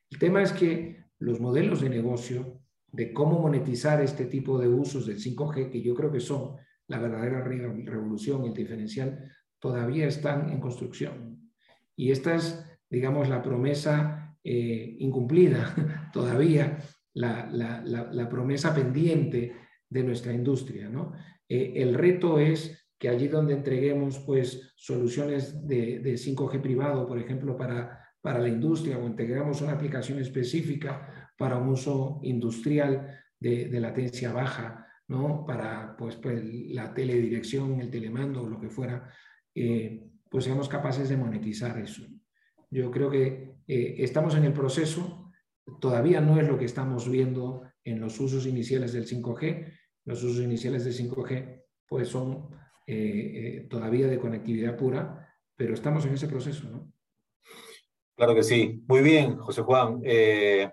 El 0.08 0.18
tema 0.20 0.42
es 0.42 0.52
que 0.52 1.06
los 1.18 1.40
modelos 1.40 1.80
de 1.80 1.90
negocio 1.90 2.60
de 2.92 3.12
cómo 3.12 3.40
monetizar 3.40 4.00
este 4.00 4.26
tipo 4.26 4.56
de 4.56 4.68
usos 4.68 5.06
del 5.06 5.18
5G, 5.18 5.70
que 5.70 5.82
yo 5.82 5.92
creo 5.96 6.12
que 6.12 6.20
son 6.20 6.54
la 6.86 7.00
verdadera 7.00 7.42
revolución, 7.42 8.44
el 8.44 8.54
diferencial, 8.54 9.28
todavía 9.58 10.06
están 10.06 10.48
en 10.50 10.60
construcción. 10.60 11.50
Y 11.96 12.12
esta 12.12 12.36
es, 12.36 12.64
digamos, 12.88 13.28
la 13.28 13.42
promesa 13.42 14.38
eh, 14.44 14.94
incumplida 15.00 16.10
todavía, 16.12 16.78
la, 17.12 18.28
promesa 18.30 18.72
pendiente 18.72 19.52
de 19.90 20.04
nuestra 20.04 20.32
industria. 20.32 20.88
¿no? 20.88 21.12
el 21.48 21.94
reto 21.94 22.38
es 22.38 22.83
que 23.04 23.10
allí 23.10 23.28
donde 23.28 23.52
entreguemos 23.52 24.20
pues, 24.20 24.72
soluciones 24.76 25.68
de, 25.68 26.00
5G 26.02 26.62
privado, 26.62 27.06
por 27.06 27.18
ejemplo, 27.18 27.54
para, 27.54 28.02
para 28.22 28.38
la 28.38 28.48
industria 28.48 28.96
o 28.96 29.06
integramos 29.06 29.60
una 29.60 29.72
aplicación 29.72 30.20
específica 30.20 31.30
para 31.36 31.58
un 31.58 31.68
uso 31.68 32.20
industrial 32.22 33.20
de, 33.38 33.68
latencia 33.78 34.32
baja, 34.32 34.86
¿no? 35.08 35.44
para 35.44 35.94
pues, 35.98 36.16
pues, 36.16 36.42
la 36.72 36.94
teledirección, 36.94 37.78
el 37.78 37.90
telemando 37.90 38.48
lo 38.48 38.58
que 38.58 38.70
fuera, 38.70 39.12
eh, 39.54 40.08
pues 40.30 40.44
seamos 40.44 40.70
capaces 40.70 41.10
de 41.10 41.18
monetizar 41.18 41.78
eso. 41.78 42.06
Yo 42.70 42.90
creo 42.90 43.10
que 43.10 43.56
eh, 43.66 43.96
estamos 43.98 44.34
en 44.34 44.44
el 44.44 44.54
proceso, 44.54 45.30
todavía 45.78 46.22
no 46.22 46.40
es 46.40 46.48
lo 46.48 46.56
que 46.56 46.64
estamos 46.64 47.10
viendo 47.10 47.64
en 47.84 48.00
los 48.00 48.18
usos 48.18 48.46
iniciales 48.46 48.94
del 48.94 49.06
5G. 49.06 49.74
Los 50.06 50.22
usos 50.22 50.42
iniciales 50.42 50.86
del 50.86 50.94
5G 50.94 51.64
pues 51.86 52.08
son 52.08 52.48
eh, 52.86 53.56
eh, 53.56 53.66
todavía 53.70 54.06
de 54.06 54.18
conectividad 54.18 54.76
pura, 54.76 55.34
pero 55.56 55.74
estamos 55.74 56.04
en 56.04 56.14
ese 56.14 56.28
proceso, 56.28 56.68
¿no? 56.68 56.92
Claro 58.16 58.34
que 58.34 58.42
sí. 58.42 58.82
Muy 58.86 59.00
bien, 59.00 59.36
José 59.38 59.62
Juan. 59.62 60.00
Eh, 60.04 60.70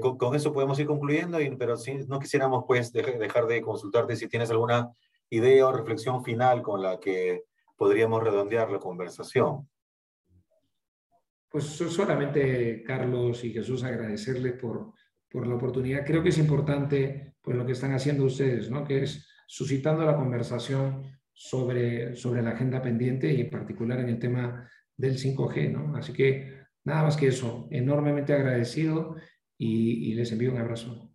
con, 0.00 0.34
eso 0.34 0.52
podemos 0.52 0.78
ir 0.78 0.86
concluyendo, 0.86 1.38
pero 1.58 1.76
si 1.76 1.94
no 2.06 2.18
quisiéramos 2.18 2.64
pues 2.66 2.92
dejar 2.92 3.46
de 3.46 3.60
consultarte 3.60 4.16
si 4.16 4.26
tienes 4.26 4.50
alguna 4.50 4.90
idea 5.28 5.66
o 5.66 5.72
reflexión 5.72 6.24
final 6.24 6.62
con 6.62 6.82
la 6.82 6.98
que 6.98 7.44
podríamos 7.76 8.22
redondear 8.22 8.70
la 8.70 8.78
conversación. 8.78 9.68
Pues 11.48 11.64
solamente, 11.64 12.82
Carlos 12.84 13.42
y 13.44 13.52
Jesús, 13.52 13.82
agradecerles 13.82 14.52
por, 14.54 14.92
por 15.28 15.46
la 15.46 15.56
oportunidad. 15.56 16.04
Creo 16.04 16.22
que 16.22 16.28
es 16.28 16.38
importante 16.38 17.34
pues, 17.40 17.56
lo 17.56 17.66
que 17.66 17.72
están 17.72 17.92
haciendo 17.92 18.24
ustedes, 18.24 18.70
¿no? 18.70 18.84
que 18.84 19.02
es 19.02 19.29
suscitando 19.50 20.04
la 20.04 20.14
conversación 20.14 21.02
sobre, 21.32 22.14
sobre 22.14 22.40
la 22.40 22.50
agenda 22.50 22.80
pendiente 22.80 23.32
y 23.32 23.40
en 23.40 23.50
particular 23.50 23.98
en 23.98 24.10
el 24.10 24.20
tema 24.20 24.70
del 24.96 25.18
5G. 25.18 25.72
¿no? 25.72 25.96
Así 25.96 26.12
que 26.12 26.66
nada 26.84 27.02
más 27.02 27.16
que 27.16 27.26
eso, 27.26 27.66
enormemente 27.72 28.32
agradecido 28.32 29.16
y, 29.58 30.14
les 30.14 30.30
envío 30.30 30.52
un 30.52 30.58
abrazo. 30.58 31.10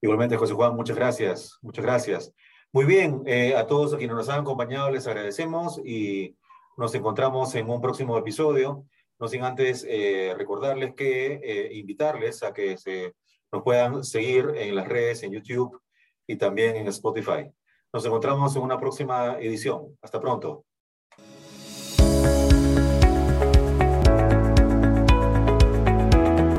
Igualmente, 0.00 0.36
José 0.36 0.52
Juan, 0.52 0.74
muchas 0.74 0.96
gracias, 0.96 1.58
muchas 1.62 1.84
gracias. 1.84 2.34
Muy 2.72 2.86
bien, 2.86 3.22
eh, 3.24 3.54
a 3.54 3.68
todos 3.68 3.94
quienes 3.94 4.16
nos 4.16 4.28
han 4.28 4.40
acompañado 4.40 4.90
les 4.90 5.06
agradecemos 5.06 5.80
y 5.84 6.36
nos 6.76 6.92
encontramos 6.96 7.54
en 7.54 7.70
un 7.70 7.80
próximo 7.80 8.18
episodio. 8.18 8.84
No 9.20 9.28
sin 9.28 9.44
antes 9.44 9.86
eh, 9.88 10.34
recordarles 10.36 10.92
que 10.94 11.40
eh, 11.40 11.70
invitarles 11.74 12.42
a 12.42 12.52
que 12.52 12.76
se, 12.78 13.14
nos 13.52 13.62
puedan 13.62 14.02
seguir 14.02 14.50
en 14.56 14.74
las 14.74 14.88
redes, 14.88 15.22
en 15.22 15.30
YouTube, 15.30 15.80
y 16.28 16.36
también 16.36 16.76
en 16.76 16.86
Spotify. 16.88 17.50
Nos 17.92 18.04
encontramos 18.04 18.54
en 18.54 18.62
una 18.62 18.78
próxima 18.78 19.38
edición. 19.40 19.98
Hasta 20.00 20.20
pronto. 20.20 20.64